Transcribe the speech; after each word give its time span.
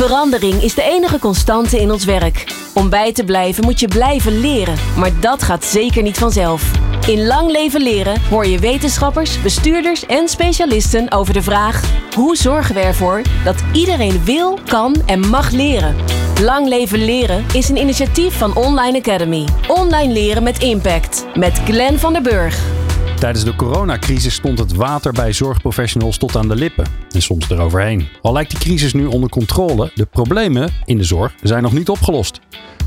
Verandering 0.00 0.62
is 0.62 0.74
de 0.74 0.82
enige 0.82 1.18
constante 1.18 1.80
in 1.80 1.90
ons 1.90 2.04
werk. 2.04 2.44
Om 2.74 2.88
bij 2.88 3.12
te 3.12 3.24
blijven 3.24 3.64
moet 3.64 3.80
je 3.80 3.88
blijven 3.88 4.40
leren, 4.40 4.74
maar 4.96 5.20
dat 5.20 5.42
gaat 5.42 5.64
zeker 5.64 6.02
niet 6.02 6.18
vanzelf. 6.18 6.70
In 7.06 7.26
Lang 7.26 7.50
Leven 7.50 7.82
Leren 7.82 8.20
hoor 8.30 8.46
je 8.46 8.58
wetenschappers, 8.58 9.42
bestuurders 9.42 10.06
en 10.06 10.28
specialisten 10.28 11.12
over 11.12 11.34
de 11.34 11.42
vraag: 11.42 11.82
hoe 12.14 12.36
zorgen 12.36 12.74
we 12.74 12.80
ervoor 12.80 13.22
dat 13.44 13.62
iedereen 13.72 14.24
wil, 14.24 14.58
kan 14.66 14.96
en 15.06 15.28
mag 15.28 15.50
leren? 15.50 15.96
Lang 16.42 16.68
Leven 16.68 17.04
Leren 17.04 17.44
is 17.52 17.68
een 17.68 17.76
initiatief 17.76 18.38
van 18.38 18.56
Online 18.56 18.98
Academy. 18.98 19.44
Online 19.68 20.12
leren 20.12 20.42
met 20.42 20.62
impact. 20.62 21.26
Met 21.34 21.60
Glenn 21.64 21.98
van 21.98 22.12
der 22.12 22.22
Burg. 22.22 22.79
Tijdens 23.20 23.44
de 23.44 23.56
coronacrisis 23.56 24.34
stond 24.34 24.58
het 24.58 24.74
water 24.74 25.12
bij 25.12 25.32
zorgprofessionals 25.32 26.18
tot 26.18 26.36
aan 26.36 26.48
de 26.48 26.54
lippen. 26.54 26.86
En 27.10 27.22
soms 27.22 27.50
eroverheen. 27.50 28.08
Al 28.22 28.32
lijkt 28.32 28.50
die 28.50 28.60
crisis 28.60 28.92
nu 28.92 29.06
onder 29.06 29.30
controle, 29.30 29.90
de 29.94 30.06
problemen 30.06 30.70
in 30.84 30.96
de 30.96 31.04
zorg 31.04 31.34
zijn 31.42 31.62
nog 31.62 31.72
niet 31.72 31.88
opgelost. 31.88 32.40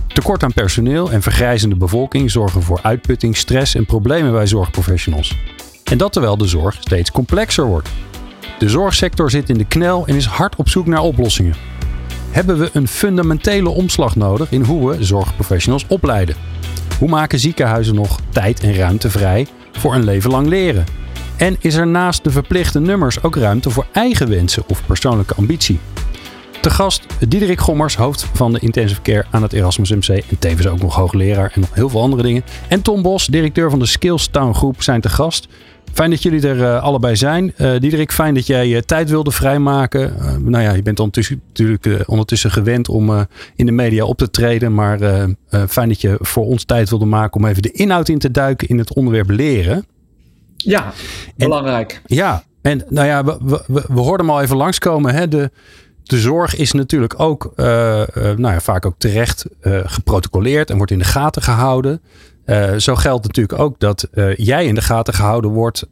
Tekort 0.08 0.44
aan 0.44 0.54
personeel 0.54 1.12
en 1.12 1.22
vergrijzende 1.22 1.76
bevolking 1.76 2.32
zorgen 2.32 2.62
voor 2.62 2.80
uitputting, 2.82 3.38
stress 3.38 3.76
en 3.76 3.86
problemen 3.86 4.32
bij 4.32 4.48
zorgprofessionals. 4.48 5.38
En 5.84 5.98
dat 5.98 6.14
terwijl 6.14 6.38
de 6.38 6.48
zorg 6.48 6.78
steeds 6.80 7.12
complexer 7.12 7.66
wordt. 7.66 7.90
De 8.60 8.70
zorgsector 8.70 9.30
zit 9.30 9.50
in 9.50 9.58
de 9.58 9.66
knel 9.68 10.08
en 10.08 10.16
is 10.16 10.26
hard 10.26 10.56
op 10.56 10.70
zoek 10.70 10.86
naar 10.86 11.02
oplossingen. 11.02 11.56
Hebben 12.30 12.60
we 12.60 12.70
een 12.74 12.88
fundamentele 12.88 13.70
omslag 13.70 14.16
nodig 14.16 14.52
in 14.52 14.64
hoe 14.64 14.90
we 14.90 15.04
zorgprofessionals 15.04 15.86
opleiden? 15.88 16.36
Hoe 17.00 17.10
maken 17.10 17.40
ziekenhuizen 17.40 17.96
nog 17.96 18.20
tijd 18.32 18.60
en 18.60 18.76
ruimte 18.76 19.10
vrij 19.10 19.48
voor 19.78 19.94
een 19.94 20.04
leven 20.04 20.32
lang 20.32 20.48
leren? 20.48 20.86
En 21.38 21.56
is 21.60 21.76
er 21.76 21.88
naast 21.88 22.24
de 22.24 22.32
verplichte 22.32 22.80
nummers 22.80 23.24
ook 23.24 23.36
ruimte 23.36 23.70
voor 23.70 23.86
eigen 23.92 24.30
wensen 24.30 24.64
of 24.68 24.86
persoonlijke 24.86 25.36
ambitie? 25.36 25.80
Te 26.62 26.70
gast 26.70 27.06
Diederik 27.28 27.60
Gommers, 27.60 27.96
hoofd 27.96 28.26
van 28.34 28.54
de 28.54 28.60
intensive 28.60 29.02
care 29.02 29.26
aan 29.32 29.42
het 29.42 29.54
Erasmus 29.54 29.90
MC 29.92 30.08
en 30.08 30.40
tevens 30.40 30.68
ook 30.68 30.82
nog 30.82 30.96
hoogleraar 30.96 31.52
en 31.54 31.62
nog 31.62 31.74
heel 31.74 31.90
veel 31.90 32.02
andere 32.02 32.24
dingen. 32.24 32.44
En 32.68 32.82
Tom 32.82 33.02
Bos, 33.02 33.26
directeur 33.28 33.70
van 33.70 33.80
de 33.80 33.86
Skills 33.86 34.28
Town 34.28 34.54
Groep, 34.54 34.82
zijn 34.82 35.02
te 35.02 35.10
gast. 35.10 35.48
Fijn 35.94 36.10
dat 36.10 36.24
jullie 36.24 36.48
er 36.48 36.58
uh, 36.58 36.84
allebei 36.84 37.16
zijn. 37.16 37.54
Uh, 37.58 37.80
Diederik, 37.80 38.12
fijn 38.12 38.34
dat 38.34 38.48
jij 38.48 38.68
je 38.68 38.86
tijd 38.86 39.10
wilde 39.10 39.32
vrijmaken. 39.32 40.14
Nou 40.50 40.64
ja, 40.64 40.74
je 40.74 40.82
bent 40.82 41.00
ondertussen, 41.00 41.42
natuurlijk 41.48 42.10
ondertussen 42.10 42.52
gewend 42.52 42.90
om 42.90 43.28
in 43.56 43.66
de 43.66 43.72
media 43.72 44.06
op 44.06 44.18
te 44.18 44.30
treden. 44.30 44.74
Maar 44.74 45.00
fijn 45.68 45.88
dat 45.88 46.02
je 46.02 46.18
voor 46.20 46.46
ons 46.46 46.64
tijd 46.64 46.90
wilde 46.90 47.06
maken 47.06 47.42
om 47.42 47.48
even 47.48 47.62
de 47.62 47.72
inhoud 47.72 48.10
in 48.10 48.20
te 48.20 48.32
duiken 48.32 48.68
in 48.68 48.78
het 48.78 48.94
onderwerp 48.94 49.30
leren. 49.30 49.86
Ja, 50.56 50.94
belangrijk. 51.36 52.02
En, 52.06 52.16
ja, 52.16 52.44
en 52.62 52.84
nou 52.90 53.08
ja, 53.08 53.24
we, 53.24 53.64
we, 53.68 53.84
we 53.88 54.00
hoorden 54.00 54.26
hem 54.26 54.36
al 54.36 54.42
even 54.42 54.58
langskomen. 54.58 55.14
Hè? 55.14 55.28
De, 55.28 55.52
de 56.04 56.20
zorg 56.20 56.56
is 56.56 56.72
natuurlijk 56.72 57.20
ook 57.20 57.54
nou 57.56 58.38
ja, 58.38 58.60
vaak 58.60 58.86
ook 58.86 58.96
terecht 58.98 59.46
geprotocoleerd 59.84 60.70
en 60.70 60.78
wordt 60.78 60.92
in 60.92 61.00
de 61.00 61.06
gaten 61.06 61.42
gehouden. 61.42 62.02
Zo 62.78 62.96
geldt 62.96 63.26
natuurlijk 63.28 63.60
ook 63.60 63.80
dat 63.80 64.08
jij 64.36 64.66
in 64.66 64.76
de 64.76 64.82
gaten 64.82 65.14
gehouden 65.14 65.52
wordt 65.52 65.88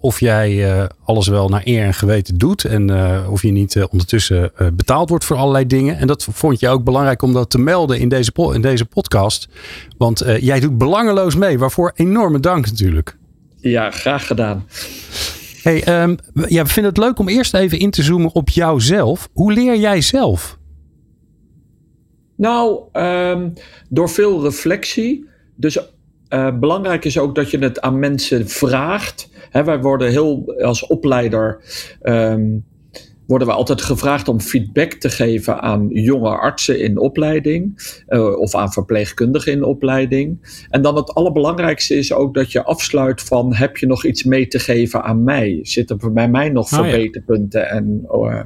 of 0.00 0.20
jij 0.20 0.88
alles 1.04 1.28
wel 1.28 1.48
naar 1.48 1.62
eer 1.64 1.84
en 1.84 1.94
geweten 1.94 2.38
doet 2.38 2.64
en 2.64 2.90
of 3.28 3.42
je 3.42 3.50
niet 3.50 3.86
ondertussen 3.90 4.52
betaald 4.72 5.08
wordt 5.08 5.24
voor 5.24 5.36
allerlei 5.36 5.66
dingen. 5.66 5.98
En 5.98 6.06
dat 6.06 6.28
vond 6.32 6.60
je 6.60 6.68
ook 6.68 6.84
belangrijk 6.84 7.22
om 7.22 7.32
dat 7.32 7.50
te 7.50 7.58
melden 7.58 7.98
in 7.98 8.08
deze, 8.08 8.32
in 8.52 8.62
deze 8.62 8.84
podcast. 8.84 9.48
Want 9.98 10.24
jij 10.40 10.60
doet 10.60 10.78
belangeloos 10.78 11.34
mee, 11.34 11.58
waarvoor 11.58 11.92
enorme 11.94 12.40
dank 12.40 12.66
natuurlijk. 12.66 13.18
Ja, 13.56 13.90
graag 13.90 14.26
gedaan. 14.26 14.66
Hey, 15.62 16.02
um, 16.02 16.18
ja, 16.34 16.62
we 16.62 16.68
vinden 16.70 16.92
het 16.92 17.02
leuk 17.02 17.18
om 17.18 17.28
eerst 17.28 17.54
even 17.54 17.78
in 17.78 17.90
te 17.90 18.02
zoomen 18.02 18.34
op 18.34 18.48
jouzelf. 18.48 19.28
Hoe 19.32 19.52
leer 19.52 19.76
jij 19.76 20.00
zelf? 20.00 20.58
Nou, 22.36 22.80
um, 22.92 23.52
door 23.88 24.08
veel 24.08 24.42
reflectie. 24.42 25.28
Dus 25.60 25.78
uh, 26.28 26.58
belangrijk 26.58 27.04
is 27.04 27.18
ook 27.18 27.34
dat 27.34 27.50
je 27.50 27.58
het 27.58 27.80
aan 27.80 27.98
mensen 27.98 28.48
vraagt. 28.48 29.28
He, 29.50 29.64
wij 29.64 29.80
worden 29.80 30.10
heel 30.10 30.54
als 30.58 30.86
opleider. 30.86 31.62
Um, 32.02 32.64
worden 33.30 33.48
we 33.48 33.54
altijd 33.54 33.82
gevraagd 33.82 34.28
om 34.28 34.40
feedback 34.40 34.92
te 34.92 35.08
geven 35.08 35.60
aan 35.60 35.88
jonge 35.88 36.28
artsen 36.28 36.80
in 36.80 36.98
opleiding 36.98 37.92
uh, 38.08 38.38
of 38.38 38.54
aan 38.54 38.72
verpleegkundigen 38.72 39.52
in 39.52 39.64
opleiding. 39.64 40.38
En 40.70 40.82
dan 40.82 40.96
het 40.96 41.14
allerbelangrijkste 41.14 41.94
is 41.94 42.12
ook 42.12 42.34
dat 42.34 42.52
je 42.52 42.64
afsluit 42.64 43.20
van 43.22 43.54
heb 43.54 43.76
je 43.76 43.86
nog 43.86 44.04
iets 44.04 44.24
mee 44.24 44.46
te 44.46 44.58
geven 44.58 45.02
aan 45.02 45.24
mij? 45.24 45.58
Zitten 45.62 45.98
er 45.98 46.12
bij 46.12 46.28
mij 46.28 46.48
nog 46.48 46.72
oh, 46.72 46.78
verbeterpunten 46.78 47.60
ja. 47.60 47.66
en 47.66 48.06
uh, 48.12 48.40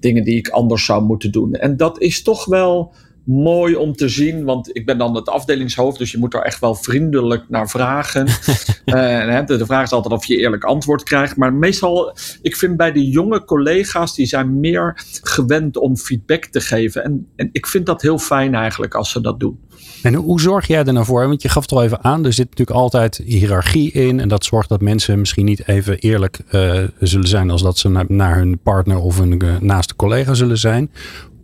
dingen 0.00 0.24
die 0.24 0.36
ik 0.36 0.48
anders 0.48 0.84
zou 0.84 1.02
moeten 1.02 1.32
doen? 1.32 1.54
En 1.54 1.76
dat 1.76 2.00
is 2.00 2.22
toch 2.22 2.44
wel 2.44 2.94
mooi 3.24 3.74
om 3.74 3.92
te 3.92 4.08
zien, 4.08 4.44
want 4.44 4.76
ik 4.76 4.86
ben 4.86 4.98
dan 4.98 5.14
het 5.14 5.28
afdelingshoofd, 5.28 5.98
dus 5.98 6.12
je 6.12 6.18
moet 6.18 6.34
er 6.34 6.42
echt 6.42 6.60
wel 6.60 6.74
vriendelijk 6.74 7.44
naar 7.48 7.68
vragen. 7.68 8.26
uh, 8.84 9.46
de 9.46 9.66
vraag 9.66 9.84
is 9.84 9.92
altijd 9.92 10.14
of 10.14 10.24
je 10.24 10.36
eerlijk 10.36 10.64
antwoord 10.64 11.02
krijgt, 11.02 11.36
maar 11.36 11.54
meestal, 11.54 12.16
ik 12.42 12.56
vind 12.56 12.76
bij 12.76 12.92
de 12.92 13.08
jonge 13.08 13.44
collega's, 13.44 14.14
die 14.14 14.26
zijn 14.26 14.60
meer 14.60 15.04
gewend 15.22 15.76
om 15.76 15.96
feedback 15.96 16.44
te 16.44 16.60
geven. 16.60 17.04
En, 17.04 17.26
en 17.36 17.48
ik 17.52 17.66
vind 17.66 17.86
dat 17.86 18.02
heel 18.02 18.18
fijn 18.18 18.54
eigenlijk 18.54 18.94
als 18.94 19.10
ze 19.10 19.20
dat 19.20 19.40
doen. 19.40 19.58
En 20.02 20.14
hoe 20.14 20.40
zorg 20.40 20.66
jij 20.66 20.84
er 20.84 20.92
nou 20.92 21.06
voor? 21.06 21.28
Want 21.28 21.42
je 21.42 21.48
gaf 21.48 21.62
het 21.62 21.72
al 21.72 21.82
even 21.82 22.04
aan, 22.04 22.24
er 22.24 22.32
zit 22.32 22.50
natuurlijk 22.50 22.78
altijd 22.78 23.16
hiërarchie 23.24 23.92
in. 23.92 24.20
En 24.20 24.28
dat 24.28 24.44
zorgt 24.44 24.68
dat 24.68 24.80
mensen 24.80 25.18
misschien 25.18 25.44
niet 25.44 25.68
even 25.68 25.98
eerlijk 25.98 26.40
uh, 26.50 26.82
zullen 27.00 27.28
zijn 27.28 27.50
als 27.50 27.62
dat 27.62 27.78
ze 27.78 27.88
naar, 27.88 28.04
naar 28.08 28.36
hun 28.36 28.58
partner 28.58 28.98
of 28.98 29.18
hun 29.18 29.44
uh, 29.44 29.58
naaste 29.60 29.96
collega 29.96 30.34
zullen 30.34 30.58
zijn. 30.58 30.90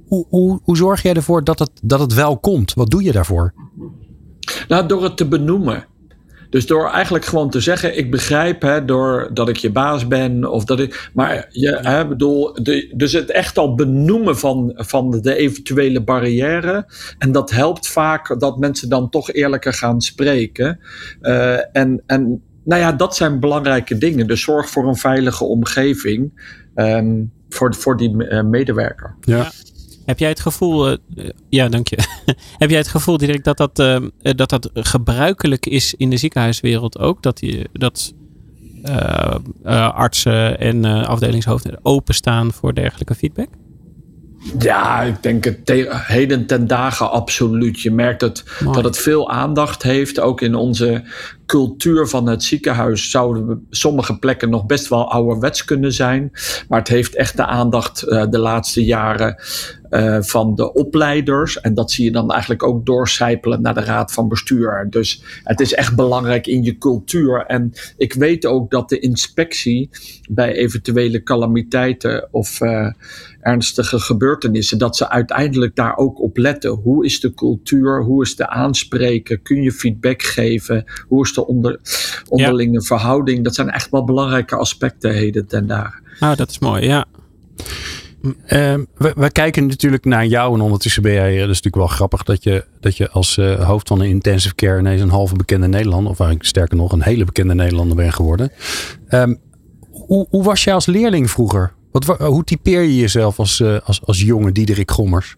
Hoe, 0.09 0.27
hoe, 0.29 0.61
hoe 0.63 0.77
zorg 0.77 1.03
jij 1.03 1.15
ervoor 1.15 1.45
dat 1.45 1.59
het, 1.59 1.71
dat 1.83 2.01
het 2.01 2.15
wel 2.15 2.39
komt? 2.39 2.75
Wat 2.75 2.91
doe 2.91 3.03
je 3.03 3.13
daarvoor? 3.13 3.55
Nou, 4.69 4.87
door 4.87 5.03
het 5.03 5.17
te 5.17 5.29
benoemen. 5.29 5.87
Dus 6.51 6.67
door 6.67 6.91
eigenlijk 6.91 7.25
gewoon 7.25 7.51
te 7.51 7.61
zeggen: 7.61 7.99
ik 7.99 8.11
begrijp 8.11 8.63
hè, 8.63 8.85
door 8.85 9.31
dat 9.33 9.49
ik 9.49 9.57
je 9.57 9.71
baas 9.71 10.07
ben. 10.07 10.51
Of 10.51 10.65
dat 10.65 10.81
ik, 10.81 11.11
maar 11.15 11.47
je, 11.51 11.79
hè, 11.83 12.07
bedoel, 12.07 12.63
de, 12.63 12.93
dus 12.97 13.13
het 13.13 13.31
echt 13.31 13.59
al 13.59 13.75
benoemen 13.75 14.39
van, 14.39 14.73
van 14.75 15.11
de 15.11 15.35
eventuele 15.37 16.03
barrière. 16.03 16.87
En 17.19 17.33
dat 17.33 17.51
helpt 17.51 17.89
vaak 17.89 18.41
dat 18.41 18.59
mensen 18.59 18.89
dan 18.89 19.11
toch 19.11 19.33
eerlijker 19.33 19.73
gaan 19.73 20.01
spreken. 20.01 20.81
Uh, 21.23 21.77
en, 21.77 22.03
en 22.07 22.43
nou 22.65 22.81
ja, 22.81 22.93
dat 22.93 23.17
zijn 23.17 23.41
belangrijke 23.41 23.99
dingen. 23.99 24.27
Dus 24.27 24.43
zorg 24.43 24.71
voor 24.71 24.89
een 24.89 24.97
veilige 24.97 25.45
omgeving 25.45 26.33
um, 26.75 27.33
voor, 27.49 27.75
voor 27.75 27.97
die 27.97 28.15
uh, 28.15 28.43
medewerker. 28.43 29.15
Ja. 29.21 29.51
Heb 30.09 30.19
jij 30.19 30.29
het 30.29 30.41
gevoel, 30.41 30.91
uh, 30.91 30.97
ja 31.49 31.69
dank 31.69 31.89
je. 31.89 31.99
Heb 32.63 32.71
jij 32.71 32.79
het 32.79 32.89
gevoel 32.89 33.17
direct 33.17 33.45
dat 33.45 33.57
dat, 33.57 33.79
uh, 33.79 33.97
dat 34.23 34.51
dat 34.51 34.71
gebruikelijk 34.75 35.67
is 35.67 35.95
in 35.95 36.11
de 36.11 36.17
ziekenhuiswereld 36.17 36.99
ook? 36.99 37.23
Dat, 37.23 37.39
die, 37.39 37.69
dat 37.73 38.15
uh, 38.85 39.37
artsen 39.91 40.61
en 40.61 40.85
afdelingshoofden 40.85 41.79
openstaan 41.83 42.53
voor 42.53 42.75
dergelijke 42.75 43.15
feedback? 43.15 43.49
Ja, 44.59 45.03
ik 45.03 45.23
denk 45.23 45.45
het 45.45 45.67
te, 45.67 45.89
heden 46.07 46.47
ten 46.47 46.67
dagen 46.67 47.11
absoluut. 47.11 47.81
Je 47.81 47.91
merkt 47.91 48.21
het, 48.21 48.45
dat 48.73 48.85
het 48.85 48.99
veel 48.99 49.31
aandacht 49.31 49.83
heeft. 49.83 50.21
Ook 50.21 50.41
in 50.41 50.55
onze 50.55 51.05
cultuur 51.49 52.07
van 52.07 52.27
het 52.27 52.43
ziekenhuis 52.43 53.11
zouden 53.11 53.67
sommige 53.71 54.19
plekken 54.19 54.51
nog 54.51 54.67
best 54.67 54.89
wel 54.89 55.11
ouderwets 55.11 55.65
kunnen 55.65 55.93
zijn. 55.93 56.31
Maar 56.69 56.79
het 56.79 56.89
heeft 56.89 57.15
echt 57.15 57.37
de 57.37 57.47
aandacht 57.47 58.05
uh, 58.07 58.25
de 58.31 58.39
laatste 58.39 58.85
jaren 58.85 59.43
uh, 59.91 60.17
van 60.21 60.55
de 60.55 60.73
opleiders. 60.73 61.61
En 61.61 61.75
dat 61.75 61.91
zie 61.91 62.05
je 62.05 62.11
dan 62.11 62.31
eigenlijk 62.31 62.63
ook 62.63 62.87
doorcijpelen 62.87 63.63
naar 63.63 63.75
de 63.75 63.81
raad 63.81 64.13
van 64.13 64.29
bestuur. 64.29 64.87
Dus 64.91 65.23
het 65.45 65.61
is 65.61 65.75
echt 65.75 65.97
belangrijk 65.97 66.47
in 66.47 66.63
je 66.63 66.79
cultuur. 66.79 67.45
En 67.47 67.73
ik 67.97 68.13
weet 68.13 68.47
ook 68.47 68.71
dat 68.71 68.89
de 68.89 68.99
inspectie 68.99 69.91
bij 70.31 70.53
eventuele 70.53 71.23
calamiteiten 71.23 72.29
of 72.31 72.61
uh, 72.61 72.93
ernstige 73.41 73.99
gebeurtenissen, 73.99 74.79
dat 74.79 74.97
ze 74.97 75.09
uiteindelijk 75.09 75.77
daar 75.77 75.97
ook 75.97 76.21
op 76.21 76.37
letten. 76.37 76.71
Hoe 76.71 77.05
is 77.05 77.21
de 77.21 77.35
cultuur? 77.35 78.03
Hoe 78.03 78.23
is 78.23 78.37
de 78.37 78.49
aanspreken? 78.49 79.43
Kun 79.43 79.63
je 79.63 79.73
feedback 79.73 80.23
geven? 80.23 80.85
Hoe 81.07 81.25
is 81.25 81.33
de 81.33 81.38
onder, 81.47 81.81
onderlinge 82.29 82.73
ja. 82.73 82.81
verhouding? 82.81 83.45
Dat 83.45 83.55
zijn 83.55 83.71
echt 83.71 83.91
wel 83.91 84.05
belangrijke 84.05 84.57
aspecten 84.57 85.13
heden 85.13 85.47
ten 85.47 85.67
dagen. 85.67 86.03
Nou, 86.21 86.37
dat 86.37 86.51
is 86.51 86.59
mooi, 86.59 86.87
ja. 86.87 87.07
Uh, 88.23 88.31
we, 88.97 89.13
we, 89.17 89.31
kijken 89.33 89.67
natuurlijk 89.67 90.05
naar 90.05 90.27
jou 90.27 90.55
en 90.55 90.61
ondertussen 90.61 91.03
ben 91.03 91.13
jij, 91.13 91.31
dat 91.31 91.41
is 91.41 91.47
natuurlijk 91.47 91.77
wel 91.77 91.87
grappig 91.87 92.23
dat 92.23 92.43
je, 92.43 92.65
dat 92.81 92.97
je 92.97 93.11
als 93.11 93.37
uh, 93.37 93.67
hoofd 93.67 93.89
van 93.89 94.01
een 94.01 94.09
intensive 94.09 94.55
care 94.55 94.79
ineens 94.79 95.01
een 95.01 95.09
halve 95.09 95.35
bekende 95.37 95.69
Nederlander, 95.69 96.11
of 96.11 96.21
eigenlijk 96.21 96.49
sterker 96.49 96.77
nog 96.77 96.93
een 96.93 97.03
hele 97.03 97.25
bekende 97.25 97.55
Nederlander 97.55 97.97
bent 97.97 98.15
geworden. 98.15 98.53
Um, 99.09 99.39
hoe, 99.91 100.27
hoe, 100.31 100.45
was 100.45 100.65
jij 100.65 100.75
als 100.75 100.87
leerling 100.87 101.31
vroeger? 101.31 101.73
Wat, 101.91 102.05
hoe 102.05 102.45
typeer 102.45 102.83
je 102.83 102.97
jezelf 102.97 103.39
als, 103.39 103.61
uh, 103.61 103.77
als, 103.85 104.01
als 104.05 104.21
jonge 104.21 104.53
Diederik 104.53 104.91
Gommers? 104.91 105.37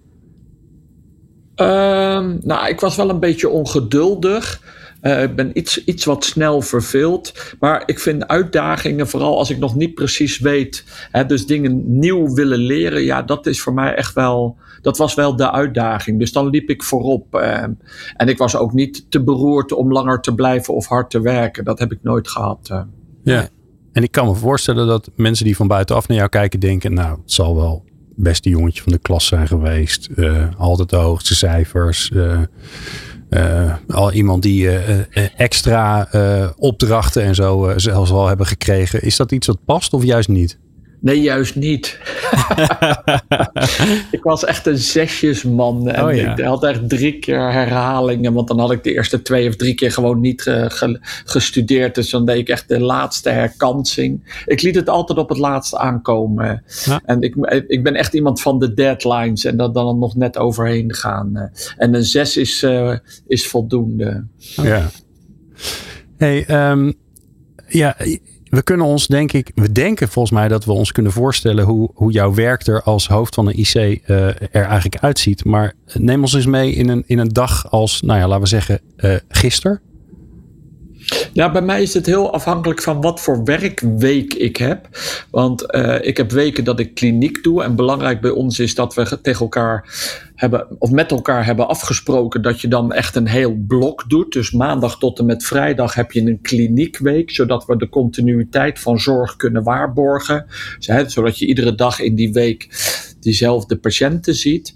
Um, 1.56 2.38
nou, 2.42 2.68
ik 2.68 2.80
was 2.80 2.96
wel 2.96 3.10
een 3.10 3.20
beetje 3.20 3.48
ongeduldig. 3.48 4.60
Uh, 5.02 5.22
ik 5.22 5.36
ben 5.36 5.58
iets, 5.58 5.84
iets 5.84 6.04
wat 6.04 6.24
snel 6.24 6.62
verveeld. 6.62 7.54
Maar 7.60 7.82
ik 7.86 7.98
vind 7.98 8.28
uitdagingen, 8.28 9.08
vooral 9.08 9.38
als 9.38 9.50
ik 9.50 9.58
nog 9.58 9.74
niet 9.74 9.94
precies 9.94 10.38
weet. 10.38 10.84
Hè, 11.10 11.26
dus 11.26 11.46
dingen 11.46 11.98
nieuw 11.98 12.34
willen 12.34 12.58
leren. 12.58 13.02
Ja, 13.02 13.22
dat 13.22 13.46
is 13.46 13.60
voor 13.60 13.74
mij 13.74 13.94
echt 13.94 14.14
wel. 14.14 14.56
Dat 14.82 14.98
was 14.98 15.14
wel 15.14 15.36
de 15.36 15.52
uitdaging. 15.52 16.18
Dus 16.18 16.32
dan 16.32 16.48
liep 16.48 16.68
ik 16.68 16.82
voorop. 16.82 17.34
Uh, 17.34 17.62
en 18.16 18.28
ik 18.28 18.38
was 18.38 18.56
ook 18.56 18.72
niet 18.72 19.10
te 19.10 19.22
beroerd 19.22 19.72
om 19.72 19.92
langer 19.92 20.20
te 20.20 20.34
blijven 20.34 20.74
of 20.74 20.86
hard 20.86 21.10
te 21.10 21.20
werken. 21.20 21.64
Dat 21.64 21.78
heb 21.78 21.92
ik 21.92 21.98
nooit 22.02 22.28
gehad. 22.28 22.68
Uh. 22.72 22.80
Ja. 23.22 23.48
En 23.92 24.02
ik 24.02 24.10
kan 24.10 24.26
me 24.26 24.34
voorstellen 24.34 24.86
dat 24.86 25.10
mensen 25.16 25.44
die 25.44 25.56
van 25.56 25.68
buitenaf 25.68 26.08
naar 26.08 26.16
jou 26.16 26.28
kijken 26.28 26.60
denken. 26.60 26.94
Nou, 26.94 27.20
het 27.20 27.32
zal 27.32 27.56
wel 27.56 27.84
beste 28.16 28.48
jongetje 28.48 28.82
van 28.82 28.92
de 28.92 28.98
klas 28.98 29.26
zijn 29.26 29.46
geweest. 29.46 30.08
Altijd 30.58 30.90
de 30.90 30.96
hoogste 30.96 31.34
cijfers. 31.34 32.10
Uh, 32.14 32.40
uh, 33.30 33.74
al 33.88 34.12
iemand 34.12 34.42
die 34.42 34.70
extra 35.36 36.08
opdrachten 36.56 37.22
en 37.22 37.34
zo 37.34 37.72
zelfs 37.76 38.10
al 38.10 38.26
hebben 38.26 38.46
gekregen. 38.46 39.02
Is 39.02 39.16
dat 39.16 39.32
iets 39.32 39.46
wat 39.46 39.64
past 39.64 39.92
of 39.92 40.04
juist 40.04 40.28
niet? 40.28 40.58
Nee, 41.00 41.20
juist 41.20 41.54
niet. 41.54 41.98
ik 44.16 44.22
was 44.22 44.44
echt 44.44 44.66
een 44.66 44.78
zesjesman. 44.78 45.88
En 45.88 46.04
oh, 46.04 46.12
ik 46.12 46.40
had 46.40 46.64
echt 46.64 46.88
drie 46.88 47.18
keer 47.18 47.52
herhalingen. 47.52 48.32
Want 48.32 48.48
dan 48.48 48.58
had 48.58 48.72
ik 48.72 48.84
de 48.84 48.92
eerste 48.92 49.22
twee 49.22 49.48
of 49.48 49.56
drie 49.56 49.74
keer 49.74 49.92
gewoon 49.92 50.20
niet 50.20 50.68
gestudeerd. 51.24 51.94
Dus 51.94 52.10
dan 52.10 52.26
deed 52.26 52.36
ik 52.36 52.48
echt 52.48 52.68
de 52.68 52.80
laatste 52.80 53.30
herkansing. 53.30 54.42
Ik 54.46 54.62
liet 54.62 54.74
het 54.74 54.88
altijd 54.88 55.18
op 55.18 55.28
het 55.28 55.38
laatste 55.38 55.78
aankomen. 55.78 56.64
En 57.04 57.20
ik, 57.20 57.34
ik 57.66 57.82
ben 57.82 57.94
echt 57.94 58.14
iemand 58.14 58.40
van 58.40 58.58
de 58.58 58.74
deadlines. 58.74 59.44
En 59.44 59.56
dat 59.56 59.74
dan 59.74 59.98
nog 59.98 60.16
net 60.16 60.38
overheen 60.38 60.94
gaan. 60.94 61.50
En 61.76 61.94
een 61.94 62.04
zes 62.04 62.36
is, 62.36 62.62
uh, 62.62 62.96
is 63.26 63.48
voldoende. 63.48 64.26
Ja. 64.38 64.90
Hey, 66.16 66.70
um, 66.70 66.94
ja, 67.68 67.96
we 68.50 68.62
kunnen 68.62 68.86
ons 68.86 69.06
denk 69.06 69.32
ik, 69.32 69.50
we 69.54 69.72
denken 69.72 70.08
volgens 70.08 70.34
mij 70.34 70.48
dat 70.48 70.64
we 70.64 70.72
ons 70.72 70.92
kunnen 70.92 71.12
voorstellen 71.12 71.64
hoe, 71.64 71.90
hoe 71.94 72.12
jouw 72.12 72.34
werk 72.34 72.66
er 72.66 72.82
als 72.82 73.08
hoofd 73.08 73.34
van 73.34 73.46
een 73.46 73.58
IC 73.58 73.74
uh, 73.74 74.26
er 74.26 74.48
eigenlijk 74.52 74.98
uitziet. 74.98 75.44
Maar 75.44 75.72
neem 75.94 76.20
ons 76.20 76.32
eens 76.32 76.46
mee 76.46 76.72
in 76.72 76.88
een, 76.88 77.04
in 77.06 77.18
een 77.18 77.28
dag 77.28 77.70
als, 77.70 78.00
nou 78.00 78.18
ja, 78.18 78.26
laten 78.26 78.42
we 78.42 78.48
zeggen, 78.48 78.80
uh, 78.96 79.14
gisteren. 79.28 79.80
Ja, 81.32 81.50
bij 81.50 81.62
mij 81.62 81.82
is 81.82 81.94
het 81.94 82.06
heel 82.06 82.32
afhankelijk 82.32 82.82
van 82.82 83.00
wat 83.00 83.20
voor 83.20 83.44
werkweek 83.44 84.34
ik 84.34 84.56
heb. 84.56 84.88
Want 85.30 85.74
uh, 85.74 85.96
ik 86.00 86.16
heb 86.16 86.30
weken 86.30 86.64
dat 86.64 86.80
ik 86.80 86.94
kliniek 86.94 87.42
doe. 87.42 87.62
En 87.62 87.76
belangrijk 87.76 88.20
bij 88.20 88.30
ons 88.30 88.58
is 88.58 88.74
dat 88.74 88.94
we 88.94 89.20
tegen 89.20 89.40
elkaar 89.40 89.88
hebben, 90.34 90.66
of 90.78 90.90
met 90.90 91.10
elkaar 91.10 91.44
hebben 91.44 91.68
afgesproken 91.68 92.42
dat 92.42 92.60
je 92.60 92.68
dan 92.68 92.92
echt 92.92 93.16
een 93.16 93.26
heel 93.26 93.54
blok 93.66 94.04
doet. 94.08 94.32
Dus 94.32 94.50
maandag 94.50 94.98
tot 94.98 95.18
en 95.18 95.26
met 95.26 95.44
vrijdag 95.44 95.94
heb 95.94 96.12
je 96.12 96.20
een 96.20 96.40
kliniekweek, 96.42 97.30
zodat 97.30 97.66
we 97.66 97.76
de 97.76 97.88
continuïteit 97.88 98.78
van 98.78 99.00
zorg 99.00 99.36
kunnen 99.36 99.62
waarborgen. 99.62 100.46
Zodat 101.06 101.38
je 101.38 101.46
iedere 101.46 101.74
dag 101.74 102.00
in 102.00 102.14
die 102.14 102.32
week 102.32 102.68
diezelfde 103.20 103.76
patiënten 103.76 104.34
ziet. 104.34 104.74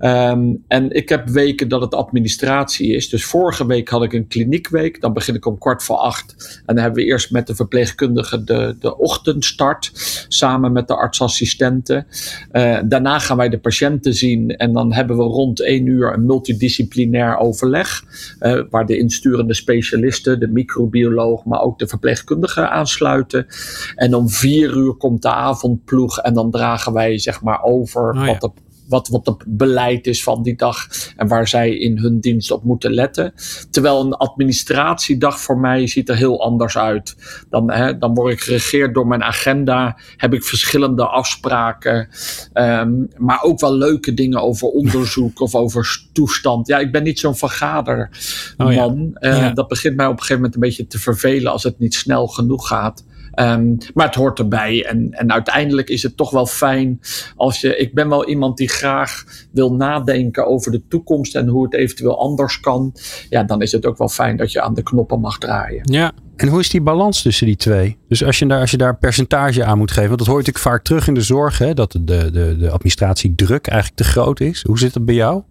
Um, 0.00 0.64
en 0.68 0.90
ik 0.90 1.08
heb 1.08 1.28
weken 1.28 1.68
dat 1.68 1.80
het 1.80 1.94
administratie 1.94 2.94
is. 2.94 3.08
Dus 3.08 3.24
vorige 3.24 3.66
week 3.66 3.88
had 3.88 4.02
ik 4.02 4.12
een 4.12 4.26
kliniekweek. 4.26 5.00
Dan 5.00 5.12
begin 5.12 5.34
ik 5.34 5.46
om 5.46 5.58
kwart 5.58 5.82
voor 5.82 5.96
acht. 5.96 6.60
En 6.66 6.74
dan 6.74 6.84
hebben 6.84 7.02
we 7.02 7.08
eerst 7.08 7.30
met 7.30 7.46
de 7.46 7.54
verpleegkundige 7.54 8.44
de, 8.44 8.76
de 8.80 8.98
ochtendstart. 8.98 9.90
Samen 10.28 10.72
met 10.72 10.88
de 10.88 10.96
artsassistenten. 10.96 12.06
Uh, 12.52 12.78
daarna 12.84 13.18
gaan 13.18 13.36
wij 13.36 13.48
de 13.48 13.58
patiënten 13.58 14.14
zien. 14.14 14.50
En 14.50 14.72
dan 14.72 14.92
hebben 14.92 15.16
we 15.16 15.22
rond 15.22 15.62
één 15.62 15.86
uur 15.86 16.12
een 16.12 16.26
multidisciplinair 16.26 17.36
overleg. 17.38 18.04
Uh, 18.40 18.62
waar 18.70 18.86
de 18.86 18.98
insturende 18.98 19.54
specialisten, 19.54 20.40
de 20.40 20.48
microbioloog, 20.48 21.44
maar 21.44 21.60
ook 21.60 21.78
de 21.78 21.86
verpleegkundige 21.86 22.68
aansluiten. 22.68 23.46
En 23.94 24.14
om 24.14 24.30
vier 24.30 24.76
uur 24.76 24.94
komt 24.94 25.22
de 25.22 25.30
avondploeg. 25.30 26.18
En 26.18 26.34
dan 26.34 26.50
dragen 26.50 26.92
wij 26.92 27.18
zeg 27.18 27.42
maar 27.42 27.62
over 27.62 27.85
over 27.86 28.10
oh, 28.10 28.26
wat, 28.26 28.40
de, 28.40 28.50
wat, 28.88 29.08
wat 29.08 29.26
het 29.26 29.44
beleid 29.46 30.06
is 30.06 30.22
van 30.22 30.42
die 30.42 30.56
dag 30.56 30.86
en 31.16 31.28
waar 31.28 31.48
zij 31.48 31.76
in 31.78 31.98
hun 31.98 32.20
dienst 32.20 32.50
op 32.50 32.64
moeten 32.64 32.92
letten. 32.92 33.32
Terwijl 33.70 34.04
een 34.04 34.14
administratiedag 34.14 35.40
voor 35.40 35.58
mij 35.58 35.86
ziet 35.86 36.08
er 36.08 36.16
heel 36.16 36.42
anders 36.42 36.78
uit. 36.78 37.16
Dan, 37.50 37.70
hè, 37.70 37.98
dan 37.98 38.14
word 38.14 38.32
ik 38.32 38.40
geregeerd 38.40 38.94
door 38.94 39.06
mijn 39.06 39.22
agenda, 39.22 39.98
heb 40.16 40.34
ik 40.34 40.44
verschillende 40.44 41.06
afspraken, 41.06 42.08
um, 42.54 43.08
maar 43.16 43.42
ook 43.42 43.60
wel 43.60 43.74
leuke 43.74 44.14
dingen 44.14 44.42
over 44.42 44.68
onderzoek 44.68 45.40
of 45.40 45.54
over 45.54 46.04
toestand. 46.12 46.66
Ja, 46.66 46.78
ik 46.78 46.92
ben 46.92 47.02
niet 47.02 47.18
zo'n 47.18 47.36
vergaderman. 47.36 48.08
Oh, 48.56 48.72
ja. 48.72 49.48
uh, 49.48 49.54
Dat 49.54 49.68
begint 49.68 49.96
mij 49.96 50.06
op 50.06 50.12
een 50.12 50.18
gegeven 50.18 50.36
moment 50.36 50.54
een 50.54 50.60
beetje 50.60 50.86
te 50.86 50.98
vervelen 50.98 51.52
als 51.52 51.62
het 51.62 51.78
niet 51.78 51.94
snel 51.94 52.26
genoeg 52.26 52.68
gaat. 52.68 53.04
Um, 53.40 53.76
maar 53.94 54.06
het 54.06 54.14
hoort 54.14 54.38
erbij. 54.38 54.86
En, 54.86 55.10
en 55.10 55.32
uiteindelijk 55.32 55.88
is 55.88 56.02
het 56.02 56.16
toch 56.16 56.30
wel 56.30 56.46
fijn 56.46 57.00
als 57.36 57.60
je. 57.60 57.76
Ik 57.76 57.94
ben 57.94 58.08
wel 58.08 58.28
iemand 58.28 58.56
die 58.56 58.68
graag 58.68 59.24
wil 59.52 59.74
nadenken 59.74 60.46
over 60.46 60.72
de 60.72 60.82
toekomst 60.88 61.34
en 61.34 61.48
hoe 61.48 61.64
het 61.64 61.74
eventueel 61.74 62.20
anders 62.20 62.60
kan. 62.60 62.94
Ja, 63.30 63.44
dan 63.44 63.62
is 63.62 63.72
het 63.72 63.86
ook 63.86 63.98
wel 63.98 64.08
fijn 64.08 64.36
dat 64.36 64.52
je 64.52 64.60
aan 64.60 64.74
de 64.74 64.82
knoppen 64.82 65.20
mag 65.20 65.38
draaien. 65.38 65.92
Ja. 65.92 66.12
En 66.36 66.48
hoe 66.48 66.60
is 66.60 66.70
die 66.70 66.80
balans 66.80 67.22
tussen 67.22 67.46
die 67.46 67.56
twee? 67.56 67.96
Dus 68.08 68.24
als 68.24 68.38
je 68.38 68.46
daar, 68.46 68.60
als 68.60 68.70
je 68.70 68.76
daar 68.76 68.98
percentage 68.98 69.64
aan 69.64 69.78
moet 69.78 69.90
geven, 69.90 70.16
dat 70.16 70.26
hoor 70.26 70.40
je 70.40 70.44
natuurlijk 70.44 70.74
vaak 70.74 70.84
terug 70.84 71.08
in 71.08 71.14
de 71.14 71.20
zorg, 71.20 71.58
hè, 71.58 71.74
dat 71.74 71.92
de, 71.92 72.30
de, 72.30 72.56
de 72.58 72.70
administratiedruk 72.70 73.66
eigenlijk 73.66 74.00
te 74.00 74.04
groot 74.04 74.40
is. 74.40 74.62
Hoe 74.66 74.78
zit 74.78 74.94
het 74.94 75.04
bij 75.04 75.14
jou? 75.14 75.42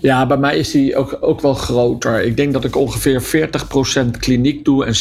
Ja, 0.00 0.26
bij 0.26 0.36
mij 0.36 0.58
is 0.58 0.70
die 0.70 0.96
ook, 0.96 1.18
ook 1.20 1.40
wel 1.40 1.54
groter. 1.54 2.22
Ik 2.22 2.36
denk 2.36 2.52
dat 2.52 2.64
ik 2.64 2.76
ongeveer 2.76 3.48
40% 4.06 4.10
kliniek 4.18 4.64
doe 4.64 4.84
en 4.84 4.94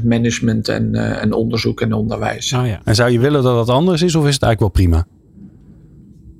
60% 0.00 0.04
management 0.04 0.68
en, 0.68 0.88
uh, 0.92 1.22
en 1.22 1.32
onderzoek 1.32 1.80
en 1.80 1.92
onderwijs. 1.92 2.52
Oh 2.52 2.66
ja. 2.66 2.80
En 2.84 2.94
zou 2.94 3.10
je 3.10 3.18
willen 3.18 3.42
dat 3.42 3.54
dat 3.54 3.68
anders 3.68 4.02
is 4.02 4.14
of 4.14 4.26
is 4.26 4.34
het 4.34 4.42
eigenlijk 4.42 4.60
wel 4.60 4.84
prima? 4.84 5.06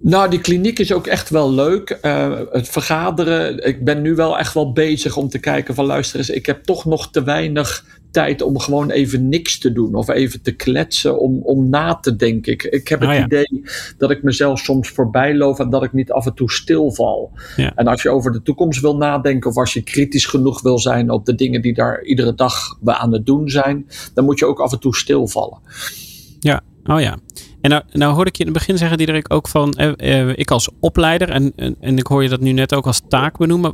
Nou, 0.03 0.31
die 0.31 0.41
kliniek 0.41 0.79
is 0.79 0.93
ook 0.93 1.07
echt 1.07 1.31
wel 1.31 1.53
leuk. 1.53 1.99
Uh, 2.03 2.39
het 2.51 2.69
vergaderen. 2.69 3.67
Ik 3.67 3.85
ben 3.85 4.03
nu 4.03 4.15
wel 4.15 4.39
echt 4.39 4.55
wel 4.55 4.73
bezig 4.73 5.17
om 5.17 5.29
te 5.29 5.39
kijken 5.39 5.75
van 5.75 5.85
luister 5.85 6.19
eens, 6.19 6.31
ik 6.31 6.47
heb 6.47 6.65
toch 6.65 6.85
nog 6.85 7.11
te 7.11 7.23
weinig 7.23 7.85
tijd 8.11 8.43
om 8.43 8.59
gewoon 8.59 8.91
even 8.91 9.29
niks 9.29 9.59
te 9.59 9.73
doen 9.73 9.95
of 9.95 10.09
even 10.09 10.43
te 10.43 10.53
kletsen 10.53 11.21
om, 11.21 11.41
om 11.43 11.69
na 11.69 11.95
te 11.95 12.17
denken. 12.17 12.53
Ik, 12.53 12.63
ik 12.63 12.89
heb 12.89 13.01
het 13.01 13.09
oh 13.09 13.25
idee 13.25 13.63
dat 13.99 14.11
ik 14.11 14.23
mezelf 14.23 14.59
soms 14.59 14.89
voorbij 14.89 15.37
loop 15.37 15.59
en 15.59 15.71
dat 15.71 15.83
ik 15.83 15.93
niet 15.93 16.13
af 16.13 16.27
en 16.27 16.35
toe 16.35 16.51
stilval. 16.51 17.33
Ja. 17.57 17.73
En 17.75 17.87
als 17.87 18.03
je 18.03 18.11
over 18.11 18.33
de 18.33 18.43
toekomst 18.43 18.81
wil 18.81 18.97
nadenken 18.97 19.51
of 19.51 19.57
als 19.57 19.73
je 19.73 19.83
kritisch 19.83 20.27
genoeg 20.27 20.63
wil 20.63 20.79
zijn 20.79 21.11
op 21.11 21.27
de 21.27 21.35
dingen 21.35 21.63
die 21.63 21.75
daar 21.75 22.03
iedere 22.03 22.35
dag 22.35 22.79
aan 22.85 23.13
het 23.13 23.27
doen 23.27 23.49
zijn, 23.49 23.87
dan 24.15 24.25
moet 24.25 24.39
je 24.39 24.47
ook 24.47 24.61
af 24.61 24.73
en 24.73 24.81
toe 24.81 24.97
stilvallen. 24.97 25.59
Ja, 26.41 26.61
oh 26.85 27.01
ja. 27.01 27.19
En 27.61 27.71
nou, 27.71 27.83
nou 27.93 28.15
hoorde 28.15 28.31
ik 28.31 28.37
je 28.37 28.45
in 28.45 28.51
het 28.51 28.59
begin 28.59 28.79
zeggen, 28.79 28.99
Diederik, 28.99 29.33
ook 29.33 29.49
van 29.49 29.73
eh, 29.73 30.21
eh, 30.21 30.33
ik 30.35 30.51
als 30.51 30.69
opleider, 30.81 31.31
en, 31.31 31.53
en, 31.57 31.77
en, 31.81 31.99
ik 31.99 32.07
hoor 32.07 32.23
je 32.23 32.29
dat 32.29 32.41
nu 32.41 32.53
net 32.53 32.75
ook 32.75 32.87
als 32.87 33.03
taak 33.09 33.39
benoemen. 33.39 33.73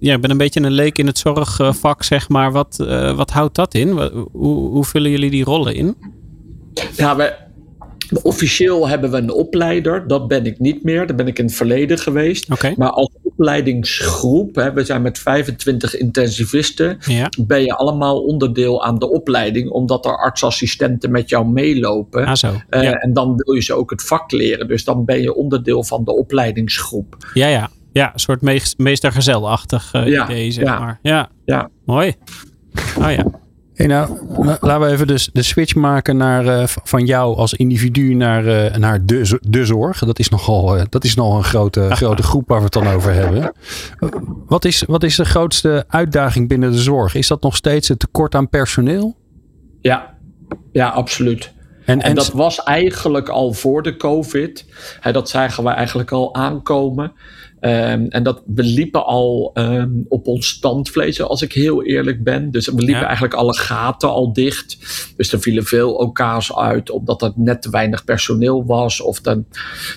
Eh, 0.00 0.08
ja, 0.08 0.14
ik 0.14 0.20
ben 0.20 0.30
een 0.30 0.36
beetje 0.36 0.60
een 0.60 0.72
leek 0.72 0.98
in 0.98 1.06
het 1.06 1.18
zorgvak, 1.18 2.02
zeg 2.02 2.28
maar. 2.28 2.52
Wat, 2.52 2.78
uh, 2.80 3.16
wat 3.16 3.30
houdt 3.30 3.54
dat 3.54 3.74
in? 3.74 3.88
Hoe, 4.32 4.68
hoe 4.68 4.84
vullen 4.84 5.10
jullie 5.10 5.30
die 5.30 5.44
rollen 5.44 5.74
in? 5.74 5.96
Ja, 6.96 7.16
wij, 7.16 7.36
Officieel 8.22 8.88
hebben 8.88 9.10
we 9.10 9.16
een 9.16 9.32
opleider, 9.32 10.06
dat 10.06 10.28
ben 10.28 10.46
ik 10.46 10.58
niet 10.58 10.84
meer. 10.84 11.06
Dat 11.06 11.16
ben 11.16 11.26
ik 11.26 11.38
in 11.38 11.44
het 11.44 11.54
verleden 11.54 11.98
geweest. 11.98 12.50
Okay. 12.50 12.74
Maar 12.76 12.90
als 12.90 13.10
opleidingsgroep, 13.22 14.54
hè, 14.54 14.72
we 14.72 14.84
zijn 14.84 15.02
met 15.02 15.18
25 15.18 15.96
intensivisten, 15.96 16.98
ja. 17.06 17.28
ben 17.46 17.62
je 17.62 17.76
allemaal 17.76 18.22
onderdeel 18.22 18.84
aan 18.84 18.98
de 18.98 19.10
opleiding, 19.10 19.70
omdat 19.70 20.04
er 20.04 20.16
artsassistenten 20.16 21.10
met 21.10 21.28
jou 21.28 21.46
meelopen. 21.46 22.26
Ah, 22.26 22.34
zo. 22.34 22.46
Uh, 22.70 22.82
ja. 22.82 22.92
En 22.92 23.12
dan 23.12 23.36
wil 23.36 23.54
je 23.54 23.62
ze 23.62 23.74
ook 23.74 23.90
het 23.90 24.02
vak 24.02 24.32
leren. 24.32 24.68
Dus 24.68 24.84
dan 24.84 25.04
ben 25.04 25.22
je 25.22 25.34
onderdeel 25.34 25.84
van 25.84 26.04
de 26.04 26.12
opleidingsgroep. 26.16 27.16
Ja, 27.34 27.46
ja. 27.46 27.70
Ja, 27.92 28.12
een 28.12 28.20
soort 28.20 28.40
meestergezelachtig 28.76 29.94
uh, 29.94 30.06
ja, 30.06 30.24
idee, 30.24 30.50
zeg 30.50 30.64
ja, 30.64 30.78
maar. 30.78 30.98
Ja. 31.02 31.28
ja. 31.44 31.68
Mooi. 31.84 32.14
Oh 32.98 33.12
ja. 33.12 33.24
Hey, 33.80 33.88
nou, 33.88 34.18
laten 34.60 34.80
we 34.80 34.86
even 34.86 35.06
de, 35.06 35.28
de 35.32 35.42
switch 35.42 35.74
maken 35.74 36.16
naar, 36.16 36.44
uh, 36.44 36.62
van 36.66 37.04
jou 37.04 37.36
als 37.36 37.54
individu 37.54 38.14
naar, 38.14 38.44
uh, 38.44 38.76
naar 38.76 39.06
de, 39.06 39.38
de 39.40 39.64
zorg. 39.64 39.98
Dat 39.98 40.18
is 40.18 40.28
nogal, 40.28 40.76
uh, 40.76 40.82
dat 40.88 41.04
is 41.04 41.14
nogal 41.14 41.36
een 41.36 41.44
grote, 41.44 41.88
grote 41.96 42.22
groep 42.22 42.48
waar 42.48 42.58
we 42.58 42.64
het 42.64 42.72
dan 42.72 42.88
over 42.88 43.12
hebben. 43.12 43.52
Wat 44.46 44.64
is, 44.64 44.82
wat 44.86 45.02
is 45.02 45.16
de 45.16 45.24
grootste 45.24 45.84
uitdaging 45.88 46.48
binnen 46.48 46.72
de 46.72 46.78
zorg? 46.78 47.14
Is 47.14 47.26
dat 47.26 47.42
nog 47.42 47.56
steeds 47.56 47.88
het 47.88 47.98
tekort 47.98 48.34
aan 48.34 48.48
personeel? 48.48 49.16
Ja, 49.80 50.14
ja 50.72 50.88
absoluut. 50.88 51.52
En, 51.84 52.00
en, 52.00 52.08
en 52.08 52.14
dat 52.14 52.32
was 52.32 52.62
eigenlijk 52.62 53.28
al 53.28 53.52
voor 53.52 53.82
de 53.82 53.96
COVID. 53.96 54.66
Hè, 55.00 55.12
dat 55.12 55.28
zagen 55.28 55.64
we 55.64 55.70
eigenlijk 55.70 56.12
al 56.12 56.34
aankomen. 56.34 57.12
Ehm, 57.60 58.06
en 58.08 58.22
dat 58.22 58.42
we 58.46 58.62
liepen 58.62 59.06
al 59.06 59.50
ehm, 59.54 59.90
op 60.08 60.26
ons 60.26 60.48
standvlees, 60.48 61.22
als 61.22 61.42
ik 61.42 61.52
heel 61.52 61.84
eerlijk 61.84 62.24
ben. 62.24 62.50
Dus 62.50 62.66
we 62.66 62.82
liepen 62.82 63.04
eigenlijk 63.04 63.34
alle 63.34 63.54
gaten 63.54 64.08
al 64.08 64.32
dicht. 64.32 64.78
Dus 65.16 65.32
er 65.32 65.40
vielen 65.40 65.64
veel 65.64 65.92
OK's 65.92 66.52
uit, 66.54 66.90
omdat 66.90 67.22
er 67.22 67.32
net 67.34 67.62
te 67.62 67.70
weinig 67.70 68.04
personeel 68.04 68.64
was. 68.66 69.00
Of 69.00 69.20
de, 69.20 69.42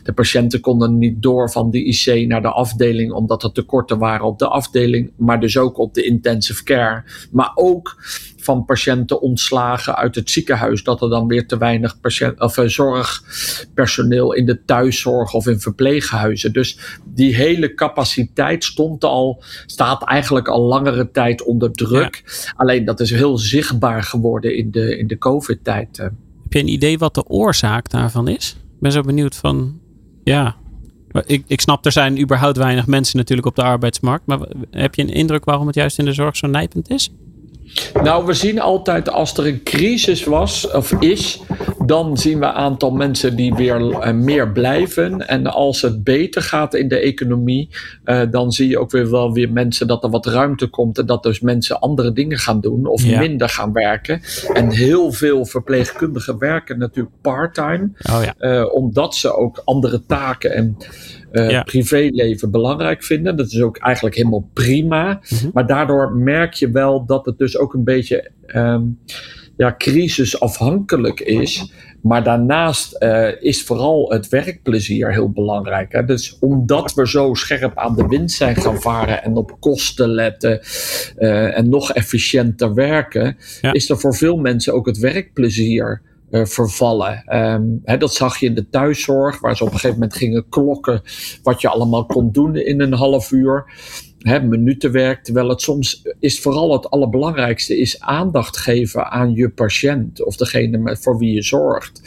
de 0.04 0.14
patiënten 0.14 0.60
konden 0.60 0.98
niet 0.98 1.22
door 1.22 1.52
van 1.52 1.72
de 1.72 1.84
IC 1.84 2.28
naar 2.28 2.42
de 2.42 2.52
afdeling, 2.52 3.12
omdat 3.12 3.44
er 3.44 3.52
tekorten 3.52 3.98
waren 3.98 4.26
op 4.26 4.40
de 4.40 4.48
afdeling. 4.48 5.12
Maar 5.18 5.40
dus 5.40 5.58
ook 5.58 5.78
op 5.78 5.94
de 5.94 6.04
intensive 6.04 6.64
care. 6.64 7.04
Maar 7.32 7.52
ook 7.56 7.98
van 8.44 8.66
patiënten 8.66 9.22
ontslagen 9.22 9.96
uit 9.96 10.16
het 10.16 10.30
ziekenhuis. 10.30 10.84
Dat 10.84 11.02
er 11.02 11.10
dan 11.10 11.28
weer 11.28 11.48
te 11.48 11.58
weinig 11.58 12.00
patiënt, 12.00 12.40
of, 12.40 12.58
uh, 12.58 12.68
zorgpersoneel 12.68 14.34
in 14.34 14.46
de 14.46 14.64
thuiszorg 14.66 15.34
of 15.34 15.48
in 15.48 15.60
verpleeghuizen. 15.60 16.54
Dus 16.54 16.78
die 17.06 17.36
hele 17.36 17.74
capaciteit 17.74 18.64
stond 18.64 19.04
al, 19.04 19.44
staat 19.66 20.04
eigenlijk 20.04 20.48
al 20.48 20.62
langere 20.62 21.12
tijd 21.12 21.44
onder 21.44 21.72
druk. 21.72 22.24
Alleen 22.56 22.86
dat 22.86 23.00
is 23.00 23.10
heel 23.10 23.38
zichtbaar 23.38 24.04
geworden 24.04 24.58
in 24.58 24.72
de, 24.72 24.98
in 24.98 25.08
de 25.08 25.18
COVID-tijd. 25.18 26.00
Eh. 26.00 26.06
Heb 26.44 26.54
je 26.54 26.60
een 26.60 26.68
idee 26.68 26.98
wat 26.98 27.16
de 27.16 27.28
oorzaak 27.28 27.90
daarvan 27.90 28.28
is? 28.28 28.58
Ik 28.74 28.80
ben 28.80 28.92
zo 28.92 29.02
benieuwd 29.02 29.36
van, 29.36 29.80
ja, 30.24 30.56
ik, 31.26 31.44
ik 31.48 31.62
snap, 31.62 31.86
er 31.86 31.92
zijn 31.92 32.22
überhaupt 32.22 32.58
weinig 32.58 32.88
mensen 32.88 33.18
natuurlijk 33.18 33.48
op 33.48 33.56
de 33.56 33.64
arbeidsmarkt. 33.64 34.26
Maar 34.26 34.40
heb 34.72 34.96
je 34.96 35.02
een 35.02 35.14
indruk 35.14 35.46
waarom 35.46 35.68
het 35.68 35.76
juist 35.76 36.00
in 36.00 36.06
de 36.06 36.14
zorg 36.14 36.38
zo 36.38 36.48
nijpend 36.48 36.90
is? 36.90 37.12
Nou, 38.04 38.26
we 38.26 38.34
zien 38.34 38.62
altijd 38.62 39.10
als 39.10 39.38
er 39.38 39.48
een 39.48 39.64
crisis 39.64 40.24
was 40.24 40.72
of 40.72 40.92
is, 40.92 41.40
dan 41.86 42.18
zien 42.18 42.40
we 42.40 42.46
een 42.46 42.52
aantal 42.52 42.92
mensen 42.92 43.36
die 43.36 43.54
weer 43.54 43.82
uh, 43.82 44.12
meer 44.12 44.52
blijven. 44.52 45.28
En 45.28 45.48
als 45.48 45.82
het 45.82 46.04
beter 46.04 46.42
gaat 46.42 46.74
in 46.74 46.88
de 46.88 47.00
economie, 47.00 47.70
uh, 48.06 48.22
dan 48.32 48.52
zie 48.52 48.70
je 48.70 48.80
ook 48.80 48.92
weer 48.92 49.12
wel 49.12 49.34
weer 49.34 49.52
mensen 49.52 49.88
dat 49.88 50.04
er 50.04 50.10
wat 50.10 50.26
ruimte 50.26 50.68
komt 50.68 50.98
en 50.98 51.06
dat 51.06 51.24
dus 51.24 51.40
mensen 51.40 51.80
andere 51.80 52.14
dingen 52.14 52.38
gaan 52.38 52.62
doen 52.62 52.86
of 52.86 53.04
ja. 53.04 53.20
minder 53.20 53.50
gaan 53.50 53.74
werken. 53.74 54.22
En 54.54 54.70
heel 54.70 55.12
veel 55.12 55.46
verpleegkundigen 55.46 56.38
werken 56.38 56.78
natuurlijk 56.78 57.16
parttime, 57.22 57.90
oh 58.12 58.24
ja. 58.24 58.62
uh, 58.62 58.74
omdat 58.74 59.16
ze 59.16 59.36
ook 59.36 59.62
andere 59.66 60.06
taken 60.06 60.54
en 60.54 60.78
ja. 61.32 61.64
privéleven 61.64 62.52
belangrijk 62.52 63.04
vinden. 63.04 63.36
Dat 63.38 63.52
is 63.52 63.62
ook 63.62 63.78
eigenlijk 63.78 64.16
helemaal 64.16 64.50
prima. 64.54 65.08
Mm 65.08 65.38
-hmm. 65.38 65.50
Maar 65.54 65.68
daardoor 65.68 66.16
merk 66.16 66.54
je 66.54 66.72
wel 66.72 67.06
dat 67.06 67.26
het 67.26 67.38
dus 67.38 67.58
ook 67.58 67.74
een 67.74 67.84
beetje 67.84 68.32
um, 68.56 69.00
ja, 69.58 69.76
crisisafhankelijk 69.78 71.20
is. 71.20 71.74
Maar 72.02 72.24
daarnaast 72.24 72.96
uh, 73.00 73.42
is 73.42 73.64
vooral 73.64 74.12
het 74.12 74.30
werkplezier 74.30 75.12
heel 75.12 75.30
belangrijk. 75.30 75.92
Hè? 75.92 76.06
Dus 76.06 76.38
omdat 76.40 76.94
we 76.94 77.08
zo 77.08 77.34
scherp 77.34 77.78
aan 77.78 77.96
de 77.96 78.08
wind 78.08 78.32
zijn 78.32 78.56
gaan 78.56 78.82
varen 78.82 79.24
en 79.24 79.36
op 79.36 79.58
kosten 79.60 80.10
letten 80.10 80.60
uh, 81.18 81.58
en 81.58 81.70
nog 81.70 81.92
efficiënter 81.92 82.74
werken, 82.74 83.38
ja. 83.62 83.74
is 83.74 83.90
er 83.90 84.00
voor 84.00 84.16
veel 84.16 84.38
mensen 84.38 84.74
ook 84.74 84.86
het 84.86 84.98
werkplezier 84.98 86.02
uh, 86.32 86.46
vervallen. 86.46 87.36
Um, 87.36 87.82
hè, 87.84 87.98
dat 87.98 88.14
zag 88.14 88.38
je 88.38 88.46
in 88.46 88.56
de 88.56 88.70
thuiszorg, 88.70 89.40
waar 89.40 89.58
ze 89.58 89.64
op 89.64 89.70
een 89.70 89.80
gegeven 89.80 90.00
moment 90.00 90.16
gingen 90.18 90.46
klokken 90.50 91.02
wat 91.44 91.62
je 91.62 91.68
allemaal 91.68 92.06
kon 92.06 92.32
doen 92.32 92.56
in 92.56 92.82
een 92.82 92.94
half 92.94 93.32
uur. 93.32 93.66
Hè, 94.24 94.42
minutenwerk, 94.42 95.24
terwijl 95.24 95.50
het 95.50 95.62
soms 95.62 96.08
is 96.20 96.42
vooral 96.42 96.74
het 96.74 96.90
allerbelangrijkste 96.90 97.78
is 97.78 98.02
aandacht 98.02 98.58
geven 98.58 99.12
aan 99.12 99.34
je 99.34 99.50
patiënt 99.50 100.24
of 100.26 100.36
degene 100.36 100.98
voor 101.00 101.18
wie 101.18 101.34
je 101.34 101.42
zorgt. 101.42 102.02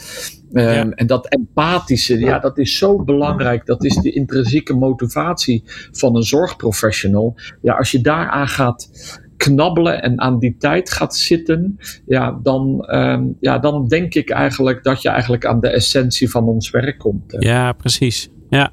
Um, 0.53 0.63
ja. 0.63 0.91
En 0.91 1.07
dat 1.07 1.29
empathische, 1.29 2.19
ja, 2.19 2.39
dat 2.39 2.59
is 2.59 2.79
zo 2.79 3.05
belangrijk. 3.05 3.67
Dat 3.67 3.85
is 3.85 3.95
de 3.95 4.13
intrinsieke 4.13 4.75
motivatie 4.75 5.63
van 5.93 6.17
een 6.17 6.23
zorgprofessional. 6.23 7.35
Ja, 7.63 7.75
als 7.75 7.91
je 7.91 8.01
daaraan 8.01 8.49
gaat 8.49 8.91
knabbelen 9.37 10.03
en 10.03 10.21
aan 10.21 10.39
die 10.39 10.57
tijd 10.59 10.91
gaat 10.91 11.17
zitten, 11.17 11.79
ja, 12.07 12.39
dan, 12.43 12.87
um, 12.95 13.37
ja, 13.41 13.59
dan 13.59 13.89
denk 13.89 14.15
ik 14.15 14.31
eigenlijk 14.31 14.85
dat 14.85 15.03
je 15.03 15.09
eigenlijk 15.09 15.45
aan 15.45 15.61
de 15.61 15.69
essentie 15.69 16.31
van 16.31 16.45
ons 16.45 16.71
werk 16.71 16.99
komt. 16.99 17.37
Ja, 17.39 17.73
precies. 17.73 18.29
Ja. 18.49 18.73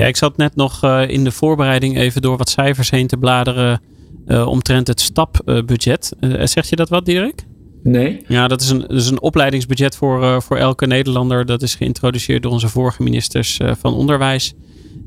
Ja, 0.00 0.06
ik 0.06 0.16
zat 0.16 0.36
net 0.36 0.56
nog 0.56 0.84
uh, 0.84 1.08
in 1.08 1.24
de 1.24 1.30
voorbereiding 1.30 1.96
even 1.96 2.22
door 2.22 2.36
wat 2.36 2.48
cijfers 2.48 2.90
heen 2.90 3.06
te 3.06 3.16
bladeren 3.16 3.80
uh, 4.26 4.46
omtrent 4.46 4.86
het 4.86 5.00
stapbudget. 5.00 6.12
Uh, 6.20 6.46
zegt 6.46 6.68
je 6.68 6.76
dat 6.76 6.88
wat, 6.88 7.04
Dirk? 7.04 7.44
Nee. 7.82 8.24
Ja, 8.28 8.48
dat 8.48 8.60
is 8.60 8.70
een, 8.70 8.80
dat 8.80 8.90
is 8.90 9.10
een 9.10 9.20
opleidingsbudget 9.20 9.96
voor, 9.96 10.42
voor 10.42 10.56
elke 10.56 10.86
Nederlander. 10.86 11.46
Dat 11.46 11.62
is 11.62 11.74
geïntroduceerd 11.74 12.42
door 12.42 12.52
onze 12.52 12.68
vorige 12.68 13.02
ministers 13.02 13.60
van 13.78 13.94
Onderwijs. 13.94 14.54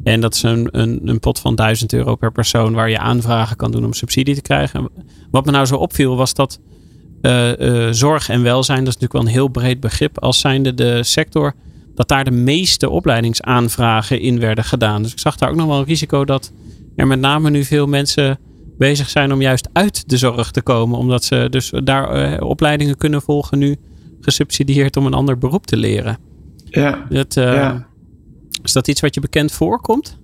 En 0.03 0.21
dat 0.21 0.33
is 0.33 0.43
een, 0.43 0.67
een, 0.71 1.01
een, 1.05 1.19
pot 1.19 1.39
van 1.39 1.55
1000 1.55 1.93
euro 1.93 2.15
per 2.15 2.31
persoon 2.31 2.73
waar 2.73 2.89
je 2.89 2.97
aanvragen 2.97 3.55
kan 3.55 3.71
doen 3.71 3.85
om 3.85 3.93
subsidie 3.93 4.35
te 4.35 4.41
krijgen. 4.41 4.89
Wat 5.31 5.45
me 5.45 5.51
nou 5.51 5.65
zo 5.65 5.75
opviel 5.75 6.15
was 6.15 6.33
dat 6.33 6.59
uh, 7.21 7.87
zorg 7.91 8.29
en 8.29 8.43
welzijn, 8.43 8.83
dat 8.83 8.87
is 8.87 8.99
natuurlijk 8.99 9.13
wel 9.13 9.21
een 9.21 9.39
heel 9.39 9.47
breed 9.47 9.79
begrip, 9.79 10.19
als 10.19 10.39
zijnde 10.39 10.73
de 10.73 11.03
sector, 11.03 11.55
dat 11.95 12.07
daar 12.07 12.23
de 12.23 12.31
meeste 12.31 12.89
opleidingsaanvragen 12.89 14.19
in 14.19 14.39
werden 14.39 14.63
gedaan. 14.63 15.01
Dus 15.01 15.11
ik 15.11 15.19
zag 15.19 15.35
daar 15.35 15.49
ook 15.49 15.55
nog 15.55 15.67
wel 15.67 15.77
een 15.77 15.85
risico 15.85 16.25
dat 16.25 16.51
er 16.95 17.07
met 17.07 17.19
name 17.19 17.49
nu 17.49 17.63
veel 17.63 17.87
mensen 17.87 18.39
bezig 18.77 19.09
zijn 19.09 19.33
om 19.33 19.41
juist 19.41 19.69
uit 19.73 20.09
de 20.09 20.17
zorg 20.17 20.51
te 20.51 20.61
komen. 20.61 20.97
Omdat 20.97 21.23
ze 21.23 21.47
dus 21.49 21.73
daar 21.83 22.33
uh, 22.33 22.49
opleidingen 22.49 22.97
kunnen 22.97 23.21
volgen 23.21 23.59
nu 23.59 23.75
gesubsidieerd 24.21 24.97
om 24.97 25.05
een 25.05 25.13
ander 25.13 25.37
beroep 25.37 25.65
te 25.65 25.77
leren. 25.77 26.17
Ja. 26.65 27.05
Dat, 27.09 27.33
ja. 27.33 27.87
Is 28.63 28.73
dat 28.73 28.87
iets 28.87 29.01
wat 29.01 29.15
je 29.15 29.21
bekend 29.21 29.51
voorkomt? 29.51 30.19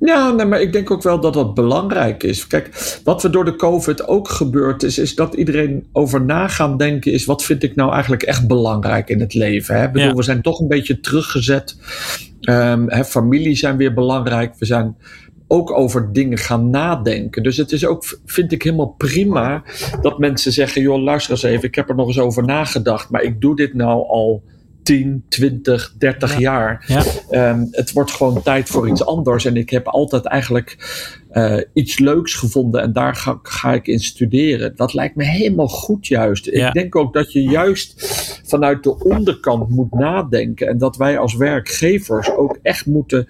Ja, 0.00 0.30
nee, 0.30 0.46
maar 0.46 0.60
ik 0.60 0.72
denk 0.72 0.90
ook 0.90 1.02
wel 1.02 1.20
dat 1.20 1.34
dat 1.34 1.54
belangrijk 1.54 2.22
is. 2.22 2.46
Kijk, 2.46 2.98
wat 3.04 3.24
er 3.24 3.32
door 3.32 3.44
de 3.44 3.56
COVID 3.56 4.08
ook 4.08 4.28
gebeurd 4.28 4.82
is, 4.82 4.98
is 4.98 5.14
dat 5.14 5.34
iedereen 5.34 5.86
over 5.92 6.22
na 6.22 6.48
gaan 6.48 6.76
denken 6.76 7.12
is, 7.12 7.24
wat 7.24 7.44
vind 7.44 7.62
ik 7.62 7.76
nou 7.76 7.92
eigenlijk 7.92 8.22
echt 8.22 8.46
belangrijk 8.46 9.08
in 9.08 9.20
het 9.20 9.34
leven? 9.34 9.76
Hè? 9.76 9.84
Ik 9.84 9.92
bedoel, 9.92 10.08
ja. 10.08 10.14
we 10.14 10.22
zijn 10.22 10.42
toch 10.42 10.60
een 10.60 10.68
beetje 10.68 11.00
teruggezet. 11.00 11.76
Um, 12.40 12.90
hè, 12.90 13.04
familie 13.04 13.56
zijn 13.56 13.76
weer 13.76 13.94
belangrijk. 13.94 14.54
We 14.58 14.64
zijn 14.64 14.96
ook 15.48 15.70
over 15.70 16.12
dingen 16.12 16.38
gaan 16.38 16.70
nadenken. 16.70 17.42
Dus 17.42 17.56
het 17.56 17.72
is 17.72 17.86
ook, 17.86 18.18
vind 18.24 18.52
ik 18.52 18.62
helemaal 18.62 18.94
prima 18.96 19.62
dat 20.00 20.18
mensen 20.18 20.52
zeggen, 20.52 20.82
joh, 20.82 21.02
luister 21.02 21.32
eens 21.32 21.42
even, 21.42 21.68
ik 21.68 21.74
heb 21.74 21.88
er 21.88 21.94
nog 21.94 22.06
eens 22.06 22.18
over 22.18 22.44
nagedacht, 22.44 23.10
maar 23.10 23.22
ik 23.22 23.40
doe 23.40 23.56
dit 23.56 23.74
nou 23.74 24.08
al 24.08 24.42
10, 24.86 25.24
20, 25.28 25.94
30 25.98 26.32
ja. 26.32 26.38
jaar. 26.38 26.84
Ja. 27.28 27.50
Um, 27.50 27.68
het 27.70 27.92
wordt 27.92 28.10
gewoon 28.10 28.42
tijd 28.42 28.68
voor 28.68 28.88
iets 28.88 29.04
anders. 29.04 29.44
En 29.44 29.56
ik 29.56 29.70
heb 29.70 29.86
altijd 29.86 30.24
eigenlijk 30.24 30.76
uh, 31.32 31.60
iets 31.72 31.98
leuks 31.98 32.34
gevonden 32.34 32.82
en 32.82 32.92
daar 32.92 33.14
ga, 33.14 33.38
ga, 33.42 33.72
ik 33.72 33.86
in 33.86 34.00
studeren. 34.00 34.76
Dat 34.76 34.94
lijkt 34.94 35.16
me 35.16 35.24
helemaal 35.24 35.68
goed 35.68 36.06
juist. 36.06 36.44
Ja. 36.44 36.66
Ik 36.66 36.72
denk 36.72 36.96
ook 36.96 37.12
dat 37.12 37.32
je 37.32 37.42
juist 37.42 37.94
vanuit 38.44 38.82
de 38.82 38.98
onderkant 38.98 39.68
moet 39.68 39.92
nadenken. 39.92 40.68
En 40.68 40.78
dat 40.78 40.96
wij 40.96 41.18
als 41.18 41.36
werkgevers 41.36 42.30
ook 42.30 42.58
echt 42.62 42.86
moeten 42.86 43.26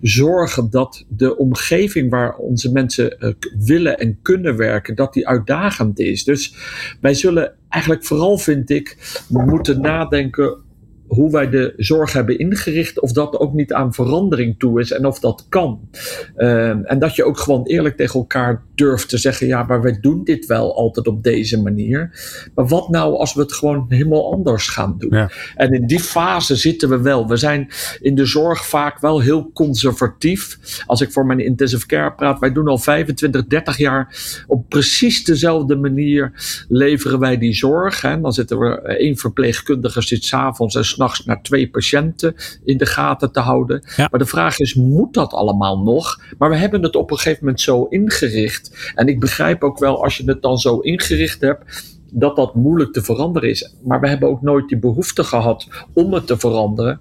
zorgen 0.00 0.70
dat 0.70 1.04
de 1.08 1.36
omgeving 1.36 2.10
waar 2.10 2.36
onze 2.36 2.72
mensen 2.72 3.16
uh, 3.18 3.32
willen 3.66 3.98
en 3.98 4.18
kunnen 4.22 4.56
werken, 4.56 4.94
dat 4.94 5.12
die 5.12 5.28
uitdagend 5.28 5.98
is. 5.98 6.24
Dus 6.24 6.54
wij 7.00 7.14
zullen 7.14 7.52
eigenlijk 7.68 8.04
vooral, 8.04 8.38
vind 8.38 8.70
ik, 8.70 8.96
moeten 9.28 9.80
nadenken 9.80 10.68
hoe 11.10 11.30
wij 11.30 11.50
de 11.50 11.74
zorg 11.76 12.12
hebben 12.12 12.38
ingericht, 12.38 13.00
of 13.00 13.12
dat 13.12 13.38
ook 13.38 13.52
niet 13.52 13.72
aan 13.72 13.94
verandering 13.94 14.58
toe 14.58 14.80
is 14.80 14.92
en 14.92 15.06
of 15.06 15.20
dat 15.20 15.46
kan. 15.48 15.88
Um, 16.36 16.84
en 16.84 16.98
dat 16.98 17.16
je 17.16 17.24
ook 17.24 17.38
gewoon 17.38 17.66
eerlijk 17.66 17.96
tegen 17.96 18.20
elkaar 18.20 18.62
durft 18.74 19.08
te 19.08 19.18
zeggen: 19.18 19.46
ja, 19.46 19.62
maar 19.62 19.82
wij 19.82 19.98
doen 20.00 20.24
dit 20.24 20.46
wel 20.46 20.76
altijd 20.76 21.06
op 21.06 21.22
deze 21.22 21.62
manier. 21.62 22.10
Maar 22.54 22.68
wat 22.68 22.88
nou 22.88 23.16
als 23.16 23.34
we 23.34 23.40
het 23.40 23.52
gewoon 23.52 23.86
helemaal 23.88 24.32
anders 24.32 24.68
gaan 24.68 24.94
doen? 24.98 25.10
Ja. 25.12 25.30
En 25.54 25.72
in 25.72 25.86
die 25.86 26.00
fase 26.00 26.56
zitten 26.56 26.88
we 26.88 27.00
wel. 27.00 27.28
We 27.28 27.36
zijn 27.36 27.68
in 28.00 28.14
de 28.14 28.24
zorg 28.24 28.66
vaak 28.66 29.00
wel 29.00 29.20
heel 29.20 29.50
conservatief. 29.52 30.58
Als 30.86 31.00
ik 31.00 31.12
voor 31.12 31.26
mijn 31.26 31.40
intensive 31.40 31.86
care 31.86 32.12
praat, 32.12 32.38
wij 32.38 32.52
doen 32.52 32.68
al 32.68 32.78
25, 32.78 33.46
30 33.46 33.76
jaar 33.76 34.16
op 34.46 34.68
precies 34.68 35.24
dezelfde 35.24 35.76
manier 35.76 36.32
leveren 36.68 37.18
wij 37.18 37.38
die 37.38 37.54
zorg. 37.54 38.00
Hè. 38.00 38.20
Dan 38.20 38.32
zitten 38.32 38.58
we 38.58 38.80
één 38.80 39.16
verpleegkundige 39.16 40.02
zit 40.02 40.24
s'avonds 40.24 40.74
en 40.74 40.84
s'nachts 41.00 41.24
naar 41.24 41.42
twee 41.42 41.70
patiënten 41.70 42.34
in 42.64 42.78
de 42.78 42.86
gaten 42.86 43.32
te 43.32 43.40
houden. 43.40 43.82
Ja. 43.96 44.08
Maar 44.10 44.20
de 44.20 44.26
vraag 44.26 44.58
is, 44.58 44.74
moet 44.74 45.14
dat 45.14 45.32
allemaal 45.32 45.78
nog? 45.78 46.20
Maar 46.38 46.50
we 46.50 46.56
hebben 46.56 46.82
het 46.82 46.96
op 46.96 47.10
een 47.10 47.16
gegeven 47.16 47.38
moment 47.40 47.60
zo 47.60 47.84
ingericht. 47.84 48.92
En 48.94 49.06
ik 49.06 49.20
begrijp 49.20 49.62
ook 49.62 49.78
wel, 49.78 50.02
als 50.02 50.16
je 50.16 50.24
het 50.24 50.42
dan 50.42 50.58
zo 50.58 50.78
ingericht 50.78 51.40
hebt, 51.40 51.88
dat 52.12 52.36
dat 52.36 52.54
moeilijk 52.54 52.92
te 52.92 53.02
veranderen 53.02 53.48
is. 53.48 53.74
Maar 53.84 54.00
we 54.00 54.08
hebben 54.08 54.28
ook 54.28 54.42
nooit 54.42 54.68
die 54.68 54.78
behoefte 54.78 55.24
gehad 55.24 55.68
om 55.92 56.12
het 56.12 56.26
te 56.26 56.38
veranderen. 56.38 57.00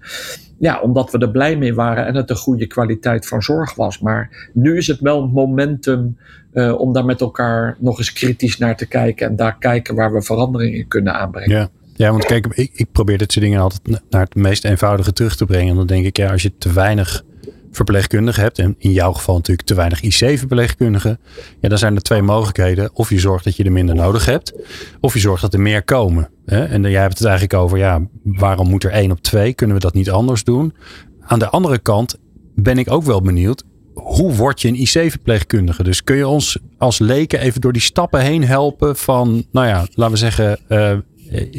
Ja, 0.59 0.79
omdat 0.81 1.11
we 1.11 1.17
er 1.17 1.31
blij 1.31 1.57
mee 1.57 1.73
waren 1.73 2.05
en 2.05 2.15
het 2.15 2.29
een 2.29 2.35
goede 2.35 2.67
kwaliteit 2.67 3.27
van 3.27 3.41
zorg 3.41 3.75
was. 3.75 3.99
Maar 3.99 4.49
nu 4.53 4.77
is 4.77 4.87
het 4.87 4.99
wel 4.99 5.27
momentum 5.27 6.17
uh, 6.53 6.79
om 6.79 6.93
daar 6.93 7.05
met 7.05 7.21
elkaar 7.21 7.77
nog 7.79 7.97
eens 7.97 8.13
kritisch 8.13 8.57
naar 8.57 8.77
te 8.77 8.87
kijken. 8.87 9.27
En 9.27 9.35
daar 9.35 9.57
kijken 9.57 9.95
waar 9.95 10.13
we 10.13 10.21
verandering 10.21 10.75
in 10.75 10.87
kunnen 10.87 11.13
aanbrengen. 11.13 11.57
Ja. 11.57 11.69
Ja, 11.99 12.11
want 12.11 12.25
kijk, 12.25 12.47
ik, 12.47 12.71
ik 12.73 12.91
probeer 12.91 13.17
dit 13.17 13.31
soort 13.31 13.45
dingen 13.45 13.61
altijd 13.61 14.01
naar 14.09 14.21
het 14.21 14.35
meest 14.35 14.65
eenvoudige 14.65 15.13
terug 15.13 15.35
te 15.35 15.45
brengen. 15.45 15.69
En 15.69 15.75
dan 15.75 15.87
denk 15.87 16.05
ik, 16.05 16.17
ja, 16.17 16.31
als 16.31 16.41
je 16.41 16.57
te 16.57 16.73
weinig 16.73 17.23
verpleegkundigen 17.71 18.43
hebt, 18.43 18.59
en 18.59 18.75
in 18.77 18.91
jouw 18.91 19.13
geval 19.13 19.35
natuurlijk 19.35 19.67
te 19.67 19.73
weinig 19.73 20.01
IC-verpleegkundigen, 20.01 21.19
ja, 21.61 21.69
dan 21.69 21.77
zijn 21.77 21.95
er 21.95 22.01
twee 22.01 22.21
mogelijkheden. 22.21 22.89
Of 22.93 23.09
je 23.09 23.19
zorgt 23.19 23.43
dat 23.43 23.55
je 23.55 23.63
er 23.63 23.71
minder 23.71 23.95
nodig 23.95 24.25
hebt, 24.25 24.53
of 24.99 25.13
je 25.13 25.19
zorgt 25.19 25.41
dat 25.41 25.53
er 25.53 25.59
meer 25.59 25.83
komen. 25.83 26.29
Hè? 26.45 26.63
En 26.65 26.81
jij 26.81 27.01
hebt 27.01 27.17
het 27.17 27.27
eigenlijk 27.27 27.59
over, 27.61 27.77
ja, 27.77 28.01
waarom 28.23 28.69
moet 28.69 28.83
er 28.83 28.91
één 28.91 29.11
op 29.11 29.21
twee? 29.21 29.53
Kunnen 29.53 29.75
we 29.75 29.81
dat 29.81 29.93
niet 29.93 30.11
anders 30.11 30.43
doen? 30.43 30.73
Aan 31.19 31.39
de 31.39 31.49
andere 31.49 31.79
kant 31.79 32.17
ben 32.55 32.77
ik 32.77 32.91
ook 32.91 33.03
wel 33.03 33.21
benieuwd, 33.21 33.63
hoe 33.93 34.33
word 34.35 34.61
je 34.61 34.67
een 34.67 34.81
IC-verpleegkundige? 34.81 35.83
Dus 35.83 36.03
kun 36.03 36.15
je 36.15 36.27
ons 36.27 36.57
als 36.77 36.99
leken 36.99 37.39
even 37.39 37.61
door 37.61 37.73
die 37.73 37.81
stappen 37.81 38.21
heen 38.21 38.43
helpen 38.43 38.95
van, 38.95 39.45
nou 39.51 39.67
ja, 39.67 39.87
laten 39.93 40.13
we 40.13 40.19
zeggen, 40.19 40.59
uh, 40.69 40.97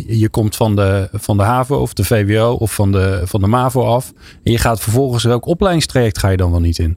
je 0.07 0.29
komt 0.29 0.57
van 0.57 0.77
de, 0.77 1.09
van 1.12 1.37
de 1.37 1.43
HAVO 1.43 1.77
of 1.77 1.95
de 1.95 2.05
VWO 2.05 2.53
of 2.53 2.75
van 2.75 2.93
de, 2.93 3.21
van 3.25 3.41
de 3.41 3.47
MAVO 3.47 3.85
af. 3.85 4.12
En 4.43 4.53
je 4.53 4.59
gaat 4.59 4.81
vervolgens 4.81 5.25
welk 5.25 5.47
opleidingstraject 5.47 6.19
ga 6.19 6.29
je 6.29 6.37
dan 6.37 6.50
wel 6.50 6.61
niet 6.61 6.79
in? 6.79 6.97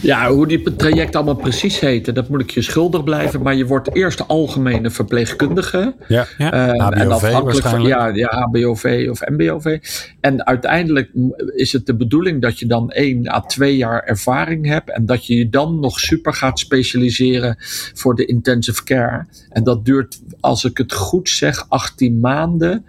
Ja, 0.00 0.30
hoe 0.30 0.46
die 0.46 0.76
traject 0.76 1.16
allemaal 1.16 1.34
precies 1.34 1.80
heten, 1.80 2.14
dat 2.14 2.28
moet 2.28 2.40
ik 2.40 2.50
je 2.50 2.62
schuldig 2.62 3.04
blijven. 3.04 3.42
Maar 3.42 3.54
je 3.54 3.66
wordt 3.66 3.94
eerst 3.94 4.28
algemene 4.28 4.90
verpleegkundige. 4.90 5.94
Ja, 6.08 6.26
ja. 6.38 6.74
Uh, 6.74 6.86
HBOV 6.86 7.00
en 7.00 7.10
afhankelijk 7.10 7.66
van 7.66 7.82
ja, 7.82 8.06
ja, 8.06 8.28
HBOV 8.28 9.06
of 9.10 9.20
MBOV. 9.28 9.78
En 10.20 10.46
uiteindelijk 10.46 11.10
is 11.56 11.72
het 11.72 11.86
de 11.86 11.96
bedoeling 11.96 12.42
dat 12.42 12.58
je 12.58 12.66
dan 12.66 12.90
één 12.90 13.28
à 13.28 13.40
twee 13.40 13.76
jaar 13.76 14.02
ervaring 14.02 14.66
hebt. 14.66 14.90
En 14.90 15.06
dat 15.06 15.26
je 15.26 15.36
je 15.36 15.48
dan 15.48 15.80
nog 15.80 16.00
super 16.00 16.34
gaat 16.34 16.58
specialiseren 16.58 17.56
voor 17.94 18.14
de 18.14 18.24
intensive 18.24 18.84
care. 18.84 19.26
En 19.48 19.64
dat 19.64 19.84
duurt, 19.84 20.20
als 20.40 20.64
ik 20.64 20.78
het 20.78 20.92
goed 20.92 21.28
zeg, 21.28 21.64
18 21.68 22.20
maanden. 22.20 22.84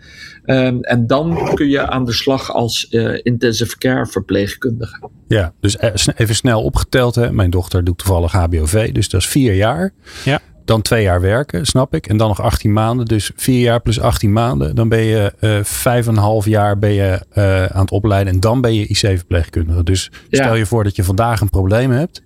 Um, 0.46 0.84
en 0.84 1.08
dan 1.08 1.52
kun 1.54 1.70
je 1.70 1.88
aan 1.88 2.06
de 2.06 2.14
slag 2.14 2.52
als 2.52 2.88
uh, 2.90 3.20
intensive 3.24 3.78
care 3.78 4.06
verpleegkundige. 4.06 5.10
Ja, 5.28 5.54
dus 5.60 5.78
even 6.16 6.36
snel 6.36 6.64
opgeteld. 6.64 7.16
Hè. 7.16 7.32
Mijn 7.32 7.50
dochter 7.50 7.84
doet 7.84 7.98
toevallig 7.98 8.32
HBOV, 8.32 8.92
dus 8.92 9.10
dat 9.10 9.22
is 9.22 9.28
vier 9.28 9.54
jaar. 9.54 9.94
Ja. 10.24 10.40
Dan 10.66 10.82
twee 10.82 11.04
jaar 11.04 11.22
werken, 11.22 11.66
snap 11.66 11.94
ik. 11.96 12.08
En 12.08 12.18
dan 12.18 12.28
nog 12.28 12.42
18 12.42 12.74
maanden. 12.74 13.06
Dus 13.06 13.32
vier 13.36 13.60
jaar 13.60 13.82
plus 13.82 14.00
18 14.00 14.34
maanden. 14.34 14.76
Dan 14.76 14.90
ben 14.90 15.02
je 15.02 15.34
uh, 15.40 15.64
vijf 15.64 16.08
en 16.08 16.12
een 16.12 16.20
half 16.20 16.46
jaar 16.46 16.80
ben 16.80 16.92
je, 16.92 17.26
uh, 17.34 17.66
aan 17.66 17.82
het 17.82 17.92
opleiden. 17.92 18.34
En 18.34 18.40
dan 18.40 18.62
ben 18.62 18.74
je 18.74 18.88
IC-verpleegkundige. 18.88 19.84
Dus 19.84 20.12
stel 20.30 20.56
je 20.56 20.66
voor 20.66 20.84
dat 20.84 20.96
je 20.96 21.04
vandaag 21.04 21.42
een 21.42 21.50
probleem 21.50 21.92
hebt. 21.92 22.22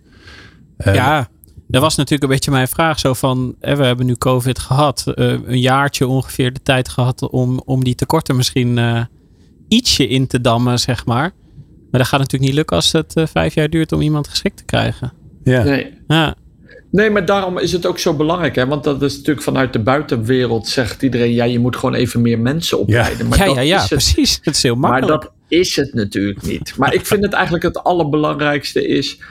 ja, 0.77 1.27
dat 1.67 1.81
was 1.81 1.95
natuurlijk 1.95 2.23
een 2.23 2.35
beetje 2.35 2.51
mijn 2.51 2.67
vraag. 2.67 2.99
Zo 2.99 3.13
van, 3.13 3.55
we 3.59 3.83
hebben 3.83 4.05
nu 4.05 4.15
COVID 4.15 4.59
gehad. 4.59 5.03
Uh, 5.15 5.31
een 5.45 5.59
jaartje 5.59 6.07
ongeveer 6.07 6.53
de 6.53 6.61
tijd 6.63 6.89
gehad 6.89 7.29
om, 7.29 7.61
om 7.65 7.83
die 7.83 7.95
tekorten 7.95 8.35
misschien 8.35 8.77
uh, 8.77 9.01
ietsje 9.67 10.07
in 10.07 10.27
te 10.27 10.41
dammen, 10.41 10.79
zeg 10.79 11.05
maar. 11.05 11.31
Maar 11.91 12.03
dat 12.03 12.09
gaat 12.09 12.19
natuurlijk 12.19 12.49
niet 12.49 12.53
lukken 12.53 12.75
als 12.75 12.91
het 12.91 13.17
uh, 13.17 13.25
vijf 13.25 13.53
jaar 13.53 13.69
duurt 13.69 13.91
om 13.91 14.01
iemand 14.01 14.27
geschikt 14.27 14.57
te 14.57 14.65
krijgen. 14.65 15.13
Ja. 15.43 15.63
Nee. 15.63 15.93
Ja. 16.07 16.35
Nee, 16.91 17.09
maar 17.09 17.25
daarom 17.25 17.57
is 17.57 17.71
het 17.71 17.85
ook 17.85 17.99
zo 17.99 18.13
belangrijk. 18.13 18.55
Hè? 18.55 18.67
Want 18.67 18.83
dat 18.83 19.01
is 19.01 19.15
natuurlijk 19.15 19.45
vanuit 19.45 19.73
de 19.73 19.79
buitenwereld 19.79 20.67
zegt 20.67 21.01
iedereen... 21.01 21.31
ja, 21.31 21.43
je 21.43 21.59
moet 21.59 21.75
gewoon 21.75 21.95
even 21.95 22.21
meer 22.21 22.39
mensen 22.39 22.79
opleiden. 22.79 23.17
Ja, 23.17 23.25
maar 23.25 23.37
ja, 23.37 23.45
dat 23.45 23.55
ja, 23.55 23.61
ja 23.61 23.81
is 23.81 23.87
precies. 23.87 24.39
Het 24.41 24.55
is 24.55 24.63
heel 24.63 24.75
makkelijk. 24.75 25.09
Maar 25.09 25.19
dat 25.19 25.31
is 25.47 25.75
het 25.75 25.93
natuurlijk 25.93 26.41
niet. 26.41 26.73
Maar 26.77 26.93
ik 26.93 27.05
vind 27.05 27.23
het 27.23 27.33
eigenlijk 27.33 27.63
het 27.63 27.83
allerbelangrijkste 27.83 28.87
is... 28.87 29.21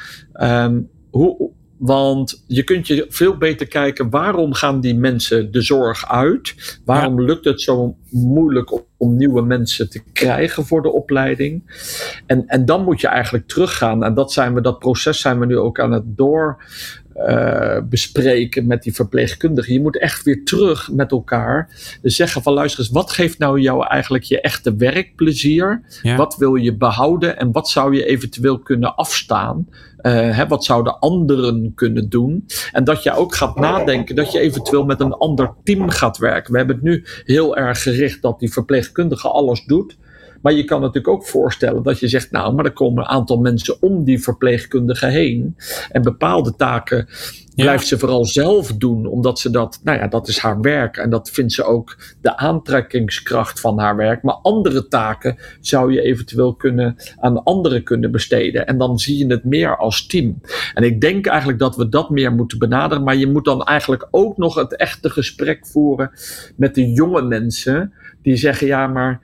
Um, 0.41 0.89
hoe, 1.11 1.51
want 1.79 2.45
je 2.47 2.63
kunt 2.63 2.87
je 2.87 3.07
veel 3.09 3.37
beter 3.37 3.67
kijken 3.67 4.11
waarom 4.11 4.53
gaan 4.55 4.81
die 4.81 4.95
mensen 4.95 5.53
de 5.53 5.63
zorg 5.63 6.09
uit? 6.09 6.55
Waarom 6.85 7.21
ja. 7.21 7.27
lukt 7.27 7.45
het 7.45 7.61
zo 7.61 7.97
moeilijk 8.11 8.73
om, 8.73 8.83
om, 8.97 9.17
nieuwe 9.17 9.43
mensen 9.43 9.91
te 9.91 10.03
krijgen 10.13 10.67
voor 10.67 10.83
de 10.83 10.93
opleiding? 10.93 11.63
En, 12.27 12.47
en 12.47 12.65
dan 12.65 12.85
moet 12.85 13.01
je 13.01 13.09
eigenlijk 13.09 13.47
teruggaan. 13.47 14.05
En 14.05 14.15
dat, 14.15 14.33
zijn 14.33 14.55
we, 14.55 14.61
dat 14.61 14.79
proces 14.79 15.21
zijn 15.21 15.39
we 15.39 15.47
nu 15.47 15.59
ook 15.59 15.81
aan 15.81 15.93
het 15.93 16.17
door. 16.17 16.65
Uh, 17.17 17.79
bespreken 17.89 18.67
met 18.67 18.83
die 18.83 18.95
verpleegkundigen. 18.95 19.73
Je 19.73 19.81
moet 19.81 19.99
echt 19.99 20.25
weer 20.25 20.45
terug 20.45 20.91
met 20.93 21.11
elkaar 21.11 21.69
dus 22.03 22.17
zeggen 22.17 22.43
van 22.43 22.53
luister 22.53 22.81
eens, 22.81 22.91
wat 22.91 23.11
geeft 23.11 23.39
nou 23.39 23.61
jou 23.61 23.87
eigenlijk 23.87 24.25
je 24.25 24.41
echte 24.41 24.77
werkplezier? 24.77 25.83
Ja. 26.03 26.17
Wat 26.17 26.37
wil 26.37 26.55
je 26.55 26.77
behouden 26.77 27.39
en 27.39 27.53
wat 27.53 27.69
zou 27.69 27.97
je 27.97 28.05
eventueel 28.05 28.59
kunnen 28.59 28.97
afstaan? 28.97 29.69
Uh, 30.03 30.37
hè, 30.37 30.47
wat 30.47 30.65
zouden 30.65 30.99
anderen 30.99 31.73
kunnen 31.75 32.09
doen? 32.09 32.47
En 32.73 32.85
dat 32.85 33.03
je 33.03 33.17
ook 33.17 33.35
gaat 33.35 33.59
nadenken 33.59 34.17
dat 34.17 34.33
je 34.33 34.39
eventueel 34.39 34.85
met 34.85 35.01
een 35.01 35.13
ander 35.13 35.53
team 35.65 35.89
gaat 35.89 36.19
werken. 36.19 36.53
We 36.53 36.59
hebben 36.59 36.77
het 36.77 36.85
nu 36.85 37.05
heel 37.25 37.57
erg 37.57 37.83
gericht 37.83 38.23
dat 38.23 38.39
die 38.39 38.53
verpleegkundige 38.53 39.29
alles 39.29 39.65
doet. 39.65 39.97
Maar 40.45 40.53
je 40.53 40.65
kan 40.65 40.81
natuurlijk 40.81 41.15
ook 41.15 41.27
voorstellen 41.27 41.83
dat 41.83 41.99
je 41.99 42.09
zegt, 42.09 42.31
nou, 42.31 42.55
maar 42.55 42.65
er 42.65 42.73
komen 42.73 43.03
een 43.03 43.09
aantal 43.09 43.39
mensen 43.39 43.83
om 43.83 44.05
die 44.05 44.23
verpleegkundige 44.23 45.07
heen. 45.07 45.57
En 45.91 46.03
bepaalde 46.03 46.57
taken 46.57 47.09
ja. 47.55 47.65
blijft 47.65 47.87
ze 47.87 47.99
vooral 47.99 48.25
zelf 48.25 48.73
doen, 48.73 49.07
omdat 49.07 49.39
ze 49.39 49.51
dat, 49.51 49.81
nou 49.83 49.99
ja, 49.99 50.07
dat 50.09 50.29
is 50.29 50.39
haar 50.39 50.61
werk. 50.61 50.97
En 50.97 51.11
dat 51.11 51.31
vindt 51.31 51.53
ze 51.53 51.65
ook 51.65 51.97
de 52.21 52.37
aantrekkingskracht 52.37 53.61
van 53.61 53.79
haar 53.79 53.97
werk. 53.97 54.23
Maar 54.23 54.35
andere 54.35 54.89
taken 54.89 55.37
zou 55.61 55.93
je 55.93 56.03
eventueel 56.03 56.55
kunnen 56.55 56.97
aan 57.17 57.43
anderen 57.43 57.83
kunnen 57.83 58.11
besteden. 58.11 58.67
En 58.67 58.79
dan 58.79 58.99
zie 58.99 59.19
je 59.19 59.27
het 59.27 59.45
meer 59.45 59.77
als 59.77 60.07
team. 60.07 60.41
En 60.75 60.83
ik 60.83 61.01
denk 61.01 61.27
eigenlijk 61.27 61.59
dat 61.59 61.77
we 61.77 61.89
dat 61.89 62.11
meer 62.11 62.33
moeten 62.33 62.59
benaderen. 62.59 63.05
Maar 63.05 63.17
je 63.17 63.31
moet 63.31 63.45
dan 63.45 63.63
eigenlijk 63.63 64.09
ook 64.11 64.37
nog 64.37 64.55
het 64.55 64.77
echte 64.77 65.11
gesprek 65.11 65.67
voeren 65.67 66.11
met 66.57 66.75
de 66.75 66.93
jonge 66.93 67.23
mensen 67.23 67.93
die 68.23 68.37
zeggen, 68.37 68.67
ja, 68.67 68.87
maar 68.87 69.21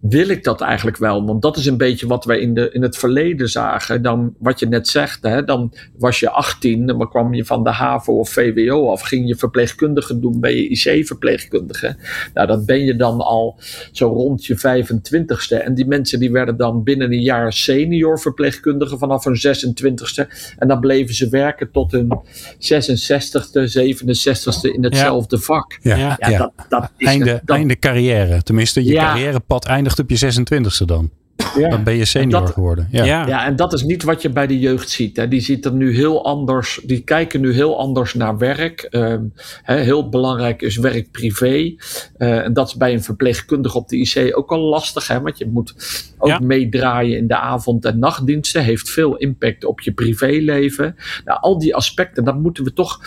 wil 0.00 0.28
ik 0.28 0.44
dat 0.44 0.60
eigenlijk 0.60 0.96
wel? 0.96 1.26
Want 1.26 1.42
dat 1.42 1.56
is 1.56 1.66
een 1.66 1.76
beetje 1.76 2.06
wat 2.06 2.24
wij 2.24 2.38
in, 2.38 2.54
de, 2.54 2.70
in 2.72 2.82
het 2.82 2.96
verleden 2.96 3.48
zagen. 3.48 4.02
Dan, 4.02 4.34
wat 4.38 4.58
je 4.58 4.66
net 4.66 4.88
zegt, 4.88 5.22
hè, 5.22 5.44
dan 5.44 5.74
was 5.98 6.20
je 6.20 6.30
18, 6.30 6.86
dan 6.86 7.08
kwam 7.08 7.34
je 7.34 7.44
van 7.44 7.64
de 7.64 7.70
HAVO 7.70 8.18
of 8.18 8.30
VWO 8.30 8.90
af, 8.90 9.00
ging 9.00 9.28
je 9.28 9.36
verpleegkundige 9.36 10.18
doen, 10.18 10.40
ben 10.40 10.56
je 10.56 10.68
IC-verpleegkundige. 10.68 11.96
Nou, 12.34 12.46
dat 12.46 12.66
ben 12.66 12.84
je 12.84 12.96
dan 12.96 13.20
al 13.20 13.58
zo 13.92 14.06
rond 14.08 14.46
je 14.46 14.56
25ste. 14.58 15.64
En 15.64 15.74
die 15.74 15.86
mensen 15.86 16.18
die 16.18 16.30
werden 16.30 16.56
dan 16.56 16.82
binnen 16.82 17.12
een 17.12 17.22
jaar 17.22 17.52
senior 17.52 18.20
verpleegkundige 18.20 18.98
vanaf 18.98 19.24
hun 19.24 19.36
26ste. 19.36 20.54
En 20.58 20.68
dan 20.68 20.80
bleven 20.80 21.14
ze 21.14 21.28
werken 21.28 21.70
tot 21.70 21.92
hun 21.92 22.20
66ste, 22.58 23.60
67ste 23.78 24.74
in 24.74 24.84
hetzelfde 24.84 25.36
ja. 25.36 25.42
vak. 25.42 25.78
Ja, 25.82 25.96
ja, 25.96 26.16
ja. 26.18 26.38
Dat, 26.38 26.52
dat 26.68 26.90
is 26.96 27.06
einde, 27.06 27.40
dat, 27.44 27.56
einde 27.56 27.78
carrière. 27.78 28.42
Tenminste, 28.42 28.84
je 28.84 28.94
carrièrepad 28.94 29.64
eindigt 29.64 29.89
op 29.98 30.10
je 30.10 30.32
26ste 30.40 30.84
dan. 30.86 31.10
Ja. 31.56 31.68
Dan 31.68 31.84
ben 31.84 31.94
je 31.96 32.04
senior 32.04 32.40
dat, 32.40 32.50
geworden. 32.50 32.88
Ja. 32.90 33.04
Ja. 33.04 33.26
ja, 33.26 33.46
en 33.46 33.56
dat 33.56 33.72
is 33.72 33.82
niet 33.82 34.02
wat 34.02 34.22
je 34.22 34.30
bij 34.30 34.46
de 34.46 34.58
jeugd 34.58 34.90
ziet. 34.90 35.16
Hè. 35.16 35.28
Die 35.28 35.40
ziet 35.40 35.64
er 35.64 35.72
nu 35.72 35.94
heel 35.94 36.24
anders, 36.24 36.80
die 36.84 37.00
kijken 37.00 37.40
nu 37.40 37.52
heel 37.52 37.78
anders 37.78 38.14
naar 38.14 38.38
werk. 38.38 38.88
Um, 38.90 39.32
hè, 39.62 39.76
heel 39.76 40.08
belangrijk 40.08 40.62
is 40.62 40.76
werk 40.76 41.10
privé. 41.10 41.56
Uh, 41.56 41.74
en 42.18 42.52
dat 42.52 42.68
is 42.68 42.74
bij 42.74 42.92
een 42.92 43.02
verpleegkundige 43.02 43.76
op 43.76 43.88
de 43.88 43.96
IC 43.96 44.36
ook 44.36 44.50
al 44.50 44.60
lastig. 44.60 45.06
Hè, 45.06 45.20
want 45.20 45.38
je 45.38 45.46
moet 45.46 45.74
ook 46.18 46.28
Ja. 46.28 46.38
meedraaien 46.38 47.16
in 47.16 47.26
de 47.26 47.36
avond- 47.36 47.84
en 47.84 47.98
nachtdiensten. 47.98 48.64
Heeft 48.64 48.90
veel 48.90 49.16
impact 49.16 49.64
op 49.64 49.80
je 49.80 49.92
privéleven. 49.92 50.96
Nou, 51.24 51.40
al 51.40 51.58
die 51.58 51.74
aspecten, 51.74 52.24
dat 52.24 52.38
moeten 52.38 52.64
we 52.64 52.72
toch 52.72 53.00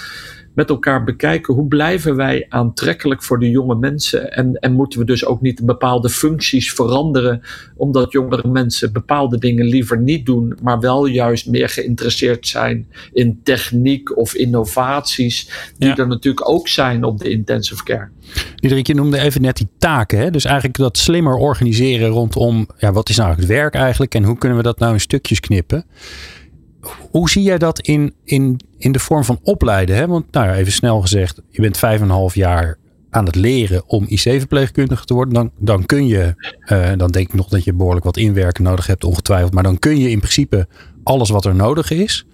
met 0.54 0.70
elkaar 0.70 1.04
bekijken. 1.04 1.54
Hoe 1.54 1.68
blijven 1.68 2.16
wij 2.16 2.46
aantrekkelijk 2.50 3.24
voor 3.24 3.40
de 3.40 3.50
jonge 3.50 3.76
mensen? 3.76 4.32
En, 4.32 4.60
en 4.60 4.74
moeten 4.74 5.00
we 5.00 5.06
dus 5.06 5.26
ook 5.26 5.42
niet 5.42 5.66
bepaalde 5.66 6.10
functies 6.10 6.74
veranderen, 6.74 7.42
omdat 7.76 8.12
jongere 8.12 8.48
mensen 8.48 8.94
bepaalde 8.94 9.38
dingen 9.38 9.66
liever 9.66 10.00
niet 10.00 10.26
doen, 10.26 10.58
maar 10.62 10.80
wel 10.80 11.06
juist 11.06 11.48
meer 11.48 11.70
geïnteresseerd 11.70 12.48
zijn 12.48 12.88
in 13.14 13.40
techniek 13.44 14.18
of 14.18 14.36
innovaties, 14.36 15.50
die 15.78 15.90
Ja. 15.90 15.98
er 15.98 16.08
natuurlijk 16.08 16.50
ook 16.50 16.68
zijn 16.68 17.04
op 17.04 17.20
de 17.20 17.30
intensive 17.30 17.84
care. 17.84 18.10
Diederik, 18.56 18.88
je 18.88 18.94
noemde 18.94 19.20
even 19.20 19.42
net 19.42 19.58
die 19.58 19.68
taken. 19.78 20.20
Hè? 20.20 20.32
Dus 20.32 20.46
eigenlijk 20.46 20.78
dat 20.78 20.98
slimmer 20.98 21.36
organiseren 21.36 22.08
rondom 22.08 22.68
ja, 22.78 22.92
wat 22.92 23.10
is 23.10 23.18
nou 23.18 23.36
het 23.36 23.46
werk 23.46 23.76
eigenlijk 23.76 24.16
en 24.16 24.24
hoe 24.24 24.38
kunnen 24.38 24.58
we 24.58 24.64
dat 24.64 24.80
nou 24.80 24.94
in 24.94 25.00
stukjes 25.00 25.40
knippen. 25.40 25.86
Hoe 27.12 27.30
zie 27.30 27.44
jij 27.44 27.58
dat 27.58 27.80
in, 27.80 28.14
in, 28.24 28.60
in 28.78 28.92
de 28.92 29.00
vorm 29.00 29.24
van 29.24 29.40
opleiden? 29.44 29.96
Hè? 29.96 30.08
Want 30.08 30.32
nou 30.32 30.48
ja, 30.48 30.56
even 30.56 30.72
snel 30.72 31.02
gezegd, 31.02 31.42
je 31.50 31.62
bent 31.62 31.78
vijf 31.78 32.00
en 32.00 32.06
een 32.06 32.12
half 32.12 32.36
jaar 32.36 32.78
aan 33.10 33.26
het 33.26 33.36
leren 33.36 33.84
om 33.88 34.06
IC-verpleegkundige 34.08 35.06
te 35.06 35.14
worden. 35.14 35.34
Dan, 35.34 35.52
dan 35.60 35.86
kun 35.86 36.08
je, 36.08 36.34
uh, 36.72 36.92
dan 36.98 37.12
denk 37.12 37.28
ik 37.28 37.34
nog 37.34 37.48
dat 37.48 37.64
je 37.64 37.74
behoorlijk 37.74 38.06
wat 38.06 38.18
inwerken 38.18 38.64
nodig 38.64 38.88
hebt, 38.88 39.04
ongetwijfeld. 39.04 39.54
Maar 39.54 39.64
dan 39.64 39.80
kun 39.80 40.00
je 40.00 40.10
in 40.10 40.20
principe 40.20 40.68
alles 41.04 41.30
wat 41.30 41.46
er 41.46 41.56
nodig 41.56 41.92
is. 41.92 42.26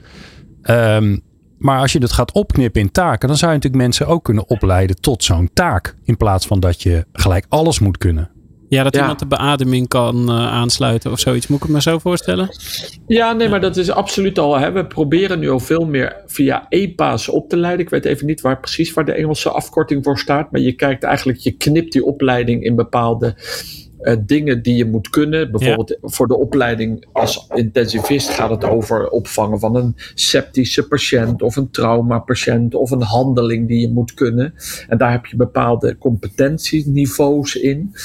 Um, 0.64 1.22
maar 1.58 1.80
als 1.80 1.92
je 1.92 2.00
dat 2.00 2.12
gaat 2.12 2.32
opknippen 2.32 2.82
in 2.82 2.92
taken, 2.92 3.28
dan 3.28 3.38
zou 3.38 3.52
je 3.52 3.58
natuurlijk 3.58 3.84
mensen 3.84 4.08
ook 4.08 4.24
kunnen 4.24 4.50
opleiden 4.50 5.02
tot 5.02 5.24
zo'n 5.24 5.50
taak. 5.54 5.96
In 6.04 6.18
plaats 6.18 6.48
van 6.48 6.60
dat 6.60 6.82
je 6.82 7.06
gelijk 7.14 7.46
alles 7.50 7.80
moet 7.80 7.98
kunnen. 7.98 8.30
Ja, 8.70 8.84
dat 8.84 8.94
Ja. 8.96 9.02
iemand 9.02 9.20
de 9.20 9.28
beademing 9.28 9.88
kan 9.88 10.30
uh, 10.30 10.48
aansluiten 10.52 11.12
of 11.12 11.20
zoiets. 11.20 11.48
Moet 11.48 11.58
ik 11.58 11.64
het 11.64 11.72
me 11.74 11.82
zo 11.82 12.00
voorstellen? 12.00 12.50
Ja, 13.08 13.34
nee, 13.34 13.50
maar 13.50 13.62
dat 13.62 13.78
is 13.78 13.90
absoluut 13.92 14.40
al. 14.40 14.58
Hè. 14.60 14.72
We 14.72 14.86
proberen 14.86 15.40
nu 15.40 15.50
al 15.50 15.60
veel 15.60 15.86
meer 15.86 16.16
via 16.26 16.66
EPA's 16.70 17.28
op 17.30 17.50
te 17.50 17.58
leiden. 17.58 17.86
Ik 17.86 17.92
weet 17.92 18.06
even 18.06 18.26
niet 18.26 18.42
waar 18.42 18.60
precies 18.60 18.94
waar 18.94 19.06
de 19.06 19.12
Engelse 19.12 19.50
afkorting 19.50 20.04
voor 20.04 20.20
staat. 20.20 20.52
Maar 20.52 20.62
je 20.62 20.74
kijkt 20.74 21.04
eigenlijk, 21.04 21.40
je 21.40 21.52
knipt 21.52 21.92
die 21.92 22.06
opleiding 22.06 22.64
in 22.64 22.76
bepaalde 22.76 23.36
uh, 24.02 24.16
dingen 24.26 24.62
die 24.62 24.76
je 24.76 24.86
moet 24.86 25.10
kunnen. 25.10 25.52
Bijvoorbeeld 25.52 25.98
voor 26.02 26.28
de 26.28 26.38
opleiding 26.38 27.08
als 27.12 27.48
intensivist 27.54 28.30
gaat 28.30 28.50
het 28.50 28.64
over 28.64 29.10
opvangen 29.10 29.60
van 29.60 29.76
een 29.76 29.96
septische 30.14 30.88
patiënt 30.88 31.42
of 31.42 31.56
een 31.56 31.72
traumapatiënt 31.72 32.76
of 32.76 32.92
een 32.92 33.02
handeling 33.02 33.68
die 33.68 33.80
je 33.80 33.90
moet 33.90 34.14
kunnen. 34.14 34.54
En 34.88 34.98
daar 34.98 35.12
heb 35.12 35.26
je 35.26 35.36
bepaalde 35.36 35.98
competentieniveaus 35.98 37.56
in. 37.56 37.96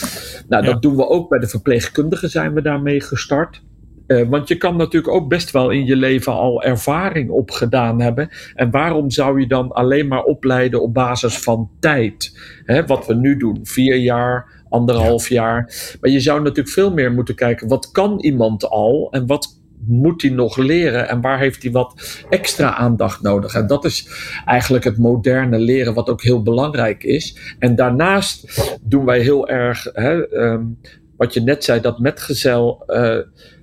Nou, 0.49 0.65
dat 0.65 0.83
doen 0.83 0.97
we 0.97 1.09
ook 1.09 1.29
bij 1.29 1.39
de 1.39 1.49
verpleegkundigen 1.49 2.31
zijn 2.31 2.55
we 2.55 2.63
daarmee 2.63 3.01
gestart. 3.01 3.63
Uh, 4.07 4.29
want 4.29 4.49
je 4.49 4.57
kan 4.57 4.77
natuurlijk 4.77 5.15
ook 5.15 5.29
best 5.29 5.51
wel 5.51 5.71
in 5.71 5.85
je 5.85 5.97
leven 5.97 6.33
al 6.33 6.63
ervaring 6.63 7.31
opgedaan 7.31 8.01
hebben. 8.01 8.29
En 8.55 8.71
waarom 8.71 9.11
zou 9.11 9.41
je 9.41 9.47
dan 9.47 9.73
alleen 9.73 10.09
maar 10.09 10.23
opleiden 10.23 10.83
op 10.83 10.95
basis 10.95 11.39
van 11.39 11.71
tijd? 11.81 12.39
Hè, 12.65 12.87
wat 12.87 13.07
we 13.07 13.15
nu 13.15 13.37
doen, 13.37 13.59
vier 13.63 13.97
jaar, 13.97 14.64
anderhalf 14.75 15.29
jaar. 15.29 15.73
Maar 16.01 16.11
je 16.11 16.21
zou 16.21 16.39
natuurlijk 16.39 16.69
veel 16.69 16.93
meer 16.93 17.13
moeten 17.13 17.35
kijken, 17.35 17.69
wat 17.69 17.91
kan 17.91 18.21
iemand 18.21 18.69
al 18.69 19.09
en 19.11 19.27
wat 19.27 19.63
moet 19.87 20.23
hij 20.23 20.31
nog 20.31 20.57
leren 20.57 21.09
en 21.09 21.21
waar 21.21 21.39
heeft 21.39 21.63
hij 21.63 21.73
wat 21.73 22.23
extra 22.31 22.75
aandacht 22.75 23.23
nodig? 23.23 23.55
En 23.55 23.67
dat 23.67 23.85
is 23.85 24.09
eigenlijk 24.45 24.85
het 24.85 24.99
moderne 24.99 25.59
leren, 25.59 25.95
wat 25.95 26.09
ook 26.09 26.23
heel 26.23 26.43
belangrijk 26.43 27.03
is. 27.03 27.55
En 27.59 27.75
daarnaast 27.75 28.63
doen 28.83 29.05
wij 29.05 29.21
heel 29.21 29.49
erg, 29.49 29.89
hè, 29.93 30.33
um, 30.33 30.79
wat 31.17 31.35
je 31.35 31.41
net 31.41 31.65
zei, 31.65 31.81
dat 31.81 31.99
metgezel. 31.99 32.83
Uh, 32.87 33.19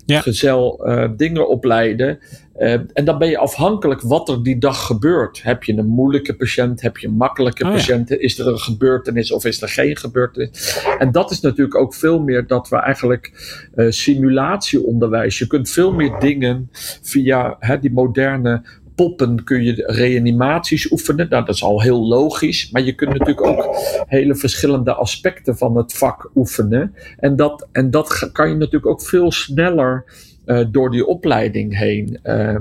ja. 0.06 0.22
gezel 0.22 0.90
uh, 0.90 1.10
dingen 1.18 1.50
opleiden. 1.50 2.20
Uh, 2.58 2.74
en 2.94 3.06
dan 3.06 3.18
ben 3.18 3.30
je 3.30 3.38
afhankelijk 3.38 4.02
wat 4.02 4.30
er 4.30 4.44
die 4.44 4.58
dag 4.58 4.86
gebeurt. 4.86 5.44
Heb 5.44 5.64
je 5.64 5.78
een 5.78 5.88
moeilijke 5.88 6.36
patiënt? 6.36 6.82
Heb 6.82 6.98
je 6.98 7.08
een 7.08 7.14
makkelijke 7.14 7.64
oh, 7.64 7.72
patiënt? 7.72 8.10
Ja. 8.10 8.16
Is 8.20 8.40
er 8.40 8.48
een 8.48 8.60
gebeurtenis 8.60 9.32
of 9.32 9.46
is 9.46 9.62
er 9.62 9.70
geen 9.70 9.98
gebeurtenis? 9.98 10.86
En 11.00 11.12
dat 11.12 11.32
is 11.32 11.40
natuurlijk 11.40 11.76
ook 11.76 11.96
veel 11.96 12.20
meer 12.20 12.48
dat 12.48 12.70
we 12.70 12.76
eigenlijk 12.76 13.32
uh, 13.76 13.86
simulatieonderwijs. 13.90 15.40
Je 15.40 15.48
kunt 15.48 15.70
veel 15.70 15.94
meer 15.94 16.20
dingen 16.20 16.70
via 17.02 17.56
hè, 17.60 17.80
die 17.80 17.92
moderne 17.92 18.64
poppen 19.02 19.44
kun 19.44 19.64
je 19.64 19.84
reanimaties 19.86 20.92
oefenen. 20.92 21.30
Nou, 21.30 21.46
dat 21.46 21.56
is 21.56 21.64
al 21.64 21.82
heel 21.82 22.08
logisch. 22.08 22.70
Maar 22.72 22.82
je 22.82 22.96
kunt 22.96 23.12
natuurlijk 23.12 23.48
ook 23.48 23.76
hele 24.08 24.36
verschillende 24.36 24.94
aspecten 24.94 25.58
van 25.58 25.78
het 25.78 25.94
vak 25.94 26.32
oefenen. 26.36 26.96
En 27.18 27.36
dat, 27.36 27.68
en 27.72 27.92
dat 27.92 28.30
kan 28.32 28.50
je 28.50 28.56
natuurlijk 28.56 28.86
ook 28.86 29.02
veel 29.02 29.32
sneller 29.32 30.06
uh, 30.46 30.66
door 30.72 30.92
die 30.92 31.06
opleiding 31.06 31.78
heen. 31.78 32.20
Uh, 32.24 32.56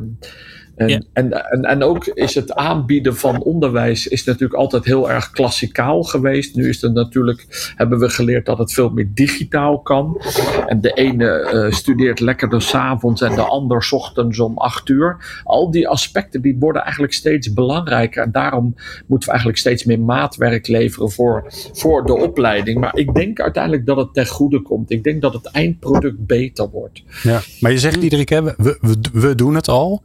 en, 0.86 1.06
en, 1.12 1.50
en, 1.50 1.64
en 1.64 1.82
ook 1.82 2.06
is 2.06 2.34
het 2.34 2.54
aanbieden 2.54 3.16
van 3.16 3.42
onderwijs 3.42 4.06
is 4.06 4.24
natuurlijk 4.24 4.60
altijd 4.60 4.84
heel 4.84 5.10
erg 5.10 5.30
klassikaal 5.30 6.02
geweest. 6.02 6.54
Nu 6.54 6.68
is 6.68 6.80
het 6.80 6.92
natuurlijk, 6.92 7.72
hebben 7.76 7.98
we 7.98 8.08
geleerd 8.08 8.46
dat 8.46 8.58
het 8.58 8.72
veel 8.72 8.90
meer 8.90 9.08
digitaal 9.14 9.80
kan. 9.80 10.20
En 10.66 10.80
de 10.80 10.92
ene 10.92 11.50
uh, 11.52 11.72
studeert 11.72 12.20
lekkerder 12.20 12.62
s'avonds 12.62 13.22
en 13.22 13.34
de 13.34 13.42
ander 13.42 13.82
s 13.82 13.92
ochtends 13.92 14.38
om 14.38 14.58
acht 14.58 14.88
uur. 14.88 15.40
Al 15.44 15.70
die 15.70 15.88
aspecten 15.88 16.42
die 16.42 16.56
worden 16.58 16.82
eigenlijk 16.82 17.12
steeds 17.12 17.52
belangrijker. 17.52 18.22
En 18.22 18.32
daarom 18.32 18.74
moeten 19.06 19.28
we 19.28 19.34
eigenlijk 19.34 19.58
steeds 19.58 19.84
meer 19.84 20.00
maatwerk 20.00 20.66
leveren 20.66 21.10
voor, 21.10 21.52
voor 21.72 22.06
de 22.06 22.16
opleiding. 22.16 22.80
Maar 22.80 22.96
ik 22.96 23.14
denk 23.14 23.40
uiteindelijk 23.40 23.86
dat 23.86 23.96
het 23.96 24.14
ten 24.14 24.26
goede 24.26 24.62
komt. 24.62 24.90
Ik 24.90 25.04
denk 25.04 25.22
dat 25.22 25.32
het 25.32 25.46
eindproduct 25.46 26.26
beter 26.26 26.70
wordt. 26.70 27.02
Ja, 27.22 27.40
maar 27.60 27.70
je 27.70 27.78
zegt 27.78 28.00
Diederik, 28.00 28.28
we, 28.28 28.54
we, 28.80 28.96
we 29.12 29.34
doen 29.34 29.54
het 29.54 29.68
al. 29.68 30.02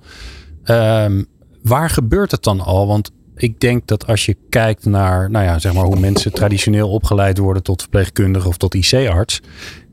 Um, 0.66 1.26
waar 1.64 1.90
gebeurt 1.90 2.32
het 2.32 2.44
dan 2.44 2.60
al? 2.60 2.88
Want 2.88 3.12
ik 3.36 3.60
denk 3.60 3.88
dat 3.88 4.08
als 4.08 4.26
je 4.26 4.38
kijkt 4.50 4.86
naar 4.86 5.30
nou 5.32 5.46
ja, 5.46 5.60
zeg 5.60 5.74
maar 5.74 5.84
hoe 5.84 6.00
mensen 6.00 6.34
traditioneel 6.34 6.90
opgeleid 6.90 7.38
worden 7.38 7.64
tot 7.64 7.82
verpleegkundige 7.82 8.48
of 8.48 8.58
tot 8.58 8.74
IC-arts, 8.74 9.42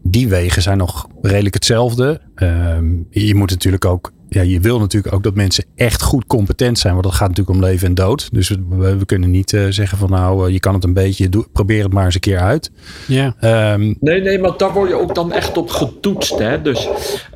die 0.02 0.28
wegen 0.28 0.62
zijn 0.62 0.78
nog 0.78 1.08
redelijk 1.22 1.54
hetzelfde. 1.54 2.20
Um, 2.34 3.06
je 3.10 3.34
moet 3.34 3.50
natuurlijk 3.50 3.84
ook 3.84 4.12
ja, 4.34 4.42
je 4.42 4.60
wil 4.60 4.78
natuurlijk 4.78 5.14
ook 5.14 5.22
dat 5.22 5.34
mensen 5.34 5.64
echt 5.76 6.02
goed 6.02 6.26
competent 6.26 6.78
zijn. 6.78 6.92
Want 6.92 7.04
dat 7.04 7.14
gaat 7.14 7.28
natuurlijk 7.28 7.56
om 7.56 7.64
leven 7.64 7.88
en 7.88 7.94
dood. 7.94 8.28
Dus 8.32 8.48
we, 8.68 8.96
we 8.96 9.04
kunnen 9.04 9.30
niet 9.30 9.52
uh, 9.52 9.66
zeggen 9.68 9.98
van 9.98 10.10
nou, 10.10 10.46
uh, 10.46 10.52
je 10.52 10.60
kan 10.60 10.74
het 10.74 10.84
een 10.84 10.94
beetje, 10.94 11.28
doe, 11.28 11.46
probeer 11.52 11.82
het 11.82 11.92
maar 11.92 12.04
eens 12.04 12.14
een 12.14 12.20
keer 12.20 12.38
uit. 12.38 12.70
Ja. 13.06 13.34
Um, 13.72 13.96
nee, 14.00 14.20
nee, 14.20 14.38
maar 14.38 14.56
daar 14.56 14.72
word 14.72 14.88
je 14.88 14.94
ook 14.94 15.14
dan 15.14 15.32
echt 15.32 15.56
op 15.56 15.70
getoetst. 15.70 16.38
Hè? 16.38 16.62
Dus, 16.62 16.88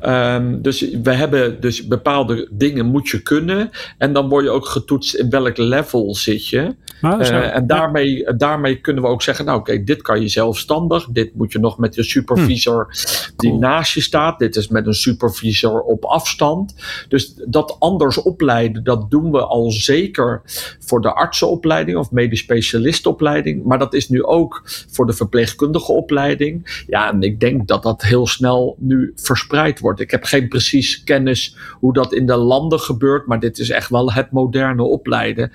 um, 0.05 0.61
dus 0.61 0.89
we 1.03 1.13
hebben 1.13 1.61
dus 1.61 1.87
bepaalde 1.87 2.49
dingen 2.51 2.85
moet 2.85 3.09
je 3.09 3.21
kunnen. 3.21 3.69
En 3.97 4.13
dan 4.13 4.29
word 4.29 4.43
je 4.43 4.49
ook 4.49 4.65
getoetst 4.65 5.15
in 5.15 5.29
welk 5.29 5.57
level 5.57 6.15
zit 6.15 6.47
je. 6.47 6.75
Uh, 7.01 7.55
en 7.55 7.67
daarmee, 7.67 8.15
ja. 8.15 8.31
daarmee 8.31 8.81
kunnen 8.81 9.03
we 9.03 9.09
ook 9.09 9.21
zeggen, 9.21 9.45
nou 9.45 9.59
oké, 9.59 9.71
okay, 9.71 9.83
dit 9.83 10.01
kan 10.01 10.21
je 10.21 10.27
zelfstandig. 10.27 11.07
Dit 11.11 11.35
moet 11.35 11.51
je 11.51 11.59
nog 11.59 11.77
met 11.77 11.95
je 11.95 12.03
supervisor 12.03 12.87
hm. 12.89 13.31
die 13.35 13.49
cool. 13.49 13.61
naast 13.61 13.93
je 13.93 14.01
staat. 14.01 14.39
Dit 14.39 14.55
is 14.55 14.67
met 14.67 14.87
een 14.87 14.93
supervisor 14.93 15.81
op 15.81 16.05
afstand. 16.05 16.75
Dus 17.07 17.33
dat 17.47 17.75
anders 17.79 18.21
opleiden, 18.21 18.83
dat 18.83 19.11
doen 19.11 19.31
we 19.31 19.45
al 19.45 19.71
zeker 19.71 20.41
voor 20.79 21.01
de 21.01 21.13
artsenopleiding 21.13 21.97
of 21.97 22.11
medisch 22.11 22.39
specialistenopleiding. 22.39 23.63
Maar 23.63 23.79
dat 23.79 23.93
is 23.93 24.09
nu 24.09 24.23
ook 24.23 24.61
voor 24.65 25.05
de 25.05 25.13
verpleegkundige 25.13 25.91
opleiding. 25.91 26.83
Ja, 26.87 27.11
en 27.11 27.21
ik 27.21 27.39
denk 27.39 27.67
dat 27.67 27.83
dat 27.83 28.01
heel 28.01 28.27
snel 28.27 28.75
nu 28.79 29.11
verspreid 29.15 29.79
wordt. 29.79 29.99
Ik 29.99 30.11
heb 30.11 30.23
geen 30.23 30.47
precies 30.47 31.03
kennis 31.03 31.55
hoe 31.79 31.93
dat 31.93 32.13
in 32.13 32.25
de 32.25 32.35
landen 32.35 32.79
gebeurt, 32.79 33.27
maar 33.27 33.39
dit 33.39 33.59
is 33.59 33.69
echt 33.69 33.89
wel 33.89 34.13
het 34.13 34.31
moderne 34.31 34.83
opleiden. 34.83 35.51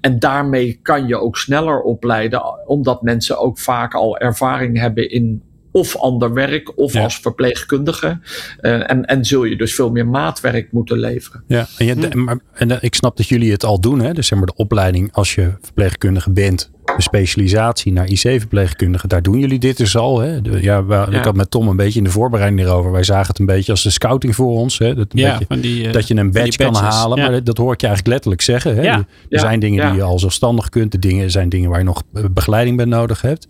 En 0.00 0.18
daarmee 0.18 0.78
kan 0.82 1.06
je 1.06 1.16
ook 1.16 1.36
sneller 1.36 1.80
opleiden, 1.80 2.66
omdat 2.66 3.02
mensen 3.02 3.38
ook 3.38 3.58
vaak 3.58 3.94
al 3.94 4.18
ervaring 4.18 4.78
hebben 4.78 5.10
in 5.10 5.42
of 5.74 5.96
ander 5.96 6.32
werk 6.32 6.78
of 6.78 6.92
ja. 6.92 7.02
als 7.02 7.18
verpleegkundige. 7.18 8.18
Uh, 8.60 8.90
en, 8.90 9.04
en 9.04 9.24
zul 9.24 9.44
je 9.44 9.56
dus 9.56 9.74
veel 9.74 9.90
meer 9.90 10.06
maatwerk 10.06 10.72
moeten 10.72 10.98
leveren. 10.98 11.44
Ja, 11.46 11.66
en, 11.78 11.86
je, 11.86 12.08
hm. 12.10 12.24
maar, 12.24 12.38
en 12.52 12.70
uh, 12.70 12.76
ik 12.80 12.94
snap 12.94 13.16
dat 13.16 13.28
jullie 13.28 13.52
het 13.52 13.64
al 13.64 13.80
doen. 13.80 14.00
Hè? 14.00 14.12
Dus 14.12 14.26
zeg 14.26 14.38
maar 14.38 14.46
de 14.46 14.54
opleiding 14.56 15.12
als 15.12 15.34
je 15.34 15.52
verpleegkundige 15.60 16.30
bent. 16.30 16.72
De 16.84 17.02
specialisatie 17.02 17.92
naar 17.92 18.08
IC-verpleegkundige, 18.08 19.06
daar 19.06 19.22
doen 19.22 19.38
jullie 19.38 19.58
dit 19.58 19.76
dus 19.76 19.96
al. 19.96 20.20
Hè? 20.20 20.42
De, 20.42 20.62
ja, 20.62 20.84
we, 20.84 20.94
ja, 20.94 21.06
Ik 21.06 21.24
had 21.24 21.34
met 21.34 21.50
Tom 21.50 21.68
een 21.68 21.76
beetje 21.76 21.98
in 21.98 22.04
de 22.04 22.10
voorbereiding 22.10 22.60
erover. 22.60 22.92
Wij 22.92 23.04
zagen 23.04 23.26
het 23.26 23.38
een 23.38 23.46
beetje 23.46 23.72
als 23.72 23.82
de 23.82 23.90
scouting 23.90 24.34
voor 24.34 24.50
ons. 24.50 24.78
Hè? 24.78 24.94
Dat, 24.94 25.06
ja, 25.10 25.38
beetje, 25.38 25.60
die, 25.60 25.86
uh, 25.86 25.92
dat 25.92 26.08
je 26.08 26.16
een 26.16 26.32
badge 26.32 26.56
kan 26.56 26.74
halen. 26.74 27.18
Maar 27.18 27.30
dat, 27.30 27.46
dat, 27.46 27.56
hoor 27.56 27.72
ik 27.72 27.80
je 27.80 27.86
eigenlijk 27.86 28.14
letterlijk 28.14 28.42
zeggen. 28.42 28.76
Hè? 28.76 28.82
Er 29.28 29.40
zijn 29.40 29.60
dingen 29.60 29.86
die 29.86 29.96
je 29.96 30.02
al 30.02 30.18
zelfstandig 30.18 30.68
kunt. 30.68 30.92
De 30.92 30.98
dingen 30.98 31.30
zijn 31.30 31.48
dingen 31.48 31.70
waar 31.70 31.78
je 31.78 31.84
nog 31.84 32.02
begeleiding 32.30 32.76
bij 32.76 32.86
nodig 32.86 33.20
hebt 33.20 33.46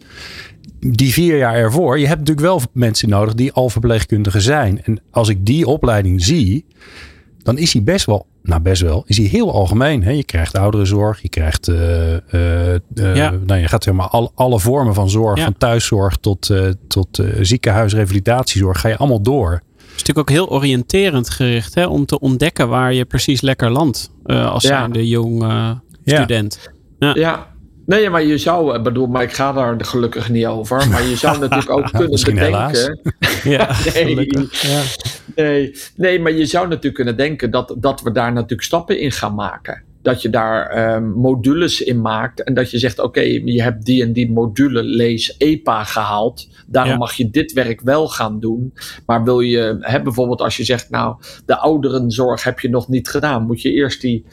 die 0.90 1.12
vier 1.12 1.36
jaar 1.36 1.54
ervoor, 1.54 1.98
je 1.98 2.06
hebt 2.06 2.18
natuurlijk 2.18 2.46
wel 2.46 2.60
mensen 2.72 3.08
nodig 3.08 3.34
die 3.34 3.52
al 3.52 3.68
verpleegkundigen 3.68 4.40
zijn. 4.40 4.82
En 4.84 5.00
als 5.10 5.28
ik 5.28 5.46
die 5.46 5.66
opleiding 5.66 6.22
zie, 6.22 6.66
dan 7.42 7.58
is 7.58 7.72
hij 7.72 7.82
best 7.82 8.06
wel, 8.06 8.26
nou 8.42 8.60
best 8.60 8.82
wel, 8.82 9.04
is 9.06 9.16
hij 9.16 9.26
heel 9.26 9.52
algemeen. 9.52 10.02
Hè? 10.02 10.10
Je 10.10 10.24
krijgt 10.24 10.56
ouderenzorg, 10.56 11.22
je 11.22 11.28
krijgt, 11.28 11.68
uh, 11.68 12.12
uh, 12.12 12.72
uh, 12.72 13.16
ja. 13.16 13.30
nou, 13.46 13.60
je 13.60 13.68
gaat 13.68 13.84
zeg 13.84 13.94
maar 13.94 14.08
al, 14.08 14.32
alle 14.34 14.60
vormen 14.60 14.94
van 14.94 15.10
zorg, 15.10 15.38
ja. 15.38 15.44
van 15.44 15.56
thuiszorg 15.58 16.16
tot, 16.16 16.50
tot 16.88 17.22
ziekenhuis, 17.40 17.94
revalidatiezorg, 17.94 18.80
ga 18.80 18.88
je 18.88 18.96
allemaal 18.96 19.22
door. 19.22 19.50
Het 19.50 20.02
is 20.02 20.08
natuurlijk 20.08 20.18
ook 20.18 20.30
heel 20.30 20.50
oriënterend 20.50 21.30
gericht 21.30 21.74
hè, 21.74 21.86
om 21.86 22.06
te 22.06 22.18
ontdekken 22.18 22.68
waar 22.68 22.92
je 22.92 23.04
precies 23.04 23.40
lekker 23.40 23.70
landt 23.70 24.10
als 24.24 24.62
ja. 24.62 24.68
zijnde 24.68 25.08
jong 25.08 25.44
student. 26.04 26.70
Ja. 26.98 27.53
Nee, 27.86 28.10
maar 28.10 28.22
je 28.24 28.38
zou, 28.38 28.78
bedoel, 28.78 29.06
maar 29.06 29.22
ik 29.22 29.32
ga 29.32 29.52
daar 29.52 29.84
gelukkig 29.84 30.28
niet 30.28 30.46
over. 30.46 30.88
Maar 30.88 31.02
je 31.02 31.16
zou 31.16 31.38
natuurlijk 31.48 31.70
ook 31.70 31.90
kunnen 31.90 32.20
bedenken. 32.24 33.00
ja, 33.56 33.70
nee, 33.94 34.30
ja. 34.50 34.82
nee, 35.34 35.76
nee, 35.96 36.20
maar 36.20 36.32
je 36.32 36.46
zou 36.46 36.68
natuurlijk 36.68 36.94
kunnen 36.94 37.16
denken 37.16 37.50
dat, 37.50 37.74
dat 37.78 38.02
we 38.02 38.12
daar 38.12 38.32
natuurlijk 38.32 38.62
stappen 38.62 38.98
in 38.98 39.12
gaan 39.12 39.34
maken 39.34 39.82
dat 40.04 40.22
je 40.22 40.30
daar 40.30 40.94
um, 40.94 41.10
modules 41.10 41.80
in 41.80 42.00
maakt. 42.00 42.42
En 42.42 42.54
dat 42.54 42.70
je 42.70 42.78
zegt: 42.78 42.98
Oké, 42.98 43.08
okay, 43.08 43.42
je 43.44 43.62
hebt 43.62 43.84
die 43.84 44.02
en 44.02 44.12
die 44.12 44.32
module, 44.32 44.82
lees 44.82 45.36
EPA 45.38 45.84
gehaald. 45.84 46.48
Daarom 46.66 46.92
ja. 46.92 46.98
mag 46.98 47.12
je 47.12 47.30
dit 47.30 47.52
werk 47.52 47.80
wel 47.80 48.08
gaan 48.08 48.40
doen. 48.40 48.74
Maar 49.06 49.24
wil 49.24 49.40
je, 49.40 49.76
hè, 49.80 50.02
bijvoorbeeld 50.02 50.40
als 50.40 50.56
je 50.56 50.64
zegt: 50.64 50.90
Nou, 50.90 51.16
de 51.46 51.58
ouderenzorg 51.58 52.44
heb 52.44 52.60
je 52.60 52.68
nog 52.68 52.88
niet 52.88 53.08
gedaan. 53.08 53.46
Moet 53.46 53.62
je 53.62 53.72
eerst 53.72 54.00
die 54.00 54.24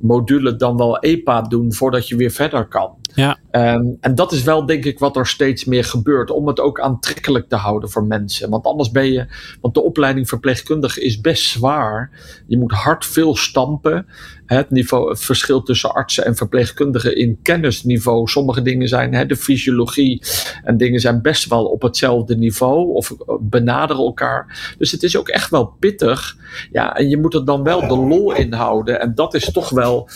module 0.00 0.56
dan 0.56 0.76
wel 0.76 0.98
EPA 0.98 1.42
doen 1.42 1.72
voordat 1.72 2.08
je 2.08 2.16
weer 2.16 2.30
verder 2.30 2.68
kan. 2.68 2.96
Ja. 3.14 3.38
Um, 3.50 3.96
en 4.00 4.14
dat 4.14 4.32
is 4.32 4.42
wel, 4.42 4.66
denk 4.66 4.84
ik, 4.84 4.98
wat 4.98 5.16
er 5.16 5.26
steeds 5.26 5.64
meer 5.64 5.84
gebeurt. 5.84 6.30
Om 6.30 6.46
het 6.46 6.60
ook 6.60 6.80
aantrekkelijk 6.80 7.48
te 7.48 7.56
houden 7.56 7.90
voor 7.90 8.04
mensen. 8.04 8.50
Want 8.50 8.64
anders 8.66 8.90
ben 8.90 9.12
je. 9.12 9.26
Want 9.60 9.74
de 9.74 9.82
opleiding 9.82 10.28
verpleegkundige 10.28 11.00
is 11.00 11.20
best 11.20 11.44
zwaar. 11.44 12.10
Je 12.46 12.58
moet 12.58 12.72
hard 12.72 13.06
veel 13.06 13.36
stampen. 13.36 14.06
Het, 14.46 14.70
niveau, 14.70 15.16
verschil 15.16 15.62
tussen 15.62 15.94
artsen 15.94 16.24
en 16.24 16.36
verpleegkundigen 16.36 17.16
in 17.16 17.38
kennisniveau. 17.42 18.28
Sommige 18.28 18.62
dingen 18.62 18.88
zijn 18.88 19.14
hè, 19.14 19.26
de 19.26 19.36
fysiologie 19.36 20.22
en 20.64 20.76
dingen 20.76 21.00
zijn 21.00 21.22
best 21.22 21.48
wel 21.48 21.64
op 21.64 21.82
hetzelfde 21.82 22.36
niveau 22.36 22.94
of 22.94 23.16
benaderen 23.40 24.04
elkaar. 24.04 24.74
Dus 24.78 24.90
het 24.90 25.02
is 25.02 25.16
ook 25.16 25.28
echt 25.28 25.50
wel 25.50 25.66
pittig. 25.66 26.36
Ja, 26.72 26.96
en 26.96 27.08
je 27.08 27.18
moet 27.18 27.34
er 27.34 27.44
dan 27.44 27.62
wel 27.62 27.80
de 27.80 27.96
lol 27.96 28.34
in 28.34 28.52
houden. 28.52 29.00
En 29.00 29.14
dat 29.14 29.34
is 29.34 29.52
toch 29.52 29.70
wel 29.70 30.08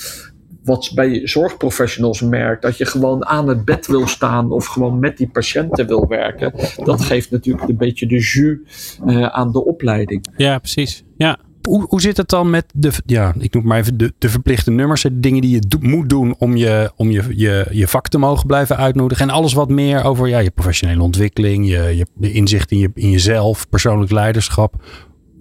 wat 0.69 0.91
bij 0.95 1.27
zorgprofessionals 1.27 2.21
merkt, 2.21 2.62
dat 2.62 2.79
je 2.79 2.85
gewoon 2.85 3.27
aan 3.27 3.49
het 3.49 3.64
bed 3.64 3.87
wil 3.87 4.07
staan 4.07 4.53
of 4.53 4.67
gewoon 4.67 4.99
met 4.99 5.17
die 5.17 5.29
patiënten 5.29 5.87
wil 5.87 6.07
werken, 6.09 6.53
dat 6.85 7.01
geeft 7.01 7.31
natuurlijk 7.31 7.69
een 7.69 7.77
beetje 7.77 8.07
de 8.07 8.19
jus 8.19 8.99
uh, 9.07 9.27
aan 9.27 9.53
de 9.53 9.64
opleiding. 9.64 10.27
Ja, 10.37 10.59
precies. 10.59 11.05
Ja. 11.17 11.38
Hoe, 11.62 11.87
hoe 11.88 12.01
zit 12.01 12.16
het 12.16 12.29
dan 12.29 12.51
met 12.51 12.64
de, 12.75 12.92
ja, 13.07 13.35
ik 13.38 13.55
noem 13.55 13.66
maar 13.66 13.79
even 13.79 13.99
de, 13.99 14.12
de 14.18 14.29
verplichte 14.29 14.71
nummers, 14.71 15.03
de 15.03 15.21
dingen 15.21 15.40
die 15.40 15.51
je 15.51 15.77
moet 15.81 16.09
doen 16.09 16.35
om, 16.38 16.57
je, 16.57 16.92
om 16.97 17.11
je, 17.11 17.23
je, 17.35 17.66
je 17.71 17.88
vak 17.88 18.09
te 18.09 18.18
mogen 18.18 18.47
blijven 18.47 18.77
uitnodigen 18.77 19.29
en 19.29 19.35
alles 19.35 19.53
wat 19.53 19.68
meer 19.68 20.05
over 20.05 20.29
ja, 20.29 20.38
je 20.38 20.51
professionele 20.51 21.03
ontwikkeling, 21.03 21.68
je, 21.68 22.05
je 22.21 22.33
inzicht 22.33 22.71
in, 22.71 22.79
je, 22.79 22.90
in 22.94 23.11
jezelf, 23.11 23.68
persoonlijk 23.68 24.11
leiderschap. 24.11 24.85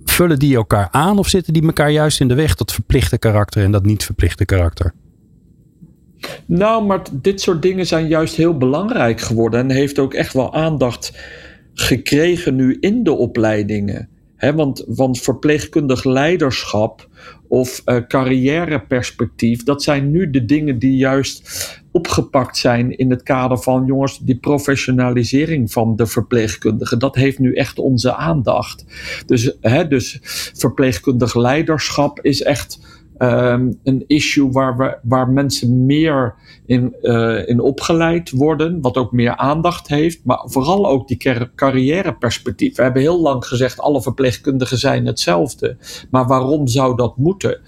Vullen 0.05 0.39
die 0.39 0.55
elkaar 0.55 0.87
aan 0.91 1.17
of 1.17 1.27
zitten 1.27 1.53
die 1.53 1.63
elkaar 1.63 1.91
juist 1.91 2.19
in 2.19 2.27
de 2.27 2.35
weg, 2.35 2.55
dat 2.55 2.73
verplichte 2.73 3.17
karakter 3.17 3.63
en 3.63 3.71
dat 3.71 3.85
niet 3.85 4.03
verplichte 4.03 4.45
karakter? 4.45 4.93
Nou, 6.45 6.85
maar 6.85 7.01
dit 7.11 7.41
soort 7.41 7.61
dingen 7.61 7.85
zijn 7.85 8.07
juist 8.07 8.35
heel 8.35 8.57
belangrijk 8.57 9.21
geworden 9.21 9.59
en 9.59 9.69
heeft 9.69 9.99
ook 9.99 10.13
echt 10.13 10.33
wel 10.33 10.53
aandacht 10.53 11.13
gekregen 11.73 12.55
nu 12.55 12.77
in 12.79 13.03
de 13.03 13.11
opleidingen. 13.11 14.09
Want, 14.39 14.85
verpleegkundig 15.21 16.03
leiderschap 16.03 17.07
of 17.47 17.81
uh, 17.85 17.97
carrièreperspectief, 18.07 19.63
dat 19.63 19.83
zijn 19.83 20.11
nu 20.11 20.29
de 20.29 20.45
dingen 20.45 20.79
die 20.79 20.95
juist 20.95 21.75
opgepakt 21.91 22.57
zijn 22.57 22.97
in 22.97 23.09
het 23.09 23.23
kader 23.23 23.57
van, 23.57 23.85
jongens, 23.85 24.19
die 24.19 24.37
professionalisering 24.37 25.71
van 25.71 25.95
de 25.95 26.05
verpleegkundige. 26.05 26.97
Dat 26.97 27.15
heeft 27.15 27.39
nu 27.39 27.53
echt 27.53 27.79
onze 27.79 28.15
aandacht. 28.15 28.85
Dus, 29.25 29.57
dus 29.89 30.19
verpleegkundig 30.53 31.35
leiderschap 31.35 32.19
is 32.21 32.41
echt 32.41 32.79
um, 33.19 33.79
een 33.83 34.03
issue 34.07 34.51
waar, 34.51 34.77
we, 34.77 34.97
waar 35.03 35.29
mensen 35.29 35.85
meer 35.85 36.35
in, 36.65 36.95
uh, 37.01 37.47
in 37.47 37.59
opgeleid 37.59 38.31
worden, 38.31 38.81
wat 38.81 38.97
ook 38.97 39.11
meer 39.11 39.35
aandacht 39.35 39.87
heeft, 39.87 40.19
maar 40.23 40.41
vooral 40.43 40.87
ook 40.87 41.07
die 41.07 41.49
carrièreperspectief. 41.55 42.75
We 42.75 42.83
hebben 42.83 43.01
heel 43.01 43.21
lang 43.21 43.45
gezegd, 43.45 43.79
alle 43.79 44.01
verpleegkundigen 44.01 44.77
zijn 44.77 45.05
hetzelfde, 45.05 45.77
maar 46.11 46.27
waarom 46.27 46.67
zou 46.67 46.95
dat 46.95 47.17
moeten? 47.17 47.59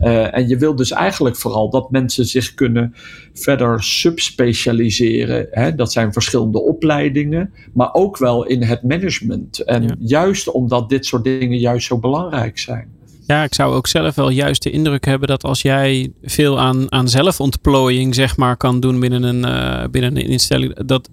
Uh, 0.00 0.36
en 0.36 0.48
je 0.48 0.56
wil 0.56 0.74
dus 0.74 0.90
eigenlijk 0.90 1.36
vooral 1.36 1.70
dat 1.70 1.90
mensen 1.90 2.24
zich 2.24 2.54
kunnen 2.54 2.94
verder 3.32 3.82
subspecialiseren. 3.82 5.46
Hè? 5.50 5.74
Dat 5.74 5.92
zijn 5.92 6.12
verschillende 6.12 6.62
opleidingen, 6.62 7.52
maar 7.72 7.94
ook 7.94 8.18
wel 8.18 8.46
in 8.46 8.62
het 8.62 8.82
management. 8.82 9.58
En 9.58 9.82
ja. 9.82 9.94
juist 9.98 10.50
omdat 10.50 10.88
dit 10.88 11.06
soort 11.06 11.24
dingen 11.24 11.58
juist 11.58 11.86
zo 11.86 11.98
belangrijk 11.98 12.58
zijn. 12.58 12.93
Ja, 13.26 13.42
ik 13.42 13.54
zou 13.54 13.74
ook 13.74 13.86
zelf 13.86 14.14
wel 14.14 14.28
juist 14.30 14.62
de 14.62 14.70
indruk 14.70 15.04
hebben 15.04 15.28
dat 15.28 15.44
als 15.44 15.62
jij 15.62 16.12
veel 16.22 16.60
aan, 16.60 16.92
aan 16.92 17.08
zelfontplooiing 17.08 18.14
zeg 18.14 18.36
maar 18.36 18.56
kan 18.56 18.80
doen 18.80 19.00
binnen 19.00 19.22
een, 19.22 19.44
uh, 19.44 19.84
binnen 19.90 20.16
een 20.16 20.28
instelling, 20.28 20.86
dat 20.86 21.10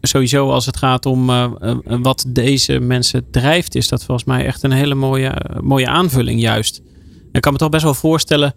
sowieso 0.00 0.50
als 0.50 0.66
het 0.66 0.76
gaat 0.76 1.06
om 1.06 1.30
uh, 1.30 1.50
wat 1.84 2.24
deze 2.28 2.78
mensen 2.78 3.30
drijft, 3.30 3.74
is 3.74 3.88
dat 3.88 4.04
volgens 4.04 4.26
mij 4.26 4.44
echt 4.44 4.62
een 4.62 4.72
hele 4.72 4.94
mooie, 4.94 5.34
mooie 5.62 5.88
aanvulling 5.88 6.40
juist. 6.40 6.82
Ik 7.32 7.40
kan 7.40 7.52
me 7.52 7.58
toch 7.58 7.68
best 7.68 7.82
wel 7.82 7.94
voorstellen 7.94 8.54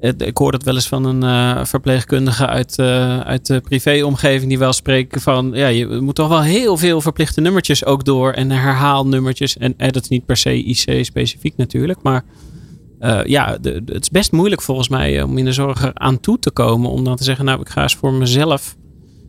ik 0.00 0.36
hoor 0.36 0.52
dat 0.52 0.62
wel 0.62 0.74
eens 0.74 0.88
van 0.88 1.04
een 1.04 1.24
uh, 1.24 1.64
verpleegkundige 1.64 2.46
uit, 2.46 2.78
uh, 2.78 3.20
uit 3.20 3.46
de 3.46 3.60
privéomgeving 3.60 4.48
die 4.48 4.58
wel 4.58 4.72
spreken 4.72 5.20
van 5.20 5.50
ja, 5.54 5.66
je 5.66 5.86
moet 5.86 6.14
toch 6.14 6.28
wel 6.28 6.42
heel 6.42 6.76
veel 6.76 7.00
verplichte 7.00 7.40
nummertjes 7.40 7.84
ook 7.84 8.04
door 8.04 8.32
en 8.32 8.50
herhaalnummertjes. 8.50 9.56
En 9.56 9.74
eh, 9.76 9.90
dat 9.90 10.02
is 10.02 10.08
niet 10.08 10.26
per 10.26 10.36
se 10.36 10.64
IC 10.64 11.04
specifiek 11.04 11.56
natuurlijk, 11.56 12.02
maar 12.02 12.24
uh, 13.00 13.24
ja, 13.24 13.58
de, 13.60 13.82
het 13.86 14.02
is 14.02 14.10
best 14.10 14.32
moeilijk 14.32 14.62
volgens 14.62 14.88
mij 14.88 15.22
om 15.22 15.38
in 15.38 15.44
de 15.44 15.52
zorg 15.52 15.94
aan 15.94 16.20
toe 16.20 16.38
te 16.38 16.50
komen. 16.50 16.90
Om 16.90 17.04
dan 17.04 17.16
te 17.16 17.24
zeggen, 17.24 17.44
nou 17.44 17.60
ik 17.60 17.68
ga 17.68 17.82
eens 17.82 17.94
voor 17.94 18.12
mezelf 18.12 18.76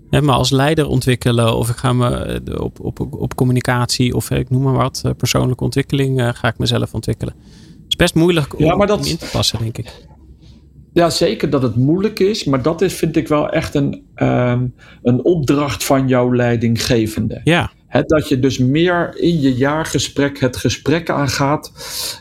hè, 0.09 0.21
me 0.21 0.31
als 0.31 0.49
leider 0.49 0.87
ontwikkelen. 0.87 1.55
Of 1.55 1.69
ik 1.69 1.75
ga 1.75 1.93
me 1.93 2.41
op, 2.57 2.79
op, 2.79 2.99
op 3.13 3.35
communicatie 3.35 4.15
of 4.15 4.31
ik 4.31 4.49
noem 4.49 4.61
maar 4.61 4.73
wat, 4.73 5.03
persoonlijke 5.17 5.63
ontwikkeling 5.63 6.31
ga 6.37 6.47
ik 6.47 6.57
mezelf 6.57 6.93
ontwikkelen. 6.93 7.33
Het 7.85 7.85
is 7.87 7.95
best 7.95 8.15
moeilijk 8.15 8.59
om, 8.59 8.65
ja, 8.65 8.85
dat... 8.85 8.99
om 8.99 9.05
in 9.05 9.17
te 9.17 9.29
passen 9.31 9.59
denk 9.59 9.77
ik. 9.77 10.04
Ja, 10.95 11.09
zeker 11.09 11.49
dat 11.49 11.61
het 11.61 11.75
moeilijk 11.75 12.19
is, 12.19 12.43
maar 12.43 12.61
dat 12.61 12.81
is, 12.81 12.93
vind 12.93 13.15
ik 13.15 13.27
wel 13.27 13.49
echt 13.49 13.75
een, 13.75 14.03
um, 14.15 14.73
een 15.03 15.23
opdracht 15.23 15.83
van 15.83 16.07
jouw 16.07 16.35
leidinggevende. 16.35 17.41
Ja. 17.43 17.71
He, 17.87 18.01
dat 18.01 18.29
je 18.29 18.39
dus 18.39 18.57
meer 18.57 19.17
in 19.19 19.41
je 19.41 19.53
jaargesprek 19.53 20.39
het 20.39 20.57
gesprek 20.57 21.09
aangaat. 21.09 21.71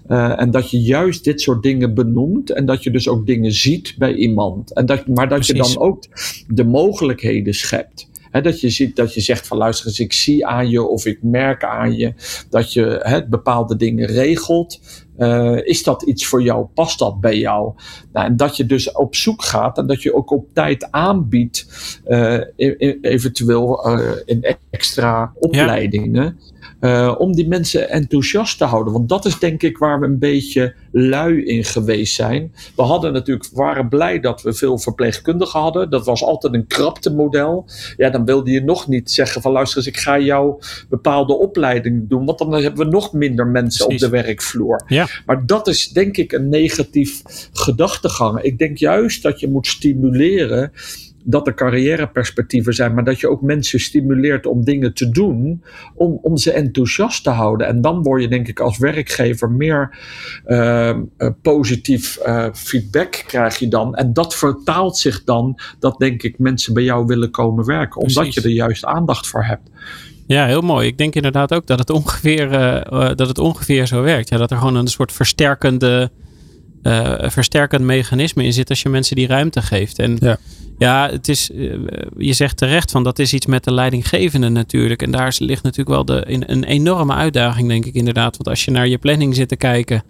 Uh, 0.08 0.40
en 0.40 0.50
dat 0.50 0.70
je 0.70 0.80
juist 0.80 1.24
dit 1.24 1.40
soort 1.40 1.62
dingen 1.62 1.94
benoemt. 1.94 2.50
En 2.50 2.66
dat 2.66 2.82
je 2.82 2.90
dus 2.90 3.08
ook 3.08 3.26
dingen 3.26 3.52
ziet 3.52 3.94
bij 3.98 4.14
iemand. 4.14 4.72
En 4.72 4.86
dat, 4.86 5.06
maar 5.06 5.28
dat 5.28 5.38
Precies. 5.38 5.66
je 5.66 5.74
dan 5.74 5.82
ook 5.82 6.04
de 6.48 6.64
mogelijkheden 6.64 7.54
schept. 7.54 8.08
He, 8.30 8.40
dat 8.40 8.60
je 8.60 8.70
ziet 8.70 8.96
dat 8.96 9.14
je 9.14 9.20
zegt 9.20 9.46
van 9.46 9.56
luister 9.58 9.86
eens, 9.86 10.00
ik 10.00 10.12
zie 10.12 10.46
aan 10.46 10.70
je 10.70 10.82
of 10.82 11.06
ik 11.06 11.22
merk 11.22 11.64
aan 11.64 11.96
je 11.96 12.12
dat 12.50 12.72
je 12.72 13.00
he, 13.02 13.28
bepaalde 13.28 13.76
dingen 13.76 14.06
regelt. 14.06 14.80
Uh, 15.18 15.66
is 15.66 15.82
dat 15.82 16.02
iets 16.02 16.26
voor 16.26 16.42
jou? 16.42 16.66
Past 16.74 16.98
dat 16.98 17.20
bij 17.20 17.38
jou? 17.38 17.72
Nou, 18.12 18.26
en 18.26 18.36
dat 18.36 18.56
je 18.56 18.66
dus 18.66 18.92
op 18.92 19.14
zoek 19.14 19.42
gaat 19.42 19.78
en 19.78 19.86
dat 19.86 20.02
je 20.02 20.14
ook 20.14 20.30
op 20.30 20.46
tijd 20.52 20.90
aanbiedt, 20.90 21.66
uh, 22.06 22.40
eventueel 23.00 23.88
uh, 23.88 24.10
in 24.24 24.56
extra 24.70 25.32
opleidingen. 25.38 26.38
Ja. 26.80 27.12
Om 27.12 27.32
die 27.32 27.48
mensen 27.48 27.90
enthousiast 27.90 28.58
te 28.58 28.64
houden. 28.64 28.92
Want 28.92 29.08
dat 29.08 29.24
is 29.24 29.38
denk 29.38 29.62
ik 29.62 29.78
waar 29.78 30.00
we 30.00 30.06
een 30.06 30.18
beetje 30.18 30.74
lui 30.92 31.44
in 31.44 31.64
geweest 31.64 32.14
zijn. 32.14 32.52
We 32.76 32.82
hadden 32.82 33.12
natuurlijk, 33.12 33.48
waren 33.52 33.88
blij 33.88 34.20
dat 34.20 34.42
we 34.42 34.52
veel 34.52 34.78
verpleegkundigen 34.78 35.60
hadden. 35.60 35.90
Dat 35.90 36.06
was 36.06 36.22
altijd 36.22 36.54
een 36.54 36.66
krapte 36.66 37.10
model. 37.10 37.64
Ja, 37.96 38.10
dan 38.10 38.24
wilde 38.24 38.50
je 38.50 38.62
nog 38.62 38.88
niet 38.88 39.10
zeggen 39.10 39.42
van 39.42 39.52
luister 39.52 39.76
eens, 39.76 39.86
ik 39.86 39.96
ga 39.96 40.18
jou 40.18 40.62
bepaalde 40.88 41.38
opleidingen 41.38 42.08
doen. 42.08 42.24
Want 42.24 42.38
dan 42.38 42.52
hebben 42.52 42.84
we 42.86 42.92
nog 42.92 43.12
minder 43.12 43.46
mensen 43.46 43.86
Precies. 43.86 44.04
op 44.04 44.10
de 44.10 44.22
werkvloer. 44.22 44.82
Ja. 44.86 45.03
Maar 45.26 45.46
dat 45.46 45.68
is 45.68 45.88
denk 45.88 46.16
ik 46.16 46.32
een 46.32 46.48
negatief 46.48 47.22
gedachtegang. 47.52 48.40
Ik 48.40 48.58
denk 48.58 48.76
juist 48.76 49.22
dat 49.22 49.40
je 49.40 49.48
moet 49.48 49.66
stimuleren 49.66 50.72
dat 51.24 51.46
er 51.46 51.54
carrièreperspectieven 51.54 52.74
zijn, 52.74 52.94
maar 52.94 53.04
dat 53.04 53.20
je 53.20 53.28
ook 53.28 53.42
mensen 53.42 53.80
stimuleert 53.80 54.46
om 54.46 54.64
dingen 54.64 54.94
te 54.94 55.08
doen, 55.08 55.64
om, 55.94 56.18
om 56.22 56.36
ze 56.36 56.52
enthousiast 56.52 57.22
te 57.22 57.30
houden. 57.30 57.66
En 57.66 57.80
dan 57.80 58.02
word 58.02 58.22
je, 58.22 58.28
denk 58.28 58.48
ik, 58.48 58.60
als 58.60 58.78
werkgever 58.78 59.50
meer 59.50 59.98
uh, 60.46 60.96
uh, 61.18 61.28
positief 61.42 62.18
uh, 62.26 62.46
feedback 62.52 63.24
krijg 63.26 63.58
je 63.58 63.68
dan. 63.68 63.94
En 63.94 64.12
dat 64.12 64.34
vertaalt 64.34 64.96
zich 64.96 65.24
dan 65.24 65.58
dat, 65.78 65.98
denk 65.98 66.22
ik, 66.22 66.38
mensen 66.38 66.74
bij 66.74 66.82
jou 66.82 67.06
willen 67.06 67.30
komen 67.30 67.64
werken, 67.64 68.00
omdat 68.00 68.22
Precies. 68.22 68.42
je 68.42 68.48
er 68.48 68.54
juist 68.54 68.84
aandacht 68.84 69.26
voor 69.26 69.44
hebt. 69.44 69.68
Ja, 70.26 70.46
heel 70.46 70.60
mooi. 70.60 70.86
Ik 70.86 70.98
denk 70.98 71.14
inderdaad 71.14 71.54
ook 71.54 71.66
dat 71.66 71.78
het 71.78 71.90
ongeveer, 71.90 72.48
dat 73.16 73.28
het 73.28 73.38
ongeveer 73.38 73.86
zo 73.86 74.02
werkt. 74.02 74.28
Ja, 74.28 74.36
dat 74.36 74.50
er 74.50 74.56
gewoon 74.56 74.74
een 74.76 74.88
soort 74.88 75.12
versterkende. 75.12 76.10
Uh, 76.82 77.14
versterkend 77.18 77.84
mechanisme 77.84 78.44
in 78.44 78.52
zit 78.52 78.68
als 78.68 78.82
je 78.82 78.88
mensen 78.88 79.16
die 79.16 79.26
ruimte 79.26 79.62
geeft. 79.62 79.98
En 79.98 80.16
ja. 80.20 80.38
Ja, 80.78 81.08
het 81.10 81.28
is, 81.28 81.50
je 82.16 82.32
zegt 82.32 82.56
terecht 82.56 82.90
van 82.90 83.02
dat 83.02 83.18
is 83.18 83.32
iets 83.32 83.46
met 83.46 83.64
de 83.64 83.72
leidinggevende 83.72 84.48
natuurlijk. 84.48 85.02
En 85.02 85.10
daar 85.10 85.36
ligt 85.38 85.62
natuurlijk 85.62 85.88
wel 85.88 86.04
de, 86.04 86.22
een 86.26 86.64
enorme 86.64 87.14
uitdaging, 87.14 87.68
denk 87.68 87.84
ik 87.84 87.94
inderdaad. 87.94 88.36
Want 88.36 88.48
als 88.48 88.64
je 88.64 88.70
naar 88.70 88.88
je 88.88 88.98
planning 88.98 89.34
zit 89.34 89.48
te 89.48 89.56
kijken 89.56 90.04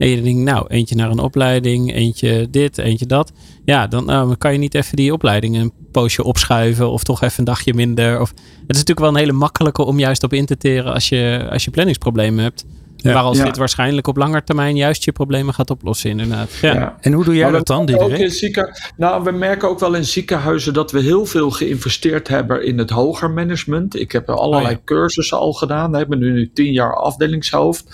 en 0.00 0.08
je 0.08 0.22
denkt, 0.22 0.40
nou, 0.40 0.66
eentje 0.68 0.94
naar 0.94 1.10
een 1.10 1.18
opleiding, 1.18 1.94
eentje 1.94 2.48
dit, 2.50 2.78
eentje 2.78 3.06
dat. 3.06 3.32
Ja, 3.64 3.86
dan 3.86 4.04
nou, 4.04 4.36
kan 4.36 4.52
je 4.52 4.58
niet 4.58 4.74
even 4.74 4.96
die 4.96 5.12
opleiding 5.12 5.56
een 5.56 5.72
poosje 5.92 6.24
opschuiven 6.24 6.90
of 6.90 7.02
toch 7.02 7.22
even 7.22 7.38
een 7.38 7.44
dagje 7.44 7.74
minder. 7.74 8.20
Of, 8.20 8.28
het 8.30 8.38
is 8.66 8.76
natuurlijk 8.76 8.98
wel 9.00 9.08
een 9.08 9.16
hele 9.16 9.32
makkelijke 9.32 9.84
om 9.84 9.98
juist 9.98 10.22
op 10.22 10.32
in 10.32 10.46
te 10.46 10.56
teren 10.56 10.92
als 10.92 11.08
je, 11.08 11.48
als 11.50 11.64
je 11.64 11.70
planningsproblemen 11.70 12.42
hebt. 12.42 12.64
Ja, 12.96 13.12
waar 13.12 13.22
als 13.22 13.38
ja. 13.38 13.44
dit 13.44 13.56
waarschijnlijk 13.56 14.06
op 14.06 14.16
lange 14.16 14.44
termijn 14.44 14.76
juist 14.76 15.04
je 15.04 15.12
problemen 15.12 15.54
gaat 15.54 15.70
oplossen, 15.70 16.10
inderdaad. 16.10 16.50
Ja. 16.60 16.74
ja. 16.74 16.96
En 17.00 17.12
hoe 17.12 17.24
doe 17.24 17.34
jij 17.34 17.50
dat 17.50 17.66
dan, 17.66 17.86
Diederik? 17.86 18.32
Zieken, 18.32 18.76
nou, 18.96 19.24
we 19.24 19.30
merken 19.30 19.68
ook 19.68 19.80
wel 19.80 19.94
in 19.94 20.04
ziekenhuizen 20.04 20.74
dat 20.74 20.92
we 20.92 21.00
heel 21.00 21.26
veel 21.26 21.50
geïnvesteerd 21.50 22.28
hebben 22.28 22.64
in 22.64 22.78
het 22.78 22.90
hoger 22.90 23.30
management. 23.30 24.00
Ik 24.00 24.12
heb 24.12 24.28
allerlei 24.28 24.74
oh, 24.74 24.84
cursussen 24.84 25.38
al 25.38 25.52
gedaan. 25.52 25.90
We 25.90 25.96
hebben 25.96 26.18
nu 26.18 26.50
tien 26.54 26.72
jaar 26.72 26.96
afdelingshoofd. 26.96 27.84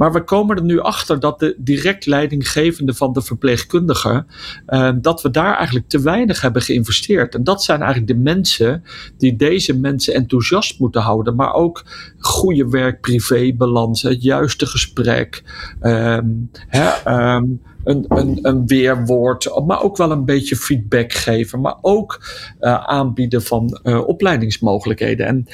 Maar 0.00 0.12
we 0.12 0.24
komen 0.24 0.56
er 0.56 0.62
nu 0.62 0.80
achter 0.80 1.20
dat 1.20 1.38
de 1.38 1.54
direct 1.58 2.06
leidinggevende 2.06 2.94
van 2.94 3.12
de 3.12 3.22
verpleegkundige, 3.22 4.24
uh, 4.68 4.90
dat 5.00 5.22
we 5.22 5.30
daar 5.30 5.56
eigenlijk 5.56 5.88
te 5.88 6.00
weinig 6.00 6.40
hebben 6.40 6.62
geïnvesteerd. 6.62 7.34
En 7.34 7.44
dat 7.44 7.62
zijn 7.62 7.82
eigenlijk 7.82 8.12
de 8.12 8.18
mensen 8.18 8.84
die 9.16 9.36
deze 9.36 9.78
mensen 9.78 10.14
enthousiast 10.14 10.78
moeten 10.78 11.00
houden, 11.00 11.34
maar 11.34 11.52
ook 11.52 11.84
goede 12.18 12.68
werk-privé-balans, 12.68 14.02
het 14.02 14.22
juiste 14.22 14.66
gesprek, 14.66 15.42
um, 15.82 16.50
hè, 16.66 17.34
um, 17.34 17.60
een, 17.84 18.04
een, 18.08 18.38
een 18.42 18.66
weerwoord, 18.66 19.50
maar 19.66 19.82
ook 19.82 19.96
wel 19.96 20.10
een 20.10 20.24
beetje 20.24 20.56
feedback 20.56 21.12
geven, 21.12 21.60
maar 21.60 21.76
ook 21.80 22.20
uh, 22.60 22.84
aanbieden 22.84 23.42
van 23.42 23.80
uh, 23.82 24.06
opleidingsmogelijkheden. 24.06 25.26
En 25.26 25.46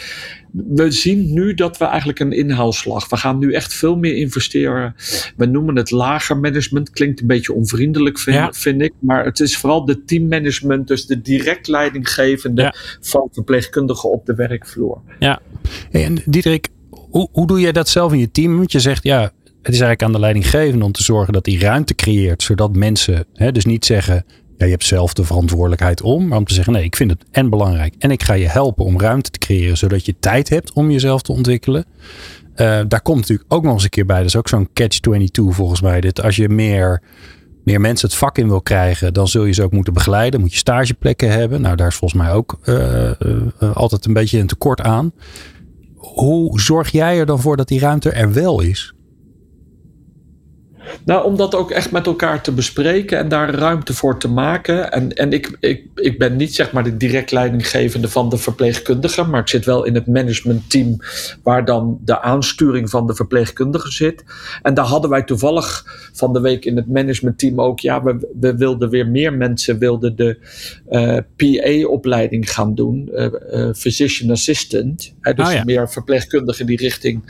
we 0.65 0.91
zien 0.91 1.33
nu 1.33 1.55
dat 1.55 1.79
we 1.79 1.85
eigenlijk 1.85 2.19
een 2.19 2.33
inhaalslag. 2.33 3.09
We 3.09 3.17
gaan 3.17 3.39
nu 3.39 3.53
echt 3.53 3.75
veel 3.75 3.97
meer 3.97 4.17
investeren. 4.17 4.95
We 5.37 5.47
noemen 5.47 5.77
het 5.77 5.91
lager 5.91 6.37
management. 6.37 6.91
Klinkt 6.91 7.21
een 7.21 7.27
beetje 7.27 7.53
onvriendelijk, 7.53 8.19
vind, 8.19 8.57
vind 8.57 8.83
ik. 8.83 8.93
Maar 8.99 9.25
het 9.25 9.41
is 9.41 9.57
vooral 9.57 9.85
de 9.85 10.05
teammanagement, 10.05 10.89
dus 10.89 11.07
de 11.07 11.21
direct 11.21 11.69
leidinggevende 11.69 12.75
van 13.01 13.29
verpleegkundigen 13.33 14.11
op 14.11 14.27
de 14.27 14.35
werkvloer. 14.35 15.01
Ja. 15.19 15.41
en 15.91 16.23
Diederik, 16.25 16.69
hoe, 16.91 17.29
hoe 17.33 17.47
doe 17.47 17.61
jij 17.61 17.73
dat 17.73 17.89
zelf 17.89 18.13
in 18.13 18.19
je 18.19 18.31
team? 18.31 18.57
Want 18.57 18.73
je 18.73 18.81
zegt 18.81 19.03
ja, 19.03 19.33
het 19.67 19.75
is 19.75 19.81
eigenlijk 19.81 20.03
aan 20.03 20.13
de 20.13 20.19
leidinggevende 20.19 20.85
om 20.85 20.93
te 20.93 21.03
zorgen 21.03 21.33
dat 21.33 21.47
hij 21.47 21.55
ruimte 21.55 21.95
creëert, 21.95 22.43
zodat 22.43 22.77
mensen 22.77 23.25
hè, 23.35 23.53
dus 23.53 23.65
niet 23.65 23.85
zeggen 23.85 24.25
ja, 24.57 24.65
je 24.65 24.71
hebt 24.71 24.85
zelf 24.85 25.15
de 25.15 25.25
verantwoordelijkheid 25.25 26.03
om. 26.03 26.29
Maar 26.29 26.39
om 26.39 26.45
te 26.45 26.55
zeggen, 26.55 26.73
nee, 26.73 26.85
ik 26.85 26.97
vind 26.97 27.11
het 27.11 27.25
en 27.31 27.51
belangrijk. 27.51 27.95
En 27.99 28.11
ik 28.11 28.23
ga 28.23 28.33
je 28.33 28.49
helpen 28.49 28.85
om 28.85 29.01
ruimte 29.01 29.31
te 29.31 29.39
creëren, 29.39 29.77
zodat 29.77 30.07
je 30.07 30.15
tijd 30.21 30.49
hebt 30.49 30.73
om 30.73 30.91
jezelf 30.91 31.23
te 31.23 31.33
ontwikkelen. 31.33 31.85
Uh, 32.57 32.81
daar 32.89 33.01
komt 33.03 33.21
natuurlijk 33.21 33.53
ook 33.53 33.63
nog 33.63 33.73
eens 33.73 33.83
een 33.83 33.89
keer 33.89 34.07
bij. 34.07 34.17
Dat 34.17 34.27
is 34.27 34.37
ook 34.37 34.49
zo'n 34.49 34.69
catch-22 34.73 35.29
volgens 35.35 35.81
mij. 35.81 36.01
Dit, 36.01 36.23
als 36.23 36.37
je 36.37 36.49
meer, 36.49 37.03
meer 37.65 37.81
mensen 37.81 38.09
het 38.09 38.17
vak 38.17 38.39
in 38.39 38.49
wil 38.49 38.63
krijgen, 38.63 39.15
dan 39.15 39.29
zul 39.29 39.45
je 39.45 39.53
ze 39.53 39.63
ook 39.63 39.73
moeten 39.73 39.93
begeleiden. 39.93 40.41
Moet 40.41 40.53
je 40.53 40.59
stageplekken 40.59 41.31
hebben. 41.31 41.61
Nou, 41.61 41.77
daar 41.77 41.89
is 41.89 41.95
volgens 41.95 42.23
mij 42.23 42.33
ook 42.33 42.59
uh, 42.65 43.11
uh, 43.61 43.77
altijd 43.77 44.05
een 44.07 44.13
beetje 44.13 44.39
een 44.39 44.47
tekort 44.47 44.81
aan. 44.81 45.13
Hoe 45.97 46.61
zorg 46.61 46.91
jij 46.91 47.19
er 47.19 47.27
dan 47.27 47.41
voor 47.41 47.57
dat 47.57 47.69
die 47.69 47.81
ruimte 47.81 48.11
er 48.11 48.33
wel 48.33 48.61
is? 48.61 48.96
Nou, 51.05 51.25
om 51.25 51.37
dat 51.37 51.55
ook 51.55 51.71
echt 51.71 51.91
met 51.91 52.07
elkaar 52.07 52.43
te 52.43 52.53
bespreken 52.53 53.19
en 53.19 53.29
daar 53.29 53.55
ruimte 53.55 53.95
voor 53.95 54.19
te 54.19 54.29
maken. 54.29 54.93
En, 54.93 55.13
en 55.13 55.33
ik, 55.33 55.57
ik, 55.61 55.85
ik 55.95 56.19
ben 56.19 56.37
niet 56.37 56.55
zeg 56.55 56.73
maar 56.73 56.85
de 56.85 56.97
direct 56.97 57.31
leidinggevende 57.31 58.09
van 58.09 58.29
de 58.29 58.37
verpleegkundige, 58.37 59.25
maar 59.25 59.41
ik 59.41 59.49
zit 59.49 59.65
wel 59.65 59.85
in 59.85 59.95
het 59.95 60.07
managementteam 60.07 60.97
waar 61.43 61.65
dan 61.65 61.99
de 62.05 62.21
aansturing 62.21 62.91
van 62.91 63.07
de 63.07 63.15
verpleegkundige 63.15 63.91
zit. 63.91 64.25
En 64.63 64.75
daar 64.75 64.85
hadden 64.85 65.11
wij 65.11 65.23
toevallig 65.23 65.85
van 66.13 66.33
de 66.33 66.41
week 66.41 66.65
in 66.65 66.77
het 66.77 66.89
managementteam 66.89 67.61
ook, 67.61 67.81
ja, 67.81 68.03
we, 68.03 68.29
we 68.41 68.57
wilden 68.57 68.91
weer 68.91 69.09
meer 69.09 69.33
mensen 69.33 69.79
wilden 69.79 70.17
de 70.17 70.39
uh, 70.91 71.17
eh, 71.17 71.23
PA-opleiding 71.37 72.53
gaan 72.53 72.75
doen, 72.75 73.11
uh, 73.13 73.27
uh, 73.53 73.73
physician 73.73 74.31
assistant. 74.31 75.15
Hè, 75.21 75.35
dus 75.35 75.55
oh 75.55 75.65
meer 75.65 75.91
verpleegkundigen 75.91 76.67
die 76.67 76.77
richting 76.77 77.23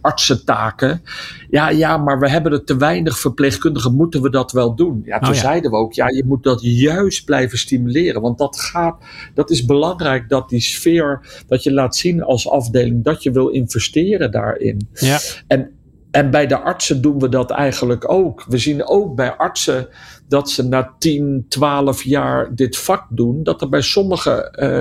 artsentaken. 0.00 1.02
Ja, 1.50 1.68
ja, 1.68 1.96
maar 1.96 2.18
we 2.18 2.30
hebben 2.30 2.52
het 2.52 2.66
te 2.66 2.76
weinig 2.76 2.96
weinig 2.98 3.20
verpleegkundigen 3.20 3.94
moeten 3.94 4.22
we 4.22 4.30
dat 4.30 4.52
wel 4.52 4.74
doen. 4.74 5.02
Ja, 5.04 5.18
toen 5.18 5.34
oh 5.34 5.40
zeiden 5.40 5.70
we 5.70 5.76
ook, 5.76 5.92
ja, 5.92 6.08
je 6.08 6.24
moet 6.26 6.42
dat 6.42 6.58
juist 6.62 7.24
blijven 7.24 7.58
stimuleren. 7.58 8.20
Want 8.20 8.38
dat 8.38 8.60
gaat, 8.60 9.02
dat 9.34 9.50
is 9.50 9.64
belangrijk 9.64 10.28
dat 10.28 10.48
die 10.48 10.60
sfeer, 10.60 11.42
dat 11.46 11.62
je 11.62 11.72
laat 11.72 11.96
zien 11.96 12.22
als 12.22 12.48
afdeling 12.48 13.04
dat 13.04 13.22
je 13.22 13.30
wil 13.30 13.48
investeren 13.48 14.30
daarin. 14.30 14.88
Ja. 14.92 15.18
En, 15.46 15.70
en 16.10 16.30
bij 16.30 16.46
de 16.46 16.58
artsen 16.58 17.00
doen 17.00 17.18
we 17.18 17.28
dat 17.28 17.50
eigenlijk 17.50 18.10
ook. 18.10 18.44
We 18.48 18.58
zien 18.58 18.86
ook 18.86 19.14
bij 19.14 19.36
artsen 19.36 19.88
dat 20.28 20.50
ze 20.50 20.62
na 20.68 20.94
10, 20.98 21.46
12 21.48 22.02
jaar 22.02 22.54
dit 22.54 22.76
vak 22.76 23.06
doen, 23.10 23.42
dat 23.42 23.60
er 23.60 23.68
bij 23.68 23.82
sommigen 23.82 24.58
uh, 24.62 24.80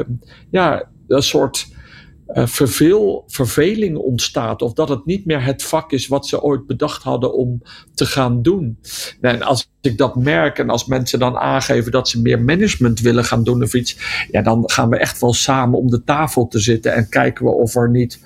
ja, 0.49 0.83
een 1.07 1.23
soort 1.23 1.67
verveel, 2.33 3.23
verveling 3.27 3.97
ontstaat. 3.97 4.61
Of 4.61 4.73
dat 4.73 4.89
het 4.89 5.05
niet 5.05 5.25
meer 5.25 5.43
het 5.43 5.63
vak 5.63 5.91
is 5.91 6.07
wat 6.07 6.27
ze 6.27 6.41
ooit 6.41 6.67
bedacht 6.67 7.03
hadden 7.03 7.33
om 7.33 7.61
te 7.93 8.05
gaan 8.05 8.41
doen. 8.41 8.79
En 9.21 9.41
als 9.41 9.69
ik 9.81 9.97
dat 9.97 10.15
merk 10.15 10.59
en 10.59 10.69
als 10.69 10.85
mensen 10.85 11.19
dan 11.19 11.37
aangeven 11.37 11.91
dat 11.91 12.09
ze 12.09 12.21
meer 12.21 12.41
management 12.41 12.99
willen 12.99 13.25
gaan 13.25 13.43
doen 13.43 13.63
of 13.63 13.73
iets, 13.73 13.97
ja, 14.31 14.41
dan 14.41 14.63
gaan 14.65 14.89
we 14.89 14.97
echt 14.97 15.21
wel 15.21 15.33
samen 15.33 15.79
om 15.79 15.89
de 15.89 16.03
tafel 16.03 16.47
te 16.47 16.59
zitten 16.59 16.93
en 16.93 17.09
kijken 17.09 17.45
we 17.45 17.51
of 17.51 17.75
er 17.75 17.89
niet 17.89 18.19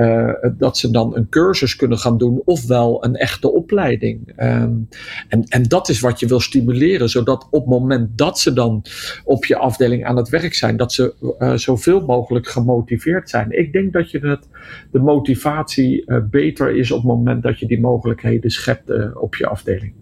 uh, 0.00 0.32
dat 0.58 0.78
ze 0.78 0.90
dan 0.90 1.16
een 1.16 1.28
cursus 1.28 1.76
kunnen 1.76 1.98
gaan 1.98 2.18
doen, 2.18 2.42
ofwel 2.44 3.04
een 3.04 3.16
echte 3.16 3.52
opleiding. 3.52 4.32
Um, 4.42 4.88
en, 5.28 5.44
en 5.48 5.62
dat 5.62 5.88
is 5.88 6.00
wat 6.00 6.20
je 6.20 6.26
wil 6.26 6.40
stimuleren, 6.40 7.08
zodat 7.08 7.46
op 7.50 7.60
het 7.60 7.70
moment 7.70 8.18
dat 8.18 8.38
ze 8.38 8.52
dan 8.52 8.84
op 9.24 9.44
je 9.44 9.56
afdeling 9.56 10.04
aan 10.04 10.16
het 10.16 10.28
werk 10.28 10.54
zijn, 10.54 10.76
dat 10.76 10.92
ze 10.92 11.14
uh, 11.38 11.54
zoveel 11.54 12.00
mogelijk 12.00 12.48
gemotiveerd 12.48 13.30
zijn. 13.30 13.58
Ik 13.58 13.72
denk 13.72 13.92
dat 13.92 14.10
je 14.10 14.18
het, 14.18 14.48
de 14.90 14.98
motivatie 14.98 16.02
uh, 16.06 16.18
beter 16.30 16.76
is 16.76 16.90
op 16.90 16.98
het 16.98 17.06
moment 17.06 17.42
dat 17.42 17.58
je 17.58 17.66
die 17.66 17.80
mogelijkheden 17.80 18.50
schept 18.50 19.14
op 19.14 19.34
je 19.34 19.46
afdeling. 19.46 19.92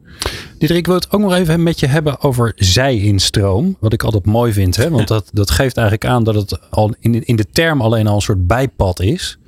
Diederik, 0.58 0.78
ik 0.78 0.87
wil 0.87 0.94
het 0.94 1.12
ook 1.12 1.20
nog 1.20 1.34
even 1.34 1.62
met 1.62 1.80
je 1.80 1.87
hebben 1.87 2.20
over 2.20 2.52
zij-instroom. 2.56 3.76
Wat 3.80 3.92
ik 3.92 4.02
altijd 4.02 4.26
mooi 4.26 4.52
vind. 4.52 4.76
Hè? 4.76 4.90
Want 4.90 5.08
dat, 5.08 5.30
dat 5.32 5.50
geeft 5.50 5.76
eigenlijk 5.76 6.11
aan 6.11 6.24
dat 6.24 6.34
het 6.34 6.70
al 6.70 6.94
in, 7.00 7.24
in 7.24 7.37
de 7.37 7.46
term 7.52 7.80
alleen 7.80 8.06
al 8.06 8.14
een 8.14 8.20
soort 8.20 8.46
bijpad 8.46 9.00
is. 9.00 9.38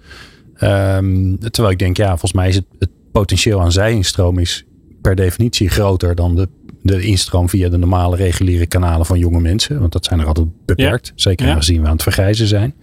Um, 0.62 1.38
terwijl 1.38 1.70
ik 1.70 1.78
denk, 1.78 1.96
ja, 1.96 2.08
volgens 2.08 2.32
mij 2.32 2.48
is 2.48 2.54
het, 2.54 2.64
het 2.78 2.90
potentieel 3.12 3.60
aan 3.60 3.72
zij-instroom 3.72 4.38
is 4.38 4.64
per 5.00 5.14
definitie 5.14 5.68
groter 5.68 6.14
dan 6.14 6.36
de, 6.36 6.48
de 6.82 7.02
instroom 7.02 7.48
via 7.48 7.68
de 7.68 7.76
normale 7.76 8.16
reguliere 8.16 8.66
kanalen 8.66 9.06
van 9.06 9.18
jonge 9.18 9.40
mensen. 9.40 9.80
Want 9.80 9.92
dat 9.92 10.04
zijn 10.04 10.20
er 10.20 10.26
altijd 10.26 10.46
beperkt. 10.66 11.12
Zeker 11.14 11.46
ja. 11.46 11.52
aangezien 11.52 11.80
we 11.80 11.86
aan 11.86 11.92
het 11.92 12.02
vergrijzen 12.02 12.46
zijn. 12.46 12.74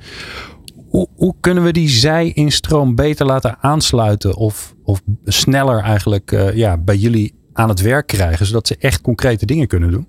Hoe, 0.87 1.07
hoe 1.15 1.35
kunnen 1.39 1.63
we 1.63 1.71
die 1.71 1.89
zij-instroom 1.89 2.95
beter 2.95 3.25
laten 3.25 3.57
aansluiten 3.59 4.35
of, 4.35 4.75
of 4.83 5.01
sneller 5.25 5.79
eigenlijk 5.79 6.31
uh, 6.31 6.55
ja, 6.55 6.77
bij 6.77 6.95
jullie 6.95 7.35
aan 7.53 7.69
het 7.69 7.81
werk 7.81 8.07
krijgen, 8.07 8.45
zodat 8.45 8.67
ze 8.67 8.75
echt 8.79 9.01
concrete 9.01 9.45
dingen 9.45 9.67
kunnen 9.67 9.91
doen? 9.91 10.07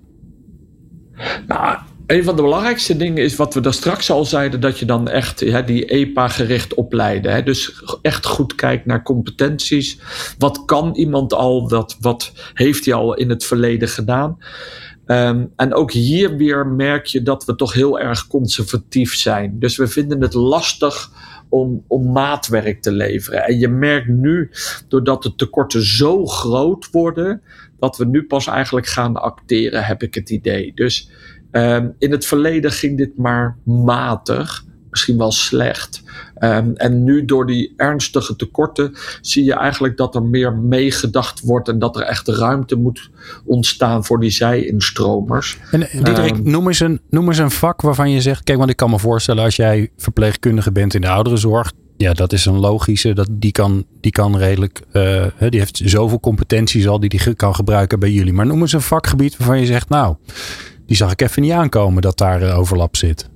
Nou, 1.47 1.77
een 2.09 2.23
van 2.23 2.35
de 2.35 2.41
belangrijkste 2.41 2.97
dingen 2.97 3.23
is 3.23 3.35
wat 3.35 3.53
we 3.53 3.61
daar 3.61 3.73
straks 3.73 4.11
al 4.11 4.25
zeiden, 4.25 4.59
dat 4.59 4.79
je 4.79 4.85
dan 4.85 5.07
echt 5.07 5.39
hè, 5.39 5.63
die 5.63 5.85
EPA-gericht 5.85 6.73
opleiden. 6.73 7.33
Hè? 7.33 7.43
Dus 7.43 7.83
echt 8.01 8.25
goed 8.25 8.55
kijkt 8.55 8.85
naar 8.85 9.03
competenties. 9.03 9.99
Wat 10.37 10.65
kan 10.65 10.95
iemand 10.95 11.33
al? 11.33 11.69
Wat, 11.69 11.97
wat 11.99 12.31
heeft 12.53 12.85
hij 12.85 12.93
al 12.93 13.13
in 13.13 13.29
het 13.29 13.45
verleden 13.45 13.87
gedaan? 13.87 14.37
Um, 15.05 15.51
en 15.55 15.73
ook 15.73 15.91
hier 15.91 16.37
weer 16.37 16.67
merk 16.67 17.05
je 17.05 17.21
dat 17.21 17.45
we 17.45 17.55
toch 17.55 17.73
heel 17.73 17.99
erg 17.99 18.27
conservatief 18.27 19.15
zijn. 19.15 19.59
Dus 19.59 19.77
we 19.77 19.87
vinden 19.87 20.21
het 20.21 20.33
lastig 20.33 21.11
om, 21.49 21.83
om 21.87 22.11
maatwerk 22.11 22.81
te 22.81 22.91
leveren. 22.91 23.43
En 23.45 23.59
je 23.59 23.67
merkt 23.67 24.07
nu, 24.07 24.51
doordat 24.87 25.23
de 25.23 25.35
tekorten 25.35 25.81
zo 25.81 26.25
groot 26.25 26.89
worden, 26.91 27.41
dat 27.79 27.97
we 27.97 28.05
nu 28.05 28.23
pas 28.23 28.47
eigenlijk 28.47 28.87
gaan 28.87 29.15
acteren, 29.15 29.85
heb 29.85 30.03
ik 30.03 30.13
het 30.13 30.29
idee. 30.29 30.71
Dus 30.75 31.09
um, 31.51 31.95
in 31.97 32.11
het 32.11 32.25
verleden 32.25 32.71
ging 32.71 32.97
dit 32.97 33.17
maar 33.17 33.57
matig 33.63 34.67
misschien 34.89 35.17
wel 35.17 35.31
slecht. 35.31 36.03
Um, 36.39 36.75
en 36.75 37.03
nu 37.03 37.25
door 37.25 37.47
die 37.47 37.73
ernstige 37.77 38.35
tekorten 38.35 38.93
zie 39.21 39.43
je 39.43 39.53
eigenlijk 39.53 39.97
dat 39.97 40.15
er 40.15 40.23
meer 40.23 40.53
meegedacht 40.53 41.39
wordt 41.39 41.67
en 41.67 41.79
dat 41.79 41.95
er 41.95 42.01
echt 42.01 42.27
ruimte 42.27 42.75
moet 42.75 43.09
ontstaan 43.45 44.05
voor 44.05 44.19
die 44.19 44.29
zij-instromers. 44.29 45.57
En 45.71 45.87
Diederik, 45.91 46.37
um, 46.37 46.49
noem, 46.49 46.67
eens 46.67 46.79
een, 46.79 47.01
noem 47.09 47.27
eens 47.27 47.37
een 47.37 47.51
vak 47.51 47.81
waarvan 47.81 48.11
je 48.11 48.21
zegt, 48.21 48.43
kijk, 48.43 48.57
want 48.57 48.69
ik 48.69 48.75
kan 48.75 48.89
me 48.89 48.99
voorstellen 48.99 49.43
als 49.43 49.55
jij 49.55 49.89
verpleegkundige 49.97 50.71
bent 50.71 50.93
in 50.93 51.01
de 51.01 51.09
ouderenzorg, 51.09 51.71
ja, 51.97 52.13
dat 52.13 52.33
is 52.33 52.45
een 52.45 52.59
logische. 52.59 53.13
Dat, 53.13 53.27
die, 53.31 53.51
kan, 53.51 53.85
die 53.99 54.11
kan 54.11 54.37
redelijk. 54.37 54.81
Uh, 54.93 55.25
die 55.49 55.59
heeft 55.59 55.81
zoveel 55.83 56.19
competenties 56.19 56.87
al 56.87 56.99
die 56.99 57.09
die 57.09 57.33
kan 57.33 57.55
gebruiken 57.55 57.99
bij 57.99 58.11
jullie. 58.11 58.33
Maar 58.33 58.45
noem 58.45 58.61
eens 58.61 58.73
een 58.73 58.81
vakgebied 58.81 59.37
waarvan 59.37 59.59
je 59.59 59.65
zegt, 59.65 59.89
nou, 59.89 60.15
die 60.89 60.97
zag 60.97 61.11
ik 61.11 61.21
even 61.21 61.41
niet 61.41 61.51
aankomen 61.51 62.01
dat 62.01 62.17
daar 62.17 62.41
uh, 62.41 62.57
overlap 62.57 62.95
zit. 62.97 63.29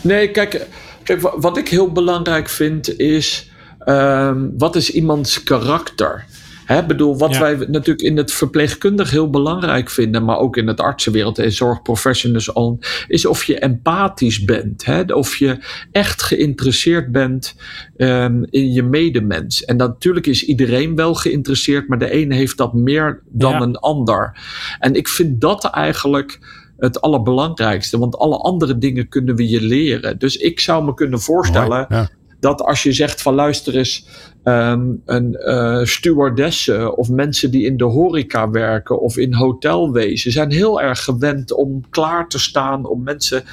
Nee, 0.00 0.30
kijk, 0.30 0.66
kijk, 1.02 1.20
wat 1.20 1.56
ik 1.56 1.68
heel 1.68 1.92
belangrijk 1.92 2.48
vind 2.48 2.98
is. 2.98 3.50
Um, 3.86 4.52
wat 4.58 4.76
is 4.76 4.90
iemands 4.90 5.42
karakter? 5.42 6.24
Hè, 6.64 6.84
bedoel, 6.84 7.18
wat 7.18 7.38
wij 7.38 7.56
natuurlijk 7.68 8.02
in 8.02 8.16
het 8.16 8.32
verpleegkundig 8.32 9.10
heel 9.10 9.30
belangrijk 9.30 9.90
vinden, 9.90 10.24
maar 10.24 10.38
ook 10.38 10.56
in 10.56 10.66
het 10.66 10.80
artsenwereld 10.80 11.38
en 11.38 11.52
zorgprofessionals 11.52 12.54
al, 12.54 12.78
is 13.08 13.26
of 13.26 13.44
je 13.44 13.58
empathisch 13.58 14.44
bent. 14.44 14.84
Hè, 14.84 15.02
of 15.02 15.36
je 15.36 15.58
echt 15.92 16.22
geïnteresseerd 16.22 17.12
bent 17.12 17.54
um, 17.96 18.46
in 18.50 18.72
je 18.72 18.82
medemens. 18.82 19.64
En 19.64 19.76
natuurlijk 19.76 20.26
is 20.26 20.44
iedereen 20.44 20.94
wel 20.94 21.14
geïnteresseerd, 21.14 21.88
maar 21.88 21.98
de 21.98 22.10
ene 22.10 22.34
heeft 22.34 22.56
dat 22.56 22.74
meer 22.74 23.22
dan 23.28 23.52
ja. 23.52 23.60
een 23.60 23.76
ander. 23.76 24.38
En 24.78 24.94
ik 24.94 25.08
vind 25.08 25.40
dat 25.40 25.64
eigenlijk 25.64 26.38
het 26.76 27.00
allerbelangrijkste. 27.00 27.98
Want 27.98 28.16
alle 28.16 28.36
andere 28.36 28.78
dingen 28.78 29.08
kunnen 29.08 29.36
we 29.36 29.48
je 29.48 29.60
leren. 29.60 30.18
Dus 30.18 30.36
ik 30.36 30.60
zou 30.60 30.84
me 30.84 30.94
kunnen 30.94 31.20
voorstellen 31.20 31.86
ja. 31.88 32.08
Dat 32.44 32.62
als 32.62 32.82
je 32.82 32.92
zegt 32.92 33.22
van 33.22 33.34
luister 33.34 33.76
eens. 33.76 34.06
Um, 34.46 35.02
een 35.04 35.36
uh, 35.38 35.84
stewardessen 35.84 36.96
of 36.96 37.08
mensen 37.08 37.50
die 37.50 37.64
in 37.64 37.76
de 37.76 37.84
horeca 37.84 38.50
werken 38.50 39.00
of 39.00 39.16
in 39.16 39.34
hotelwezen 39.34 40.32
zijn 40.32 40.50
heel 40.50 40.80
erg 40.80 41.04
gewend 41.04 41.52
om 41.52 41.84
klaar 41.90 42.28
te 42.28 42.38
staan 42.38 42.86
om 42.86 43.02
mensen 43.02 43.44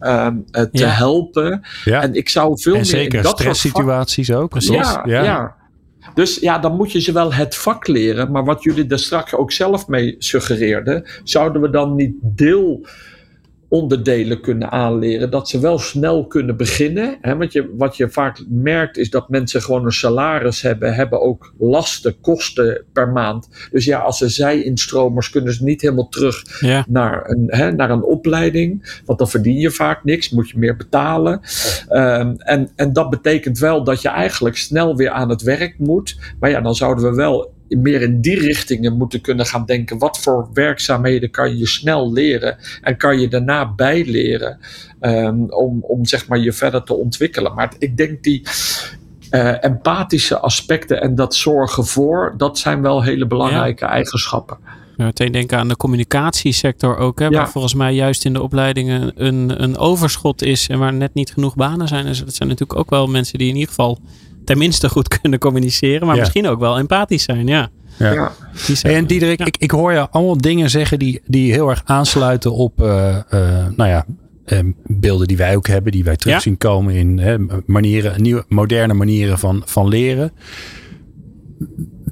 um, 0.00 0.44
uh, 0.52 0.62
te 0.62 0.68
ja. 0.70 0.88
helpen. 0.88 1.62
Ja. 1.84 2.02
En 2.02 2.14
ik 2.14 2.28
zou 2.28 2.60
veel 2.60 2.72
en 2.72 2.78
meer 2.78 2.88
zeker 2.88 3.18
in 3.18 3.22
dat 3.22 3.38
stresssituaties 3.38 4.32
ook. 4.32 4.50
Precies. 4.50 4.74
Ja, 4.74 5.02
ja. 5.06 5.22
ja. 5.22 5.54
Dus 6.14 6.38
ja, 6.38 6.58
dan 6.58 6.76
moet 6.76 6.92
je 6.92 7.00
ze 7.00 7.12
wel 7.12 7.34
het 7.34 7.56
vak 7.56 7.86
leren. 7.86 8.30
Maar 8.30 8.44
wat 8.44 8.62
jullie 8.62 8.88
er 8.88 8.98
straks 8.98 9.34
ook 9.34 9.52
zelf 9.52 9.88
mee 9.88 10.14
suggereerden, 10.18 11.04
zouden 11.24 11.62
we 11.62 11.70
dan 11.70 11.94
niet 11.94 12.14
deel 12.20 12.86
onderdelen 13.68 14.40
kunnen 14.40 14.70
aanleren. 14.70 15.30
Dat 15.30 15.48
ze 15.48 15.60
wel 15.60 15.78
snel 15.78 16.26
kunnen 16.26 16.56
beginnen. 16.56 17.18
Hè? 17.20 17.36
Want 17.36 17.52
je, 17.52 17.74
wat 17.76 17.96
je 17.96 18.10
vaak 18.10 18.44
merkt 18.48 18.96
is 18.96 19.10
dat 19.10 19.28
mensen 19.28 19.62
gewoon 19.62 19.84
een 19.84 19.92
salaris 19.92 20.62
hebben. 20.62 20.94
Hebben 20.94 21.20
ook 21.20 21.52
lasten, 21.58 22.20
kosten 22.20 22.84
per 22.92 23.08
maand. 23.08 23.48
Dus 23.70 23.84
ja, 23.84 23.98
als 23.98 24.18
ze 24.18 24.28
zij-instromers 24.28 25.30
kunnen 25.30 25.52
ze 25.52 25.64
niet 25.64 25.80
helemaal 25.80 26.08
terug 26.08 26.60
naar, 26.88 27.30
een, 27.30 27.44
hè, 27.46 27.72
naar 27.72 27.90
een 27.90 28.04
opleiding. 28.04 29.00
Want 29.04 29.18
dan 29.18 29.28
verdien 29.28 29.58
je 29.58 29.70
vaak 29.70 30.04
niks. 30.04 30.30
Moet 30.30 30.50
je 30.50 30.58
meer 30.58 30.76
betalen. 30.76 31.40
Um, 31.90 32.36
en, 32.36 32.70
en 32.76 32.92
dat 32.92 33.10
betekent 33.10 33.58
wel 33.58 33.84
dat 33.84 34.02
je 34.02 34.08
eigenlijk 34.08 34.56
snel 34.56 34.96
weer 34.96 35.10
aan 35.10 35.28
het 35.28 35.42
werk 35.42 35.78
moet. 35.78 36.18
Maar 36.40 36.50
ja, 36.50 36.60
dan 36.60 36.74
zouden 36.74 37.10
we 37.10 37.14
wel 37.14 37.54
meer 37.68 38.02
in 38.02 38.20
die 38.20 38.38
richtingen 38.38 38.96
moeten 38.96 39.20
kunnen 39.20 39.46
gaan 39.46 39.64
denken. 39.64 39.98
Wat 39.98 40.18
voor 40.18 40.48
werkzaamheden 40.52 41.30
kan 41.30 41.58
je 41.58 41.66
snel 41.66 42.12
leren 42.12 42.56
en 42.82 42.96
kan 42.96 43.20
je 43.20 43.28
daarna 43.28 43.72
bijleren 43.74 44.58
um, 45.00 45.52
om, 45.52 45.82
om 45.82 46.06
zeg 46.06 46.28
maar 46.28 46.38
je 46.38 46.52
verder 46.52 46.82
te 46.82 46.94
ontwikkelen. 46.94 47.54
Maar 47.54 47.72
ik 47.78 47.96
denk 47.96 48.22
die 48.22 48.42
uh, 49.30 49.64
empathische 49.64 50.38
aspecten 50.38 51.00
en 51.00 51.14
dat 51.14 51.34
zorgen 51.34 51.86
voor, 51.86 52.34
dat 52.36 52.58
zijn 52.58 52.82
wel 52.82 53.02
hele 53.02 53.26
belangrijke 53.26 53.84
eigenschappen. 53.84 54.58
Ja, 54.96 55.04
meteen 55.04 55.32
denken 55.32 55.58
aan 55.58 55.68
de 55.68 55.76
communicatiesector 55.76 56.96
ook. 56.96 57.18
Hè, 57.18 57.30
Waar 57.30 57.50
volgens 57.50 57.74
mij 57.74 57.94
juist 57.94 58.24
in 58.24 58.32
de 58.32 58.42
opleidingen 58.42 59.12
een, 59.14 59.62
een 59.62 59.76
overschot 59.76 60.42
is 60.42 60.68
en 60.68 60.78
waar 60.78 60.92
net 60.92 61.14
niet 61.14 61.32
genoeg 61.32 61.54
banen 61.54 61.88
zijn. 61.88 62.04
Dus 62.04 62.18
dat 62.18 62.34
zijn 62.34 62.48
natuurlijk 62.48 62.78
ook 62.78 62.90
wel 62.90 63.06
mensen 63.06 63.38
die 63.38 63.48
in 63.48 63.54
ieder 63.54 63.68
geval 63.68 63.98
tenminste 64.46 64.88
goed 64.88 65.08
kunnen 65.20 65.38
communiceren, 65.38 66.06
maar 66.06 66.16
misschien 66.16 66.46
ook 66.46 66.60
wel 66.60 66.78
empathisch 66.78 67.22
zijn. 67.22 67.46
Ja. 67.46 67.70
Ja. 67.98 68.32
en 68.82 69.06
Diederik, 69.06 69.40
ik, 69.40 69.56
ik 69.56 69.70
hoor 69.70 69.92
je 69.92 70.08
allemaal 70.10 70.36
dingen 70.36 70.70
zeggen 70.70 70.98
die, 70.98 71.20
die 71.26 71.52
heel 71.52 71.68
erg 71.68 71.82
aansluiten 71.84 72.52
op 72.52 72.80
uh, 72.80 73.16
uh, 73.30 73.66
nou 73.76 73.90
ja, 73.90 74.06
um, 74.46 74.76
beelden 74.86 75.26
die 75.26 75.36
wij 75.36 75.56
ook 75.56 75.66
hebben, 75.66 75.92
die 75.92 76.04
wij 76.04 76.16
terug 76.16 76.42
zien 76.42 76.56
komen 76.56 76.94
in 76.94 77.18
hè, 77.18 77.36
manieren, 77.66 78.22
nieuwe, 78.22 78.44
moderne 78.48 78.94
manieren 78.94 79.38
van, 79.38 79.62
van 79.64 79.88
leren. 79.88 80.32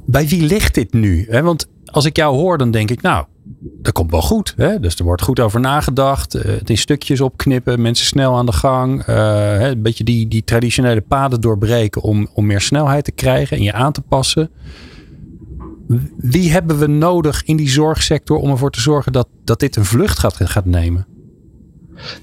Bij 0.06 0.28
wie 0.28 0.42
ligt 0.42 0.74
dit 0.74 0.92
nu? 0.92 1.26
Hè? 1.28 1.42
Want 1.42 1.68
als 1.84 2.04
ik 2.04 2.16
jou 2.16 2.36
hoor, 2.36 2.58
dan 2.58 2.70
denk 2.70 2.90
ik, 2.90 3.02
nou, 3.02 3.24
dat 3.64 3.92
komt 3.92 4.10
wel 4.10 4.22
goed. 4.22 4.54
Hè? 4.56 4.80
Dus 4.80 4.96
er 4.96 5.04
wordt 5.04 5.22
goed 5.22 5.40
over 5.40 5.60
nagedacht. 5.60 6.36
Uh, 6.36 6.42
het 6.42 6.70
in 6.70 6.78
stukjes 6.78 7.20
opknippen, 7.20 7.82
mensen 7.82 8.06
snel 8.06 8.36
aan 8.36 8.46
de 8.46 8.52
gang. 8.52 9.06
Uh, 9.08 9.68
een 9.68 9.82
beetje 9.82 10.04
die, 10.04 10.28
die 10.28 10.44
traditionele 10.44 11.00
paden 11.00 11.40
doorbreken 11.40 12.02
om, 12.02 12.28
om 12.34 12.46
meer 12.46 12.60
snelheid 12.60 13.04
te 13.04 13.12
krijgen 13.12 13.56
en 13.56 13.62
je 13.62 13.72
aan 13.72 13.92
te 13.92 14.00
passen. 14.00 14.50
Wie 16.16 16.50
hebben 16.50 16.78
we 16.78 16.86
nodig 16.86 17.44
in 17.44 17.56
die 17.56 17.68
zorgsector 17.68 18.38
om 18.38 18.50
ervoor 18.50 18.70
te 18.70 18.80
zorgen 18.80 19.12
dat, 19.12 19.28
dat 19.44 19.60
dit 19.60 19.76
een 19.76 19.84
vlucht 19.84 20.18
gaat, 20.18 20.36
gaat 20.36 20.64
nemen? 20.64 21.06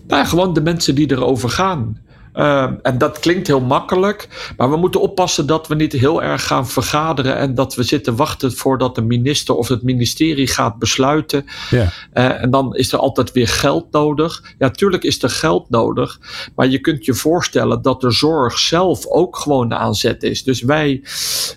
Nou, 0.08 0.26
gewoon 0.26 0.54
de 0.54 0.62
mensen 0.62 0.96
die 0.96 1.12
erover 1.12 1.50
gaan. 1.50 1.98
Uh, 2.36 2.72
en 2.82 2.98
dat 2.98 3.20
klinkt 3.20 3.48
heel 3.48 3.62
makkelijk, 3.62 4.28
maar 4.58 4.70
we 4.70 4.78
moeten 4.78 5.02
oppassen 5.02 5.46
dat 5.48 5.68
we 5.68 5.76
niet 5.76 5.92
heel 5.94 6.24
erg 6.24 6.48
gaan 6.48 6.68
vergaderen 6.68 7.36
en 7.36 7.56
dat 7.56 7.76
we 7.76 7.84
zitten 7.84 8.16
wachten 8.16 8.54
voordat 8.54 8.96
de 8.96 9.02
minister 9.02 9.56
of 9.56 9.68
het 9.68 9.84
ministerie 9.84 10.48
gaat 10.48 10.80
besluiten. 10.80 11.46
Ja. 11.70 11.92
Uh, 12.14 12.42
en 12.42 12.52
dan 12.52 12.76
is 12.76 12.92
er 12.92 13.00
altijd 13.00 13.32
weer 13.32 13.48
geld 13.48 13.92
nodig. 13.92 14.44
Ja, 14.58 14.70
tuurlijk 14.70 15.04
is 15.04 15.24
er 15.24 15.30
geld 15.30 15.70
nodig, 15.70 16.20
maar 16.56 16.68
je 16.68 16.80
kunt 16.80 17.06
je 17.06 17.14
voorstellen 17.14 17.82
dat 17.82 18.02
de 18.02 18.12
zorg 18.12 18.60
zelf 18.60 19.08
ook 19.08 19.38
gewoon 19.38 19.74
aan 19.74 19.96
zet 19.96 20.24
is. 20.24 20.44
Dus 20.44 20.62
wij 20.62 21.04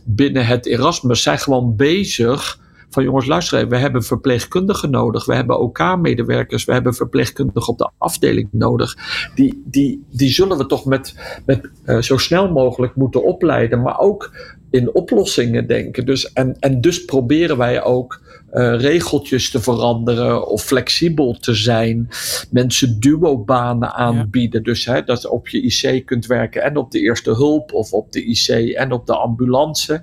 binnen 0.04 0.46
het 0.46 0.66
Erasmus 0.66 1.22
zijn 1.22 1.38
gewoon 1.38 1.76
bezig 1.76 2.62
van 2.94 3.04
jongens, 3.04 3.26
luister 3.26 3.58
even, 3.58 3.70
we 3.70 3.76
hebben 3.76 4.02
verpleegkundigen 4.02 4.90
nodig, 4.90 5.26
we 5.26 5.34
hebben 5.34 5.60
OK-medewerkers, 5.60 6.64
we 6.64 6.72
hebben 6.72 6.94
verpleegkundigen 6.94 7.72
op 7.72 7.78
de 7.78 7.90
afdeling 7.98 8.48
nodig. 8.50 8.96
Die, 9.34 9.62
die, 9.64 10.04
die 10.10 10.30
zullen 10.30 10.58
we 10.58 10.66
toch 10.66 10.84
met, 10.84 11.14
met 11.46 11.70
uh, 11.84 12.00
zo 12.00 12.16
snel 12.16 12.52
mogelijk 12.52 12.94
moeten 12.94 13.24
opleiden, 13.24 13.82
maar 13.82 13.98
ook 13.98 14.30
in 14.70 14.94
oplossingen 14.94 15.66
denken. 15.66 16.06
Dus, 16.06 16.32
en, 16.32 16.56
en 16.60 16.80
dus 16.80 17.04
proberen 17.04 17.56
wij 17.56 17.82
ook 17.82 18.20
uh, 18.54 18.80
regeltjes 18.80 19.50
te 19.50 19.60
veranderen 19.60 20.48
of 20.48 20.62
flexibel 20.62 21.36
te 21.38 21.54
zijn. 21.54 22.08
Mensen 22.50 23.00
duo-banen 23.00 23.94
aanbieden. 23.94 24.62
Dus 24.62 24.84
hè, 24.84 25.02
dat 25.02 25.22
je 25.22 25.30
op 25.30 25.48
je 25.48 25.60
IC 25.60 26.06
kunt 26.06 26.26
werken 26.26 26.62
en 26.62 26.76
op 26.76 26.90
de 26.90 27.00
eerste 27.00 27.30
hulp 27.30 27.72
of 27.72 27.92
op 27.92 28.12
de 28.12 28.24
IC 28.24 28.74
en 28.74 28.92
op 28.92 29.06
de 29.06 29.16
ambulance. 29.16 30.02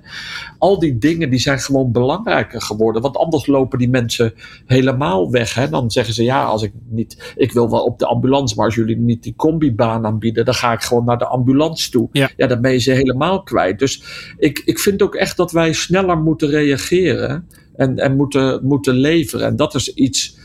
Al 0.58 0.78
die 0.78 0.98
dingen 0.98 1.30
die 1.30 1.38
zijn 1.38 1.58
gewoon 1.58 1.92
belangrijker 1.92 2.62
geworden. 2.62 3.02
Want 3.02 3.16
anders 3.16 3.46
lopen 3.46 3.78
die 3.78 3.88
mensen 3.88 4.32
helemaal 4.66 5.30
weg. 5.30 5.54
Hè. 5.54 5.68
Dan 5.68 5.90
zeggen 5.90 6.14
ze 6.14 6.24
ja, 6.24 6.44
als 6.44 6.62
ik 6.62 6.72
niet, 6.88 7.32
ik 7.36 7.52
wil 7.52 7.70
wel 7.70 7.84
op 7.84 7.98
de 7.98 8.06
ambulance, 8.06 8.54
maar 8.54 8.64
als 8.64 8.74
jullie 8.74 8.98
niet 8.98 9.22
die 9.22 9.34
combibaan 9.36 10.06
aanbieden, 10.06 10.44
dan 10.44 10.54
ga 10.54 10.72
ik 10.72 10.82
gewoon 10.82 11.04
naar 11.04 11.18
de 11.18 11.26
ambulance 11.26 11.90
toe. 11.90 12.08
Ja, 12.12 12.30
ja 12.36 12.46
dan 12.46 12.60
ben 12.60 12.72
je 12.72 12.78
ze 12.78 12.92
helemaal 12.92 13.42
kwijt. 13.42 13.78
Dus 13.78 14.02
ik, 14.38 14.62
ik 14.64 14.78
vind 14.78 15.02
ook 15.02 15.14
echt 15.14 15.36
dat 15.36 15.52
wij 15.52 15.72
sneller 15.72 16.18
moeten 16.18 16.48
reageren 16.48 17.46
en, 17.76 17.98
en 17.98 18.16
moeten, 18.16 18.60
moeten 18.62 18.94
leveren. 18.94 19.46
En 19.46 19.56
dat 19.56 19.74
is 19.74 19.94
iets. 19.94 20.40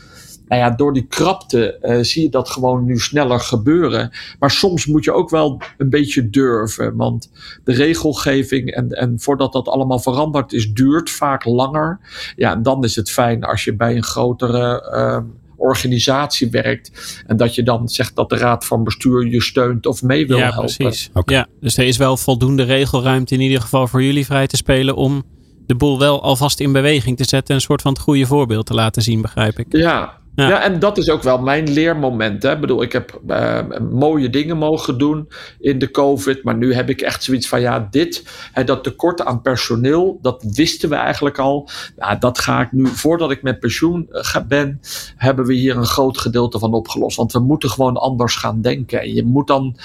Nou 0.48 0.60
ja, 0.60 0.70
door 0.70 0.92
die 0.92 1.06
krapte 1.06 1.78
uh, 1.82 1.98
zie 2.02 2.22
je 2.22 2.28
dat 2.28 2.50
gewoon 2.50 2.84
nu 2.84 2.98
sneller 2.98 3.40
gebeuren. 3.40 4.10
Maar 4.38 4.50
soms 4.50 4.86
moet 4.86 5.04
je 5.04 5.12
ook 5.12 5.30
wel 5.30 5.60
een 5.78 5.90
beetje 5.90 6.30
durven. 6.30 6.96
Want 6.96 7.30
de 7.64 7.72
regelgeving 7.72 8.70
en, 8.70 8.88
en 8.88 9.20
voordat 9.20 9.52
dat 9.52 9.68
allemaal 9.68 9.98
veranderd 9.98 10.52
is, 10.52 10.72
duurt 10.72 11.10
vaak 11.10 11.44
langer. 11.44 12.00
Ja, 12.36 12.52
en 12.52 12.62
dan 12.62 12.84
is 12.84 12.96
het 12.96 13.10
fijn 13.10 13.44
als 13.44 13.64
je 13.64 13.76
bij 13.76 13.96
een 13.96 14.02
grotere. 14.02 14.92
Uh, 14.94 15.18
organisatie 15.58 16.50
werkt. 16.50 17.22
En 17.26 17.36
dat 17.36 17.54
je 17.54 17.62
dan 17.62 17.88
zegt 17.88 18.16
dat 18.16 18.28
de 18.28 18.36
raad 18.36 18.66
van 18.66 18.84
bestuur 18.84 19.26
je 19.26 19.42
steunt 19.42 19.86
of 19.86 20.02
mee 20.02 20.26
wil 20.26 20.38
ja, 20.38 20.52
helpen. 20.52 20.74
Precies. 20.76 21.10
Ja, 21.24 21.46
dus 21.60 21.76
er 21.76 21.86
is 21.86 21.96
wel 21.96 22.16
voldoende 22.16 22.62
regelruimte 22.62 23.34
in 23.34 23.40
ieder 23.40 23.60
geval 23.60 23.86
voor 23.86 24.02
jullie 24.02 24.26
vrij 24.26 24.46
te 24.46 24.56
spelen 24.56 24.96
om 24.96 25.22
de 25.68 25.74
boel 25.74 25.98
wel 25.98 26.22
alvast 26.22 26.60
in 26.60 26.72
beweging 26.72 27.16
te 27.16 27.24
zetten. 27.24 27.54
Een 27.54 27.60
soort 27.60 27.82
van 27.82 27.92
het 27.92 28.00
goede 28.00 28.26
voorbeeld 28.26 28.66
te 28.66 28.74
laten 28.74 29.02
zien, 29.02 29.22
begrijp 29.22 29.58
ik. 29.58 29.66
Ja, 29.68 30.18
ja. 30.34 30.62
en 30.62 30.78
dat 30.78 30.98
is 30.98 31.10
ook 31.10 31.22
wel 31.22 31.38
mijn 31.38 31.72
leermoment. 31.72 32.42
Hè. 32.42 32.52
Ik 32.52 32.60
bedoel, 32.60 32.82
ik 32.82 32.92
heb 32.92 33.20
uh, 33.28 33.60
mooie 33.90 34.30
dingen 34.30 34.56
mogen 34.56 34.98
doen 34.98 35.28
in 35.58 35.78
de 35.78 35.90
COVID. 35.90 36.44
Maar 36.44 36.56
nu 36.56 36.74
heb 36.74 36.88
ik 36.88 37.00
echt 37.00 37.24
zoiets 37.24 37.48
van: 37.48 37.60
ja, 37.60 37.88
dit, 37.90 38.24
hè, 38.52 38.64
dat 38.64 38.84
tekort 38.84 39.24
aan 39.24 39.42
personeel, 39.42 40.18
dat 40.22 40.44
wisten 40.54 40.88
we 40.88 40.94
eigenlijk 40.94 41.38
al. 41.38 41.68
Nou, 41.96 42.18
dat 42.18 42.38
ga 42.38 42.60
ik 42.60 42.72
nu, 42.72 42.86
voordat 42.86 43.30
ik 43.30 43.42
met 43.42 43.60
pensioen 43.60 44.08
uh, 44.10 44.36
ben, 44.48 44.80
hebben 45.16 45.46
we 45.46 45.54
hier 45.54 45.76
een 45.76 45.86
groot 45.86 46.18
gedeelte 46.18 46.58
van 46.58 46.72
opgelost. 46.72 47.16
Want 47.16 47.32
we 47.32 47.40
moeten 47.40 47.70
gewoon 47.70 47.96
anders 47.96 48.36
gaan 48.36 48.60
denken. 48.60 49.00
En 49.00 49.14
je 49.14 49.24
moet 49.24 49.46
dan 49.46 49.76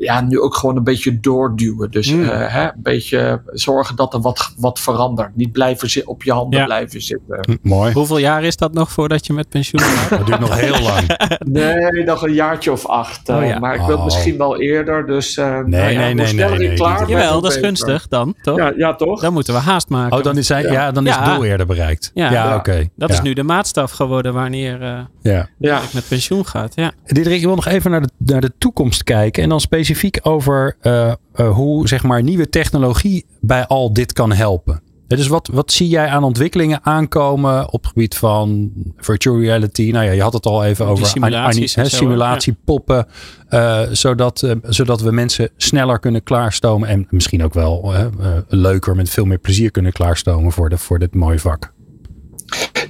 ja, 0.00 0.20
nu 0.20 0.40
ook 0.40 0.54
gewoon 0.54 0.76
een 0.76 0.84
beetje 0.84 1.20
doorduwen. 1.20 1.90
Dus 1.90 2.12
mm. 2.12 2.22
uh, 2.22 2.28
hè, 2.28 2.64
een 2.64 2.82
beetje 2.82 3.42
zorgen 3.52 3.96
dat 3.96 4.14
er 4.14 4.20
wat, 4.20 4.52
wat 4.56 4.80
verandert. 4.80 5.36
Niet 5.36 5.52
blijven 5.52 6.06
op 6.06 6.22
je 6.22 6.32
handen 6.32 6.64
blijven 6.64 7.02
zitten. 7.02 7.58
Mooi. 7.62 7.92
Hoeveel 7.92 8.18
jaar 8.18 8.44
is 8.44 8.56
dat 8.56 8.72
nog 8.72 8.92
voordat 8.92 9.26
je 9.26 9.32
met 9.32 9.48
pensioen 9.48 9.80
gaat? 9.80 10.08
dat 10.10 10.26
duurt 10.26 10.40
nog 10.40 10.60
heel 10.60 10.80
lang. 10.82 11.18
nee, 11.38 12.04
nog 12.04 12.22
een 12.22 12.32
jaartje 12.32 12.72
of 12.72 12.86
acht. 12.86 13.28
Uh, 13.28 13.36
oh, 13.36 13.46
ja. 13.46 13.58
Maar 13.58 13.74
ik 13.74 13.80
wil 13.80 13.96
oh. 13.96 14.04
misschien 14.04 14.38
wel 14.38 14.60
eerder. 14.60 15.06
Dus 15.06 15.36
uh, 15.36 15.44
nee, 15.44 15.62
nou 15.62 15.92
ja, 15.92 15.98
nee, 15.98 16.14
nee, 16.14 16.34
nee, 16.34 16.58
nee, 16.58 16.74
klaar 16.74 17.08
Jawel, 17.08 17.40
dat 17.40 17.50
is 17.50 17.56
gunstig 17.56 18.08
dan, 18.08 18.34
toch? 18.42 18.56
Ja, 18.56 18.72
ja, 18.76 18.94
toch? 18.94 19.20
Dan 19.20 19.32
moeten 19.32 19.54
we 19.54 19.60
haast 19.60 19.88
maken. 19.88 20.18
Oh, 20.18 20.24
dan 20.24 20.36
is, 20.36 20.48
hij, 20.48 20.62
ja. 20.62 20.90
dan 20.90 21.06
is 21.06 21.16
het 21.16 21.24
doel 21.24 21.44
eerder 21.44 21.66
bereikt. 21.66 22.10
Ja, 22.14 22.56
oké. 22.56 22.88
Dat 22.96 23.10
is 23.10 23.20
nu 23.20 23.32
de 23.32 23.42
maatstaf 23.42 23.90
geworden 23.90 24.34
wanneer 24.34 25.08
ja. 25.22 25.48
ja. 25.58 25.80
met 25.92 26.08
pensioen 26.08 26.46
gaat. 26.46 26.72
Ja. 26.74 26.92
Diederik, 27.06 27.40
je 27.40 27.46
wil 27.46 27.54
nog 27.54 27.66
even 27.66 27.90
naar 27.90 28.02
de, 28.02 28.08
naar 28.18 28.40
de 28.40 28.52
toekomst 28.58 29.04
kijken. 29.04 29.42
En 29.42 29.48
dan 29.48 29.60
specifiek 29.60 29.88
over 30.22 30.76
uh, 30.82 31.12
hoe 31.34 31.88
zeg 31.88 32.02
maar, 32.02 32.22
nieuwe 32.22 32.48
technologie 32.48 33.24
bij 33.40 33.66
al 33.66 33.92
dit 33.92 34.12
kan 34.12 34.32
helpen. 34.32 34.82
Dus 35.16 35.28
wat, 35.28 35.48
wat 35.52 35.72
zie 35.72 35.88
jij 35.88 36.06
aan 36.06 36.24
ontwikkelingen 36.24 36.80
aankomen 36.82 37.72
op 37.72 37.82
het 37.82 37.92
gebied 37.92 38.16
van 38.16 38.72
virtual 38.96 39.40
reality? 39.40 39.90
Nou 39.90 40.04
ja, 40.04 40.10
je 40.10 40.22
had 40.22 40.32
het 40.32 40.46
al 40.46 40.64
even 40.64 40.86
over 40.86 41.06
simulaties, 41.06 41.74
he, 41.74 41.88
simulatiepoppen. 41.88 43.06
Ja. 43.48 43.86
Uh, 43.86 43.88
zodat, 43.92 44.42
uh, 44.42 44.52
zodat 44.62 45.00
we 45.00 45.10
mensen 45.10 45.50
sneller 45.56 45.98
kunnen 45.98 46.22
klaarstomen. 46.22 46.88
En 46.88 47.06
misschien 47.10 47.44
ook 47.44 47.54
wel 47.54 47.94
uh, 47.94 48.06
leuker, 48.48 48.96
met 48.96 49.10
veel 49.10 49.24
meer 49.24 49.38
plezier 49.38 49.70
kunnen 49.70 49.92
klaarstomen 49.92 50.52
voor, 50.52 50.68
de, 50.68 50.78
voor 50.78 50.98
dit 50.98 51.14
mooie 51.14 51.38
vak. 51.38 51.72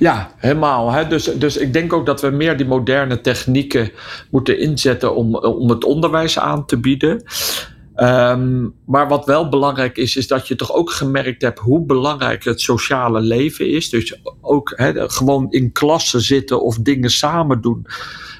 Ja, 0.01 0.31
helemaal. 0.37 0.91
Hè? 0.91 1.07
Dus, 1.07 1.25
dus 1.25 1.57
ik 1.57 1.73
denk 1.73 1.93
ook 1.93 2.07
dat 2.07 2.21
we 2.21 2.31
meer 2.31 2.57
die 2.57 2.67
moderne 2.67 3.21
technieken 3.21 3.91
moeten 4.31 4.59
inzetten 4.59 5.15
om, 5.15 5.35
om 5.35 5.71
het 5.71 5.85
onderwijs 5.85 6.39
aan 6.39 6.67
te 6.67 6.81
bieden. 6.81 7.23
Um, 7.97 8.75
maar 8.87 9.09
wat 9.09 9.27
wel 9.27 9.49
belangrijk 9.49 9.97
is, 9.97 10.17
is 10.17 10.27
dat 10.27 10.49
je 10.49 10.57
toch 10.57 10.73
ook 10.73 10.91
gemerkt 10.91 11.43
hebt 11.43 11.59
hoe 11.59 11.87
belangrijk 11.87 12.45
het 12.45 12.61
sociale 12.61 13.21
leven 13.21 13.71
is. 13.71 13.91
Dus 13.91 14.21
ook 14.41 14.73
hè, 14.77 15.11
gewoon 15.11 15.51
in 15.51 15.73
klassen 15.73 16.21
zitten 16.21 16.63
of 16.63 16.79
dingen 16.79 17.11
samen 17.11 17.61
doen. 17.61 17.87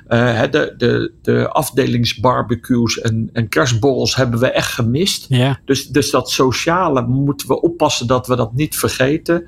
Uh, 0.09 0.43
de, 0.51 0.75
de, 0.77 1.13
de 1.23 1.49
afdelingsbarbecues 1.49 3.01
en, 3.01 3.31
en 3.33 3.49
kerstborrels 3.49 4.17
hebben 4.17 4.41
we 4.41 4.51
echt 4.51 4.73
gemist. 4.73 5.27
Ja. 5.29 5.61
Dus, 5.65 5.87
dus 5.87 6.11
dat 6.11 6.31
sociale 6.31 7.07
moeten 7.07 7.49
we 7.49 7.61
oppassen 7.61 8.07
dat 8.07 8.27
we 8.27 8.37
dat 8.37 8.55
niet 8.55 8.77
vergeten. 8.77 9.45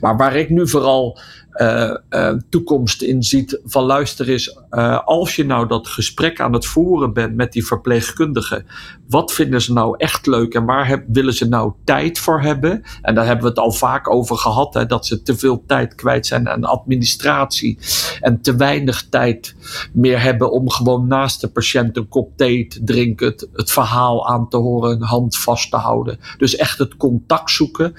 Maar 0.00 0.16
waar 0.16 0.36
ik 0.36 0.50
nu 0.50 0.68
vooral 0.68 1.18
uh, 1.56 1.94
uh, 2.10 2.32
toekomst 2.50 3.02
in 3.02 3.22
ziet. 3.22 3.60
Van 3.64 3.84
luister 3.84 4.28
eens, 4.28 4.58
uh, 4.70 5.00
als 5.04 5.36
je 5.36 5.44
nou 5.44 5.68
dat 5.68 5.88
gesprek 5.88 6.40
aan 6.40 6.52
het 6.52 6.66
voeren 6.66 7.12
bent 7.12 7.34
met 7.34 7.52
die 7.52 7.66
verpleegkundigen. 7.66 8.66
Wat 9.08 9.32
vinden 9.32 9.62
ze 9.62 9.72
nou 9.72 9.94
echt 9.98 10.26
leuk 10.26 10.54
en 10.54 10.64
waar 10.64 10.88
heb, 10.88 11.04
willen 11.06 11.34
ze 11.34 11.48
nou 11.48 11.72
tijd 11.84 12.18
voor 12.18 12.40
hebben? 12.40 12.82
En 13.02 13.14
daar 13.14 13.26
hebben 13.26 13.44
we 13.44 13.50
het 13.50 13.58
al 13.58 13.72
vaak 13.72 14.10
over 14.10 14.36
gehad. 14.36 14.74
Hè, 14.74 14.86
dat 14.86 15.06
ze 15.06 15.22
te 15.22 15.36
veel 15.36 15.64
tijd 15.66 15.94
kwijt 15.94 16.26
zijn 16.26 16.48
aan 16.48 16.64
administratie. 16.64 17.78
En 18.20 18.40
te 18.40 18.56
weinig 18.56 19.08
tijd 19.08 19.54
meer 19.92 20.22
hebben 20.22 20.52
om 20.52 20.70
gewoon 20.70 21.06
naast 21.06 21.40
de 21.40 21.48
patiënt 21.48 21.96
een 21.96 22.08
kop 22.08 22.36
thee 22.36 22.66
te 22.66 22.84
drinken. 22.84 23.26
Het, 23.26 23.48
het 23.52 23.70
verhaal 23.70 24.28
aan 24.28 24.48
te 24.48 24.56
horen, 24.56 24.90
een 24.90 25.02
hand 25.02 25.36
vast 25.36 25.70
te 25.70 25.76
houden. 25.76 26.18
Dus 26.38 26.56
echt 26.56 26.78
het 26.78 26.96
contact 26.96 27.50
zoeken. 27.50 27.94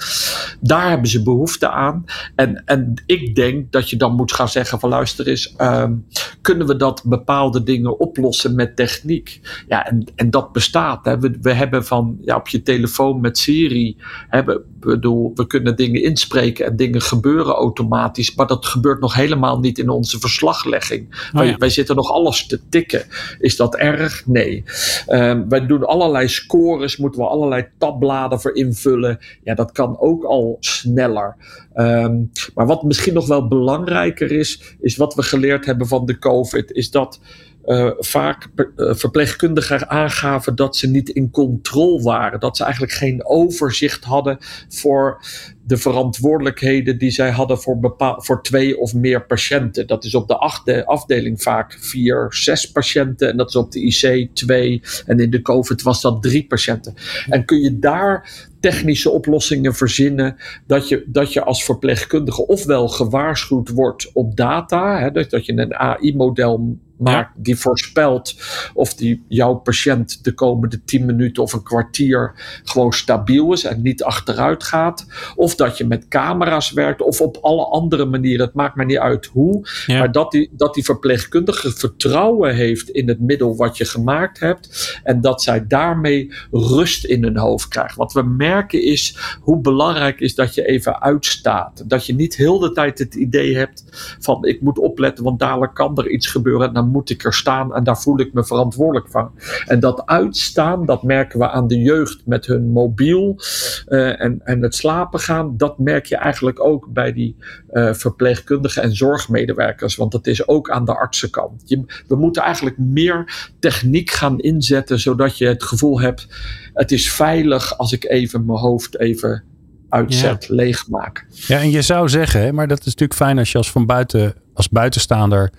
Daar 0.59 0.89
hebben 0.89 1.09
ze 1.09 1.23
behoefte 1.23 1.69
aan. 1.69 2.05
En, 2.35 2.63
en 2.65 3.03
ik 3.05 3.35
denk 3.35 3.44
dat 3.69 3.89
je 3.89 3.97
dan 3.97 4.13
moet 4.15 4.31
gaan 4.31 4.49
zeggen 4.49 4.79
van 4.79 4.89
luister 4.89 5.27
eens, 5.27 5.55
um, 5.57 6.05
kunnen 6.41 6.67
we 6.67 6.75
dat 6.75 7.01
bepaalde 7.05 7.63
dingen 7.63 7.99
oplossen 7.99 8.55
met 8.55 8.75
techniek? 8.75 9.39
Ja, 9.67 9.85
en, 9.85 10.05
en 10.15 10.29
dat 10.29 10.51
bestaat. 10.51 11.05
Hè. 11.05 11.19
We, 11.19 11.37
we 11.41 11.53
hebben 11.53 11.85
van 11.85 12.17
ja, 12.21 12.35
op 12.35 12.47
je 12.47 12.61
telefoon 12.61 13.21
met 13.21 13.37
Siri, 13.37 13.97
hè, 14.29 14.43
we, 14.43 14.63
bedoel, 14.79 15.31
we 15.35 15.47
kunnen 15.47 15.75
dingen 15.75 16.03
inspreken 16.03 16.65
en 16.65 16.75
dingen 16.75 17.01
gebeuren 17.01 17.53
automatisch, 17.53 18.35
maar 18.35 18.47
dat 18.47 18.65
gebeurt 18.65 18.99
nog 18.99 19.15
helemaal 19.15 19.59
niet 19.59 19.77
in 19.77 19.89
onze 19.89 20.19
verslaglegging. 20.19 21.07
Oh, 21.07 21.31
ja. 21.31 21.39
wij, 21.39 21.55
wij, 21.57 21.69
zitten 21.69 21.95
nog 21.95 22.11
alles 22.11 22.47
te 22.47 22.59
tikken. 22.69 23.03
Is 23.39 23.55
dat 23.55 23.75
erg? 23.75 24.25
Nee. 24.25 24.63
Um, 25.07 25.49
wij 25.49 25.65
doen 25.65 25.85
allerlei 25.85 26.27
scores, 26.27 26.97
moeten 26.97 27.21
we 27.21 27.27
allerlei 27.27 27.67
tabbladen 27.77 28.41
voor 28.41 28.55
invullen. 28.55 29.19
Ja, 29.43 29.55
dat 29.55 29.71
kan 29.71 29.99
ook 29.99 30.23
al 30.23 30.57
sneller. 30.59 31.35
Um, 31.75 32.31
maar 32.53 32.65
wat 32.65 32.83
misschien 32.83 33.13
nog 33.13 33.27
wel 33.27 33.47
belangrijker 33.47 34.31
is, 34.31 34.75
is 34.79 34.95
wat 34.95 35.15
we 35.15 35.23
geleerd 35.23 35.65
hebben 35.65 35.87
van 35.87 36.05
de 36.05 36.19
COVID, 36.19 36.71
is 36.71 36.91
dat 36.91 37.19
uh, 37.65 37.91
vaak 37.97 38.47
uh, 38.55 38.93
verpleegkundigen 38.93 39.89
aangaven 39.89 40.55
dat 40.55 40.77
ze 40.77 40.87
niet 40.87 41.09
in 41.09 41.31
controle 41.31 42.01
waren. 42.01 42.39
Dat 42.39 42.57
ze 42.57 42.63
eigenlijk 42.63 42.93
geen 42.93 43.25
overzicht 43.25 44.03
hadden 44.03 44.37
voor 44.69 45.21
de 45.63 45.77
verantwoordelijkheden 45.77 46.97
die 46.97 47.11
zij 47.11 47.31
hadden 47.31 47.59
voor, 47.59 47.95
voor 48.17 48.43
twee 48.43 48.79
of 48.79 48.93
meer 48.93 49.25
patiënten. 49.25 49.87
Dat 49.87 50.03
is 50.03 50.15
op 50.15 50.27
de 50.27 50.37
achtde 50.37 50.85
afdeling 50.85 51.41
vaak 51.41 51.77
vier, 51.79 52.27
zes 52.29 52.71
patiënten. 52.71 53.29
En 53.29 53.37
dat 53.37 53.49
is 53.49 53.55
op 53.55 53.71
de 53.71 53.81
IC 53.81 54.29
twee. 54.35 54.81
En 55.05 55.19
in 55.19 55.29
de 55.29 55.41
COVID 55.41 55.81
was 55.81 56.01
dat 56.01 56.21
drie 56.21 56.47
patiënten. 56.47 56.93
En 57.29 57.45
kun 57.45 57.61
je 57.61 57.79
daar 57.79 58.29
technische 58.71 59.09
oplossingen 59.09 59.73
verzinnen 59.75 60.35
dat 60.67 60.89
je, 60.89 61.03
dat 61.07 61.33
je 61.33 61.43
als 61.43 61.63
verpleegkundige 61.63 62.47
ofwel 62.47 62.87
gewaarschuwd 62.87 63.69
wordt 63.69 64.09
op 64.13 64.35
data, 64.35 64.99
hè, 64.99 65.11
dat, 65.11 65.29
dat 65.29 65.45
je 65.45 65.57
een 65.57 65.75
AI-model 65.75 66.77
maakt 66.97 67.31
ja. 67.35 67.41
die 67.41 67.55
voorspelt 67.55 68.35
of 68.73 68.93
die 68.93 69.25
jouw 69.27 69.53
patiënt 69.53 70.23
de 70.23 70.33
komende 70.33 70.83
10 70.83 71.05
minuten 71.05 71.43
of 71.43 71.53
een 71.53 71.63
kwartier 71.63 72.33
gewoon 72.63 72.93
stabiel 72.93 73.53
is 73.53 73.63
en 73.63 73.81
niet 73.81 74.03
achteruit 74.03 74.63
gaat. 74.63 75.05
Of 75.35 75.55
dat 75.55 75.77
je 75.77 75.85
met 75.85 76.07
camera's 76.07 76.71
werkt 76.71 77.01
of 77.01 77.21
op 77.21 77.37
alle 77.41 77.65
andere 77.65 78.05
manieren. 78.05 78.45
Het 78.45 78.55
maakt 78.55 78.75
maar 78.75 78.85
niet 78.85 78.97
uit 78.97 79.25
hoe. 79.25 79.67
Ja. 79.85 79.99
Maar 79.99 80.11
dat 80.11 80.31
die, 80.31 80.49
dat 80.51 80.73
die 80.73 80.83
verpleegkundige 80.83 81.71
vertrouwen 81.71 82.55
heeft 82.55 82.89
in 82.89 83.07
het 83.07 83.19
middel 83.19 83.55
wat 83.55 83.77
je 83.77 83.85
gemaakt 83.85 84.39
hebt. 84.39 84.99
En 85.03 85.21
dat 85.21 85.41
zij 85.41 85.67
daarmee 85.67 86.33
rust 86.51 87.05
in 87.05 87.23
hun 87.23 87.37
hoofd 87.37 87.67
krijgt. 87.67 87.95
Wat 87.95 88.13
we 88.13 88.23
merken 88.23 88.83
is 88.83 89.17
hoe 89.39 89.61
belangrijk 89.61 90.19
is 90.19 90.35
dat 90.35 90.53
je 90.53 90.65
even 90.65 91.01
uitstaat. 91.01 91.89
Dat 91.89 92.05
je 92.05 92.13
niet 92.13 92.35
heel 92.35 92.59
de 92.59 92.71
tijd 92.71 92.99
het 92.99 93.15
idee 93.15 93.57
hebt 93.57 93.83
van 94.19 94.45
ik 94.45 94.61
moet 94.61 94.79
opletten, 94.79 95.23
want 95.23 95.39
dadelijk 95.39 95.73
kan 95.73 95.97
er 95.97 96.09
iets 96.09 96.27
gebeuren. 96.27 96.67
En 96.67 96.73
dan 96.73 96.84
moet 96.87 97.09
ik 97.09 97.23
er 97.23 97.33
staan 97.33 97.75
en 97.75 97.83
daar 97.83 98.01
voel 98.01 98.19
ik 98.19 98.33
me 98.33 98.45
verantwoordelijk 98.45 99.09
van. 99.09 99.31
En 99.65 99.79
dat 99.79 100.05
uitstaan, 100.05 100.85
dat 100.85 101.03
merken 101.03 101.39
we 101.39 101.49
aan 101.49 101.67
de 101.67 101.79
jeugd 101.79 102.21
met 102.25 102.45
hun 102.45 102.71
mobiel 102.71 103.39
uh, 103.87 104.21
en, 104.21 104.41
en 104.43 104.61
het 104.61 104.75
slapen 104.75 105.19
gaan. 105.19 105.57
Dat 105.57 105.79
merk 105.79 106.05
je 106.05 106.15
eigenlijk 106.15 106.63
ook 106.63 106.87
bij 106.93 107.13
die 107.13 107.35
uh, 107.71 107.93
verpleegkundigen 107.93 108.83
en 108.83 108.95
zorgmedewerkers. 108.95 109.95
Want 109.95 110.11
dat 110.11 110.27
is 110.27 110.47
ook 110.47 110.69
aan 110.69 110.85
de 110.85 110.95
artsenkant. 110.95 111.61
Je, 111.65 112.03
we 112.07 112.15
moeten 112.15 112.41
eigenlijk 112.41 112.77
meer 112.77 113.49
techniek 113.59 114.09
gaan 114.09 114.39
inzetten, 114.39 114.99
zodat 114.99 115.37
je 115.37 115.47
het 115.47 115.63
gevoel 115.63 115.99
hebt: 115.99 116.27
het 116.73 116.91
is 116.91 117.11
veilig 117.11 117.77
als 117.77 117.91
ik 117.91 118.05
even 118.05 118.45
mijn 118.45 118.59
hoofd 118.59 118.99
even 118.99 119.43
uitzet, 119.89 120.45
ja. 120.45 120.55
leegmaak. 120.55 121.25
Ja, 121.29 121.59
en 121.59 121.71
je 121.71 121.81
zou 121.81 122.09
zeggen, 122.09 122.55
maar 122.55 122.67
dat 122.67 122.79
is 122.79 122.85
natuurlijk 122.85 123.13
fijn 123.13 123.37
als 123.37 123.51
je 123.51 123.57
als 123.57 123.71
van 123.71 123.85
buiten, 123.85 124.33
als 124.53 124.69
buitenstaander 124.69 125.51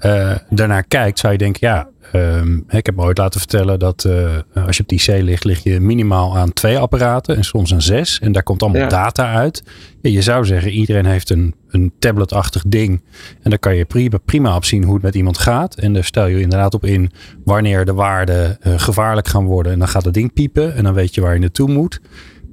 uh, 0.00 0.36
daarnaar 0.50 0.84
kijkt, 0.84 1.18
zou 1.18 1.32
je 1.32 1.38
denken, 1.38 1.68
ja, 1.68 1.88
um, 2.14 2.64
ik 2.68 2.86
heb 2.86 2.96
me 2.96 3.02
ooit 3.02 3.18
laten 3.18 3.40
vertellen 3.40 3.78
dat 3.78 4.04
uh, 4.06 4.38
als 4.66 4.76
je 4.76 4.82
op 4.82 4.88
die 4.88 5.00
IC 5.00 5.22
ligt, 5.22 5.44
lig 5.44 5.62
je 5.62 5.80
minimaal 5.80 6.36
aan 6.36 6.52
twee 6.52 6.78
apparaten 6.78 7.36
en 7.36 7.44
soms 7.44 7.70
een 7.70 7.82
zes. 7.82 8.18
En 8.18 8.32
daar 8.32 8.42
komt 8.42 8.62
allemaal 8.62 8.80
ja. 8.80 8.88
data 8.88 9.32
uit. 9.32 9.62
Ja, 10.00 10.10
je 10.10 10.22
zou 10.22 10.44
zeggen, 10.44 10.70
iedereen 10.70 11.06
heeft 11.06 11.30
een, 11.30 11.54
een 11.68 11.92
tabletachtig 11.98 12.62
ding. 12.66 13.02
En 13.42 13.50
daar 13.50 13.58
kan 13.58 13.76
je 13.76 13.84
prima, 13.84 14.18
prima 14.24 14.56
op 14.56 14.64
zien 14.64 14.84
hoe 14.84 14.94
het 14.94 15.02
met 15.02 15.14
iemand 15.14 15.38
gaat. 15.38 15.74
En 15.74 15.92
daar 15.92 16.04
stel 16.04 16.26
je 16.26 16.40
inderdaad 16.40 16.74
op 16.74 16.84
in 16.84 17.10
wanneer 17.44 17.84
de 17.84 17.94
waarden 17.94 18.58
uh, 18.62 18.78
gevaarlijk 18.78 19.28
gaan 19.28 19.44
worden. 19.44 19.72
En 19.72 19.78
dan 19.78 19.88
gaat 19.88 20.04
het 20.04 20.14
ding 20.14 20.32
piepen 20.32 20.74
en 20.74 20.84
dan 20.84 20.94
weet 20.94 21.14
je 21.14 21.20
waar 21.20 21.34
je 21.34 21.40
naartoe 21.40 21.70
moet. 21.70 22.00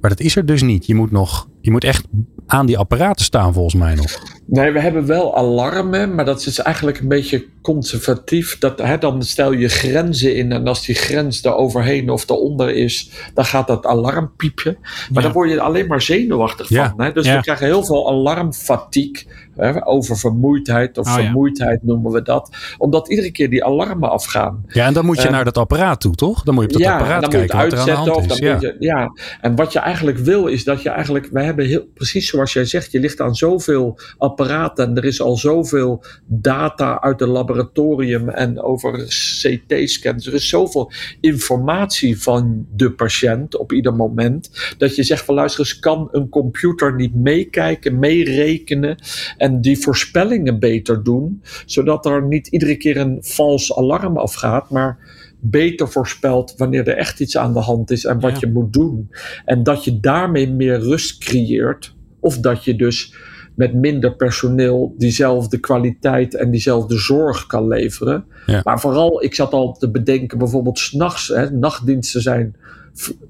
Maar 0.00 0.10
dat 0.10 0.20
is 0.20 0.36
er 0.36 0.46
dus 0.46 0.62
niet. 0.62 0.86
Je 0.86 0.94
moet 0.94 1.10
nog, 1.10 1.48
je 1.60 1.70
moet 1.70 1.84
echt 1.84 2.06
aan 2.50 2.66
die 2.66 2.78
apparaten 2.78 3.24
staan 3.24 3.52
volgens 3.52 3.74
mij 3.74 3.94
nog. 3.94 4.18
Nee, 4.46 4.70
we 4.70 4.80
hebben 4.80 5.06
wel 5.06 5.36
alarmen, 5.36 6.14
maar 6.14 6.24
dat 6.24 6.46
is 6.46 6.58
eigenlijk 6.58 6.98
een 6.98 7.08
beetje 7.08 7.46
conservatief. 7.62 8.58
Dat, 8.58 8.78
hè, 8.78 8.98
dan 8.98 9.22
stel 9.22 9.52
je 9.52 9.68
grenzen 9.68 10.36
in 10.36 10.52
en 10.52 10.66
als 10.66 10.86
die 10.86 10.94
grens 10.94 11.44
er 11.44 11.54
overheen 11.54 12.10
of 12.10 12.28
eronder 12.28 12.70
is, 12.74 13.10
dan 13.34 13.44
gaat 13.44 13.66
dat 13.66 13.86
alarm 13.86 14.32
piepje. 14.36 14.76
Maar 14.80 15.08
ja. 15.10 15.20
dan 15.20 15.32
word 15.32 15.50
je 15.50 15.60
alleen 15.60 15.86
maar 15.86 16.02
zenuwachtig 16.02 16.68
ja. 16.68 16.88
van. 16.88 17.04
Hè? 17.04 17.12
Dus 17.12 17.26
ja. 17.26 17.36
we 17.36 17.42
krijgen 17.42 17.66
heel 17.66 17.84
veel 17.84 18.08
alarmfatigue, 18.08 19.26
hè, 19.58 19.86
over 19.86 20.16
vermoeidheid 20.16 20.98
of 20.98 21.06
Oh, 21.06 21.14
vermoeidheid 21.14 21.82
noemen 21.82 22.12
we 22.12 22.22
dat. 22.22 22.56
Omdat 22.78 23.08
iedere 23.08 23.30
keer 23.30 23.50
die 23.50 23.64
alarmen 23.64 24.10
afgaan. 24.10 24.64
Ja, 24.68 24.86
en 24.86 24.92
dan 24.92 25.04
moet 25.04 25.20
je 25.20 25.26
uh, 25.26 25.30
naar 25.30 25.44
dat 25.44 25.58
apparaat 25.58 26.00
toe, 26.00 26.14
toch? 26.14 26.42
Dan 26.42 26.54
moet 26.54 26.62
je 26.62 26.68
op 26.68 26.82
dat 26.82 26.82
ja, 26.82 26.96
apparaat 26.98 27.20
dan 27.20 27.30
kijken 27.30 27.56
moet 27.58 27.70
je 27.70 27.76
wat 27.76 27.86
er 27.86 27.92
aan 27.96 28.04
de 28.04 28.10
hand 28.10 28.30
uitzetten. 28.30 28.56
Is. 28.56 28.60
Ja. 28.60 28.68
je, 28.68 28.76
ja, 28.78 29.12
en 29.40 29.56
wat 29.56 29.72
je 29.72 29.78
eigenlijk 29.78 30.18
wil 30.18 30.46
is 30.46 30.64
dat 30.64 30.82
je 30.82 30.88
eigenlijk, 30.88 31.28
we 31.32 31.42
hebben 31.42 31.66
heel, 31.66 31.84
precies 31.94 32.28
zoals 32.28 32.52
jij 32.52 32.64
zegt, 32.64 32.92
je 32.92 33.00
ligt 33.00 33.20
aan 33.20 33.34
zoveel 33.34 33.98
apparaten 34.18 34.88
en 34.88 34.96
er 34.96 35.04
is 35.04 35.20
al 35.20 35.36
zoveel 35.36 36.04
data 36.26 37.00
uit 37.00 37.20
het 37.20 37.28
laboratorium 37.28 38.28
en 38.28 38.62
over 38.62 39.04
CT-scans. 39.40 40.26
Er 40.26 40.34
is 40.34 40.48
zoveel 40.48 40.92
informatie 41.20 42.22
van 42.22 42.66
de 42.72 42.92
patiënt 42.92 43.56
op 43.56 43.72
ieder 43.72 43.94
moment, 43.94 44.74
dat 44.78 44.96
je 44.96 45.02
zegt 45.02 45.24
van 45.24 45.34
luister 45.34 45.60
eens, 45.60 45.78
kan 45.78 46.08
een 46.12 46.28
computer 46.28 46.94
niet 46.94 47.14
meekijken, 47.14 47.98
meerekenen 47.98 48.96
en 49.36 49.47
die 49.60 49.78
voorspellingen 49.78 50.58
beter 50.58 51.02
doen, 51.02 51.42
zodat 51.66 52.06
er 52.06 52.22
niet 52.22 52.46
iedere 52.46 52.76
keer 52.76 52.96
een 52.96 53.18
vals 53.20 53.76
alarm 53.76 54.16
afgaat, 54.16 54.70
maar 54.70 54.98
beter 55.40 55.88
voorspelt 55.88 56.54
wanneer 56.56 56.88
er 56.88 56.96
echt 56.96 57.20
iets 57.20 57.36
aan 57.36 57.52
de 57.52 57.60
hand 57.60 57.90
is 57.90 58.04
en 58.04 58.20
wat 58.20 58.30
Ja. 58.32 58.36
je 58.40 58.52
moet 58.52 58.72
doen. 58.72 59.10
En 59.44 59.62
dat 59.62 59.84
je 59.84 60.00
daarmee 60.00 60.50
meer 60.50 60.78
rust 60.80 61.18
creëert. 61.18 61.94
Of 62.20 62.38
dat 62.38 62.64
je 62.64 62.76
dus 62.76 63.14
met 63.54 63.74
minder 63.74 64.16
personeel 64.16 64.94
diezelfde 64.98 65.58
kwaliteit 65.58 66.34
en 66.34 66.50
diezelfde 66.50 66.98
zorg 66.98 67.46
kan 67.46 67.66
leveren. 67.68 68.24
Ja. 68.46 68.60
Maar 68.64 68.80
vooral, 68.80 69.24
ik 69.24 69.34
zat 69.34 69.52
al 69.52 69.72
te 69.72 69.90
bedenken, 69.90 70.38
bijvoorbeeld 70.38 70.78
s'nachts, 70.78 71.32
nachtdiensten 71.52 72.22
zijn 72.22 72.56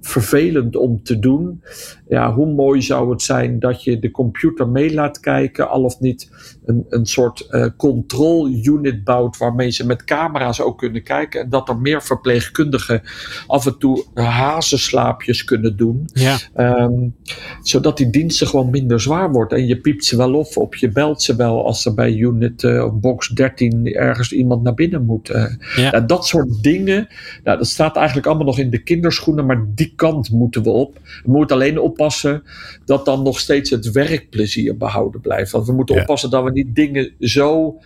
vervelend 0.00 0.76
om 0.76 1.02
te 1.02 1.18
doen. 1.18 1.62
Ja, 2.08 2.34
hoe 2.34 2.52
mooi 2.52 2.82
zou 2.82 3.10
het 3.10 3.22
zijn 3.22 3.58
dat 3.58 3.84
je 3.84 3.98
de 3.98 4.10
computer 4.10 4.68
mee 4.68 4.94
laat 4.94 5.20
kijken, 5.20 5.68
al 5.68 5.82
of 5.82 6.00
niet 6.00 6.30
een, 6.64 6.86
een 6.88 7.06
soort 7.06 7.46
uh, 7.50 7.66
control 7.76 8.48
unit 8.48 9.04
bouwt 9.04 9.36
waarmee 9.36 9.70
ze 9.70 9.86
met 9.86 10.04
camera's 10.04 10.60
ook 10.60 10.78
kunnen 10.78 11.02
kijken. 11.02 11.40
En 11.40 11.48
dat 11.50 11.68
er 11.68 11.78
meer 11.78 12.02
verpleegkundigen 12.02 13.02
af 13.46 13.66
en 13.66 13.78
toe 13.78 14.04
hazenslaapjes 14.14 15.44
kunnen 15.44 15.76
doen. 15.76 16.08
Ja. 16.12 16.36
Um, 16.56 17.14
zodat 17.62 17.96
die 17.96 18.10
diensten 18.10 18.46
gewoon 18.46 18.70
minder 18.70 19.00
zwaar 19.00 19.30
wordt. 19.30 19.52
En 19.52 19.66
je 19.66 19.80
piept 19.80 20.04
ze 20.04 20.16
wel 20.16 20.34
op, 20.34 20.56
of 20.56 20.76
je 20.76 20.88
belt 20.88 21.22
ze 21.22 21.36
wel 21.36 21.66
als 21.66 21.86
er 21.86 21.94
bij 21.94 22.14
unit 22.14 22.62
uh, 22.62 22.92
box 22.92 23.28
13 23.28 23.94
ergens 23.94 24.32
iemand 24.32 24.62
naar 24.62 24.74
binnen 24.74 25.04
moet. 25.04 25.30
Uh, 25.30 25.44
Ja. 25.76 25.90
nou, 25.90 26.06
dat 26.06 26.26
soort 26.26 26.62
dingen, 26.62 27.08
nou, 27.44 27.58
dat 27.58 27.66
staat 27.66 27.96
eigenlijk 27.96 28.26
allemaal 28.26 28.46
nog 28.46 28.58
in 28.58 28.70
de 28.70 28.82
kinderschoenen, 28.82 29.46
maar 29.46 29.57
die 29.66 29.92
kant 29.96 30.30
moeten 30.30 30.62
we 30.62 30.70
op. 30.70 30.98
We 31.24 31.30
moeten 31.30 31.56
alleen 31.56 31.78
oppassen 31.78 32.42
dat 32.84 33.04
dan 33.04 33.22
nog 33.22 33.38
steeds 33.38 33.70
het 33.70 33.90
werkplezier 33.90 34.76
behouden 34.76 35.20
blijft. 35.20 35.50
Want 35.50 35.66
we 35.66 35.72
moeten 35.72 35.94
Ja. 35.94 36.00
oppassen 36.00 36.30
dat 36.30 36.44
we 36.44 36.50
niet 36.50 36.74
dingen 36.74 37.12
zo 37.20 37.78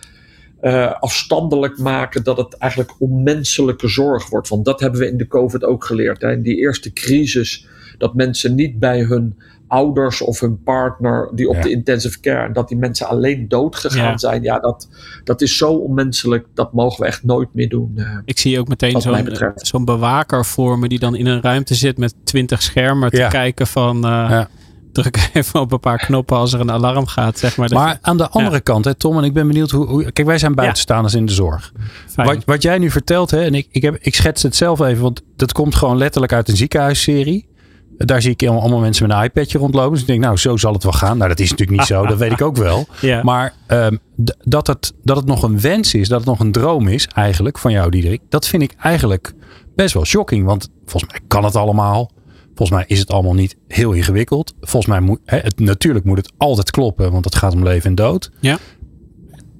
uh, 0.61 0.91
afstandelijk 0.99 1.77
maken 1.77 2.23
dat 2.23 2.37
het 2.37 2.57
eigenlijk 2.57 2.93
onmenselijke 2.99 3.87
zorg 3.87 4.29
wordt. 4.29 4.49
Want 4.49 4.65
dat 4.65 4.79
hebben 4.79 4.99
we 4.99 5.07
in 5.07 5.17
de 5.17 5.27
COVID 5.27 5.63
ook 5.63 5.83
geleerd. 5.85 6.21
Hè. 6.21 6.31
In 6.31 6.41
die 6.41 6.57
eerste 6.57 6.93
crisis, 6.93 7.67
dat 7.97 8.13
mensen 8.13 8.55
niet 8.55 8.79
bij 8.79 9.01
hun 9.01 9.37
ouders 9.73 10.21
of 10.21 10.39
hun 10.39 10.63
partner 10.63 11.29
die 11.35 11.49
op 11.49 11.55
Ja. 11.55 11.61
de 11.61 11.69
intensive 11.71 12.19
care 12.19 12.45
en 12.47 12.53
dat 12.53 12.67
die 12.67 12.77
mensen 12.77 13.07
alleen 13.07 13.47
dood 13.47 13.75
gegaan 13.75 14.11
Ja. 14.11 14.17
zijn. 14.17 14.43
Ja, 14.43 14.59
dat, 14.59 14.87
dat 15.23 15.41
is 15.41 15.57
zo 15.57 15.71
onmenselijk. 15.73 16.45
Dat 16.53 16.73
mogen 16.73 16.99
we 17.01 17.07
echt 17.07 17.23
nooit 17.23 17.49
meer 17.53 17.69
doen. 17.69 17.91
eh. 17.95 18.17
Ik 18.25 18.39
zie 18.39 18.59
ook 18.59 18.67
meteen 18.67 19.01
zo'n 19.01 19.23
betreft. 19.23 19.67
zo'n 19.67 19.85
bewaker 19.85 20.45
voor 20.45 20.79
me 20.79 20.87
die 20.87 20.99
dan 20.99 21.15
in 21.15 21.25
een 21.25 21.41
ruimte 21.41 21.75
zit 21.75 21.97
met 21.97 22.15
twintig 22.23 22.61
schermen 22.61 23.09
te 23.09 23.17
Ja. 23.17 23.27
kijken 23.29 23.67
van 23.67 23.95
eh, 23.95 24.09
Ja. 24.11 24.47
druk 24.91 25.29
even 25.33 25.59
op 25.59 25.71
een 25.71 25.79
paar 25.79 25.97
knoppen 25.97 26.37
als 26.37 26.53
er 26.53 26.59
een 26.59 26.71
alarm 26.71 27.05
gaat. 27.07 27.39
Zeg 27.39 27.57
maar, 27.57 27.69
Maar 27.73 27.97
aan 28.01 28.17
de 28.17 28.29
andere 28.29 28.61
kant, 28.61 28.85
hè, 28.85 28.93
Tom, 28.93 29.17
en 29.17 29.23
ik 29.23 29.33
ben 29.33 29.47
benieuwd 29.47 29.71
hoe. 29.71 29.85
hoe 29.87 30.11
kijk, 30.11 30.27
wij 30.27 30.37
zijn 30.37 30.55
buitenstaanders 30.55 31.13
in 31.13 31.25
de 31.25 31.31
zorg. 31.33 31.71
fijn. 32.07 32.27
Wat, 32.27 32.45
wat 32.45 32.61
jij 32.61 32.77
nu 32.77 32.89
vertelt, 32.91 33.31
hè, 33.31 33.41
en 33.43 33.53
ik, 33.55 33.67
ik, 33.71 33.81
heb, 33.81 33.97
ik 33.99 34.15
schets 34.15 34.43
het 34.43 34.55
zelf 34.55 34.79
even, 34.79 35.03
want 35.03 35.21
dat 35.35 35.51
komt 35.51 35.75
gewoon 35.75 35.97
letterlijk 35.97 36.33
uit 36.33 36.49
een 36.49 36.55
ziekenhuisserie. 36.57 37.51
Daar 37.97 38.21
zie 38.21 38.31
ik 38.37 38.47
allemaal 38.47 38.79
mensen 38.79 39.07
met 39.07 39.17
een 39.17 39.23
iPadje 39.23 39.57
rondlopen. 39.57 39.91
Dus 39.91 40.01
ik 40.01 40.07
denk, 40.07 40.21
nou, 40.21 40.37
zo 40.37 40.57
zal 40.57 40.73
het 40.73 40.83
wel 40.83 40.91
gaan. 40.91 41.17
Nou, 41.17 41.29
dat 41.29 41.39
is 41.39 41.49
natuurlijk 41.49 41.77
niet 41.79 41.87
zo, 41.87 42.05
dat 42.05 42.17
weet 42.17 42.31
ik 42.31 42.41
ook 42.41 42.55
wel. 42.57 42.85
ja. 43.01 43.23
Maar 43.23 43.53
ehm, 43.67 43.95
d- 44.23 44.35
dat, 44.43 44.67
het, 44.67 44.93
dat 45.03 45.17
het 45.17 45.25
nog 45.25 45.43
een 45.43 45.59
wens 45.59 45.93
is, 45.93 46.07
dat 46.07 46.17
het 46.19 46.27
nog 46.27 46.39
een 46.39 46.51
droom 46.51 46.87
is, 46.87 47.07
eigenlijk, 47.07 47.57
van 47.57 47.71
jou, 47.71 47.89
Diederik. 47.89 48.21
Dat 48.29 48.47
vind 48.47 48.63
ik 48.63 48.73
eigenlijk 48.79 49.33
best 49.75 49.93
wel 49.93 50.05
shocking. 50.05 50.45
Want 50.45 50.69
volgens 50.85 51.11
mij 51.11 51.21
kan 51.27 51.43
het 51.43 51.55
allemaal. 51.55 52.11
Volgens 52.55 52.77
mij 52.77 52.83
is 52.87 52.99
het 52.99 53.11
allemaal 53.11 53.33
niet 53.33 53.55
heel 53.67 53.91
ingewikkeld. 53.91 54.53
Volgens 54.61 54.85
mij 54.91 54.99
moet 55.01 55.19
hè, 55.25 55.37
het, 55.37 55.59
natuurlijk 55.59 56.05
moet 56.05 56.17
het 56.17 56.31
altijd 56.37 56.71
kloppen, 56.71 57.11
want 57.11 57.25
het 57.25 57.35
gaat 57.35 57.53
om 57.53 57.63
leven 57.63 57.89
en 57.89 57.95
dood. 57.95 58.31
Ja. 58.39 58.57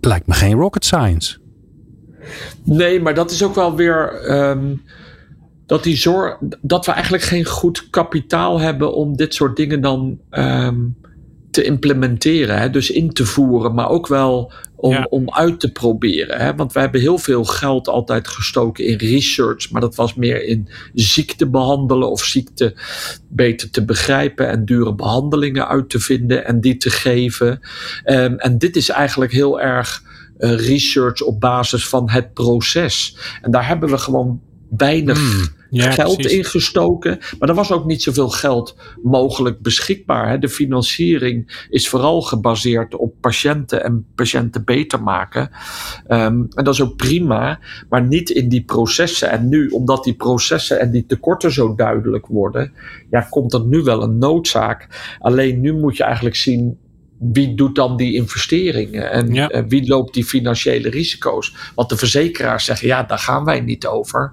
Lijkt 0.01 0.27
me 0.27 0.33
geen 0.33 0.53
rocket 0.53 0.85
science. 0.85 1.37
Nee, 2.63 3.01
maar 3.01 3.13
dat 3.13 3.31
is 3.31 3.43
ook 3.43 3.55
wel 3.55 3.75
weer. 3.75 4.21
ehm, 4.21 4.73
dat, 5.65 5.83
die 5.83 5.97
zorg, 5.97 6.37
dat 6.61 6.85
we 6.85 6.91
eigenlijk 6.91 7.23
geen 7.23 7.45
goed 7.45 7.89
kapitaal 7.89 8.59
hebben 8.59 8.93
om 8.93 9.15
dit 9.15 9.33
soort 9.33 9.55
dingen 9.55 9.81
dan 9.81 10.19
ehm, 10.29 10.79
te 11.51 11.63
implementeren. 11.63 12.59
Hè? 12.59 12.69
Dus 12.69 12.91
in 12.91 13.13
te 13.13 13.25
voeren, 13.25 13.73
maar 13.73 13.89
ook 13.89 14.07
wel 14.07 14.51
om, 14.75 14.91
Ja. 14.91 15.07
om 15.09 15.33
uit 15.33 15.59
te 15.59 15.71
proberen. 15.71 16.39
Hè? 16.39 16.55
Want 16.55 16.73
we 16.73 16.79
hebben 16.79 17.01
heel 17.01 17.17
veel 17.17 17.43
geld 17.43 17.87
altijd 17.87 18.27
gestoken 18.27 18.85
in 18.85 18.97
research, 18.97 19.71
maar 19.71 19.81
dat 19.81 19.95
was 19.95 20.13
meer 20.13 20.43
in 20.43 20.67
ziekte 20.93 21.49
behandelen 21.49 22.11
of 22.11 22.23
ziekte 22.23 22.73
beter 23.29 23.69
te 23.69 23.85
begrijpen 23.85 24.49
en 24.49 24.65
dure 24.65 24.95
behandelingen 24.95 25.67
uit 25.67 25.89
te 25.89 25.99
vinden 25.99 26.45
en 26.45 26.61
die 26.61 26.77
te 26.77 26.89
geven. 26.89 27.59
Ehm, 28.03 28.33
en 28.33 28.57
dit 28.57 28.75
is 28.75 28.89
eigenlijk 28.89 29.31
heel 29.31 29.61
erg 29.61 30.03
eh, 30.37 30.55
research 30.55 31.21
op 31.21 31.39
basis 31.39 31.87
van 31.87 32.09
het 32.09 32.33
proces. 32.33 33.17
En 33.41 33.51
daar 33.51 33.67
hebben 33.67 33.89
we 33.89 33.97
gewoon 33.97 34.41
weinig 34.77 35.17
Hmm. 35.17 35.61
Ja, 35.73 35.91
geld 35.91 36.15
precies. 36.17 36.37
in 36.37 36.45
gestoken. 36.45 37.19
Maar 37.39 37.49
er 37.49 37.55
was 37.55 37.71
ook 37.71 37.85
niet 37.85 38.03
zoveel 38.03 38.29
geld 38.29 38.77
mogelijk 39.03 39.61
beschikbaar. 39.61 40.29
Hè. 40.29 40.39
De 40.39 40.49
financiering 40.49 41.65
is 41.69 41.89
vooral 41.89 42.21
gebaseerd 42.21 42.95
op 42.95 43.13
patiënten 43.21 43.83
en 43.83 44.05
patiënten 44.15 44.63
beter 44.63 45.03
maken. 45.03 45.49
Ehm, 46.07 46.43
en 46.49 46.63
dat 46.63 46.73
is 46.73 46.81
ook 46.81 46.95
prima, 46.95 47.59
maar 47.89 48.03
niet 48.03 48.29
in 48.29 48.49
die 48.49 48.63
processen. 48.63 49.29
En 49.29 49.49
nu, 49.49 49.67
omdat 49.67 50.03
die 50.03 50.13
processen 50.13 50.79
en 50.79 50.91
die 50.91 51.05
tekorten 51.05 51.51
zo 51.51 51.75
duidelijk 51.75 52.27
worden, 52.27 52.73
ja, 53.09 53.21
komt 53.21 53.53
er 53.53 53.65
nu 53.65 53.81
wel 53.81 54.03
een 54.03 54.17
noodzaak. 54.17 54.87
Alleen 55.19 55.61
nu 55.61 55.73
moet 55.73 55.97
je 55.97 56.03
eigenlijk 56.03 56.35
zien. 56.35 56.77
Wie 57.31 57.55
doet 57.55 57.75
dan 57.75 57.97
die 57.97 58.13
investeringen 58.13 59.11
en 59.11 59.33
Ja. 59.33 59.49
eh, 59.49 59.63
wie 59.67 59.87
loopt 59.87 60.13
die 60.13 60.25
financiële 60.25 60.89
risico's? 60.89 61.55
Want 61.75 61.89
de 61.89 61.97
verzekeraars 61.97 62.65
zeggen: 62.65 62.87
ja, 62.87 63.03
daar 63.03 63.19
gaan 63.19 63.43
wij 63.45 63.59
niet 63.61 63.85
over. 63.85 64.31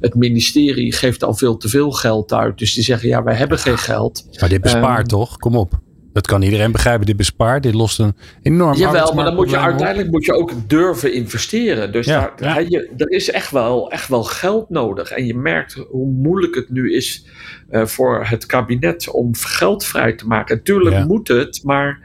Het 0.00 0.14
ministerie 0.14 0.92
geeft 0.92 1.22
al 1.24 1.34
veel 1.34 1.56
te 1.56 1.68
veel 1.68 1.90
geld 1.90 2.32
uit. 2.32 2.58
Dus 2.58 2.74
die 2.74 2.84
zeggen: 2.84 3.08
ja, 3.08 3.22
wij 3.22 3.34
hebben 3.34 3.58
geen 3.58 3.78
geld. 3.78 4.26
Maar 4.40 4.48
dit 4.48 4.60
bespaart 4.60 4.98
Ehm, 4.98 5.18
toch? 5.18 5.36
Kom 5.36 5.56
op. 5.56 5.72
Dat 6.12 6.26
kan 6.26 6.42
iedereen 6.42 6.72
begrijpen. 6.72 7.06
Dit 7.06 7.16
bespaart. 7.16 7.62
Dit 7.62 7.74
lost 7.74 7.98
een 7.98 8.14
enorm 8.42 8.76
Jawel, 8.76 9.14
maar 9.14 9.24
dan 9.24 9.34
moet 9.34 9.50
je 9.50 9.56
op. 9.56 9.62
uiteindelijk 9.62 10.10
moet 10.10 10.24
je 10.24 10.32
ook 10.32 10.52
durven 10.66 11.12
investeren. 11.12 11.92
Dus 11.92 12.06
Ja, 12.06 12.32
daar, 12.36 12.48
ja. 12.48 12.54
hè, 12.54 12.60
je, 12.68 12.90
er 12.96 13.10
is 13.10 13.30
echt 13.30 13.50
wel, 13.50 13.90
echt 13.90 14.08
wel 14.08 14.22
geld 14.24 14.70
nodig. 14.70 15.10
En 15.10 15.26
je 15.26 15.34
merkt 15.34 15.72
hoe 15.90 16.10
moeilijk 16.12 16.54
het 16.54 16.70
nu 16.70 16.94
is 16.94 17.26
eh, 17.70 17.84
voor 17.86 18.24
het 18.26 18.46
kabinet 18.46 19.10
om 19.10 19.34
geld 19.34 19.84
vrij 19.84 20.12
te 20.12 20.26
maken. 20.26 20.62
Tuurlijk 20.62 20.96
Ja. 20.96 21.04
moet 21.04 21.28
het, 21.28 21.60
maar 21.64 22.00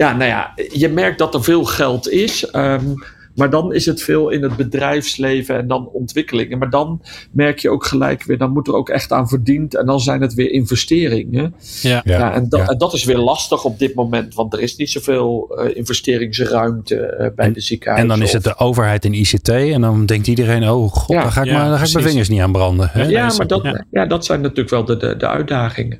ja, 0.00 0.16
nou 0.16 0.30
ja, 0.30 0.52
je 0.72 0.88
merkt 0.88 1.18
dat 1.18 1.34
er 1.34 1.44
veel 1.44 1.64
geld 1.64 2.08
is. 2.08 2.50
ehm, 2.50 2.94
maar 3.34 3.50
dan 3.50 3.74
is 3.74 3.86
het 3.86 4.02
veel 4.02 4.30
in 4.30 4.42
het 4.42 4.56
bedrijfsleven 4.56 5.56
en 5.56 5.68
dan 5.68 5.88
ontwikkelingen. 5.92 6.58
Maar 6.58 6.70
dan 6.70 7.02
merk 7.32 7.58
je 7.58 7.70
ook 7.70 7.86
gelijk 7.86 8.22
weer, 8.22 8.38
dan 8.38 8.52
moet 8.52 8.68
er 8.68 8.74
ook 8.74 8.88
echt 8.88 9.12
aan 9.12 9.28
verdiend. 9.28 9.76
En 9.76 9.86
dan 9.86 10.00
zijn 10.00 10.20
het 10.20 10.34
weer 10.34 10.50
investeringen. 10.50 11.54
Ja. 11.82 12.00
Ja, 12.04 12.18
Ja, 12.18 12.34
en, 12.34 12.48
dat, 12.48 12.60
ja. 12.60 12.66
en 12.66 12.78
dat 12.78 12.92
is 12.92 13.04
weer 13.04 13.18
lastig 13.18 13.64
op 13.64 13.78
dit 13.78 13.94
moment, 13.94 14.34
want 14.34 14.52
er 14.52 14.60
is 14.60 14.76
niet 14.76 14.90
zoveel 14.90 15.56
eh, 15.56 15.76
investeringsruimte 15.76 16.96
eh, 16.96 17.28
bij 17.34 17.52
de 17.52 17.60
ziekenhuizen. 17.60 18.10
En 18.10 18.18
dan 18.18 18.26
is 18.26 18.32
het 18.32 18.44
de 18.44 18.56
overheid 18.56 19.04
in 19.04 19.14
ICT. 19.14 19.48
En 19.48 19.80
dan 19.80 20.06
denkt 20.06 20.26
iedereen, 20.26 20.68
oh 20.68 20.92
god, 20.92 21.16
Ja, 21.16 21.22
daar 21.22 21.32
ga 21.32 21.42
ik, 21.42 21.46
ja, 21.46 21.52
maar, 21.52 21.68
daar 21.68 21.78
ga 21.78 21.84
ik 21.84 21.92
mijn 21.92 22.04
vingers 22.04 22.28
niet 22.28 22.40
aan 22.40 22.52
branden. 22.52 22.88
Hè? 22.92 23.02
ja, 23.02 23.32
maar 23.36 23.46
dat, 23.46 23.62
ja. 23.62 23.84
ja. 23.90 24.06
dat 24.06 24.24
zijn 24.24 24.40
natuurlijk 24.40 24.70
wel 24.70 24.84
de, 24.84 24.96
de, 24.96 25.16
de 25.16 25.28
uitdagingen. 25.28 25.98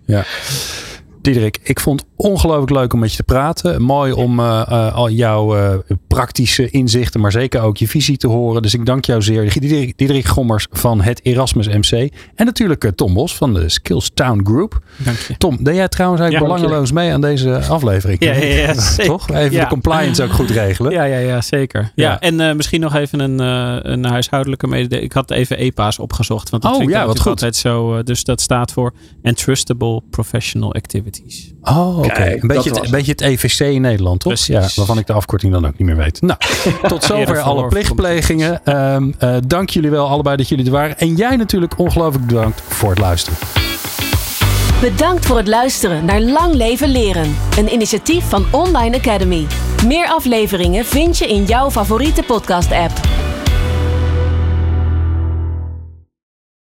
Diederik, 1.23 1.59
ik 1.63 1.81
vond 1.81 2.01
het 2.01 2.09
ongelooflijk 2.17 2.71
leuk 2.71 2.93
om 2.93 2.99
met 2.99 3.11
je 3.11 3.17
te 3.17 3.23
praten. 3.23 3.83
Mooi 3.83 4.13
om 4.13 4.41
eh, 4.41 4.63
eh, 4.69 4.95
al 4.95 5.11
jouw 5.11 5.57
eh, 5.57 5.75
praktische 6.09 6.71
inzichten, 6.71 7.21
maar 7.21 7.33
zeker 7.33 7.61
ook 7.61 7.77
je 7.77 7.89
visie 7.89 8.17
te 8.17 8.27
horen. 8.27 8.63
Dus 8.63 8.75
ik 8.75 8.87
dank 8.87 9.05
jou 9.05 9.23
zeer. 9.23 9.53
Diederik, 9.61 9.99
Diederik 9.99 10.27
Gommers 10.27 10.67
van 10.71 11.01
het 11.03 11.21
Erasmus 11.25 11.69
MC. 11.69 12.13
En 12.35 12.45
natuurlijk 12.47 12.91
Tom 12.95 13.15
Bos 13.15 13.37
van 13.37 13.55
de 13.55 13.69
Skills 13.69 14.11
Town 14.15 14.41
Group. 14.45 14.79
Dank 14.97 15.19
je. 15.19 15.37
Tom, 15.37 15.57
deed 15.61 15.75
jij 15.75 15.89
trouwens 15.89 16.21
eigenlijk 16.23 16.53
Ja, 16.53 16.59
belangeloos 16.59 16.93
mee 16.93 17.13
aan 17.13 17.21
deze 17.21 17.59
aflevering? 17.69 18.25
Ja, 18.25 18.33
ja, 18.35 18.45
ja, 18.45 18.75
zeker. 18.81 19.05
Toch? 19.07 19.31
Even 19.31 19.53
Ja. 19.53 19.63
de 19.63 19.69
compliance 19.69 20.23
ook 20.23 20.33
goed 20.33 20.51
regelen. 20.51 20.93
Ja, 20.93 21.05
ja, 21.05 21.19
ja 21.19 21.41
zeker. 21.41 21.93
Ja, 21.95 22.21
en 22.21 22.57
misschien 22.57 22.81
nog 22.81 22.95
even 22.95 23.21
een, 23.21 23.39
een 23.93 24.05
huishoudelijke 24.05 24.67
mededeling. 24.67 25.07
Ik 25.07 25.13
had 25.13 25.31
even 25.31 25.57
EPA's 25.59 25.99
opgezocht. 25.99 26.51
Want 26.51 26.63
dat 26.63 26.73
Oh, 26.73 26.79
vind 26.79 26.91
ik 26.91 26.97
wat 26.97 27.19
goed. 27.19 27.27
altijd 27.27 27.57
zo. 27.57 28.03
dus 28.03 28.25
dat 28.25 28.41
staat 28.41 28.73
voor 28.73 28.93
Entrustable 29.23 30.03
Professional 30.11 30.75
Activities. 31.11 31.53
Oh, 31.63 31.99
oké. 31.99 32.37
Een, 32.41 32.49
beetje 32.49 32.71
het, 32.71 32.85
een 32.85 32.91
beetje 32.91 33.11
het 33.11 33.21
EVC 33.21 33.61
in 33.61 33.81
Nederland, 33.81 34.21
toch? 34.21 34.33
Precies. 34.33 34.55
Ja, 34.55 34.69
waarvan 34.75 34.99
ik 34.99 35.07
de 35.07 35.13
afkorting 35.13 35.53
dan 35.53 35.67
ook 35.67 35.79
niet 35.79 35.87
meer 35.87 35.97
weet. 35.97 36.21
Nou, 36.23 36.39
tot 36.89 37.05
zover 37.05 37.41
alle 37.41 37.69
plichtplegingen. 37.69 38.65
Ehm, 38.65 39.11
eh, 39.19 39.37
dank 39.47 39.71
jullie 39.71 39.91
wel 39.91 40.09
allebei 40.09 40.37
dat 40.37 40.49
jullie 40.49 40.65
er 40.65 40.71
waren. 40.71 40.99
En 40.99 41.15
jij 41.17 41.37
natuurlijk 41.37 41.79
ongelooflijk 41.79 42.27
bedankt 42.27 42.61
voor 42.61 42.91
het 42.91 42.99
luisteren. 42.99 43.39
Bedankt 44.81 45.27
voor 45.27 45.37
het 45.37 45.49
luisteren 45.49 46.05
naar 46.05 46.21
Lang 46.21 46.55
Leven 46.55 46.89
Leren. 46.89 47.37
Een 47.59 47.73
initiatief 47.73 48.25
van 48.25 48.47
Online 48.51 48.97
Academy. 48.97 49.47
Meer 49.87 50.07
afleveringen 50.07 50.85
vind 50.85 51.19
je 51.19 51.27
in 51.27 51.45
jouw 51.45 51.71
favoriete 51.71 52.23
podcast-app. 52.23 52.93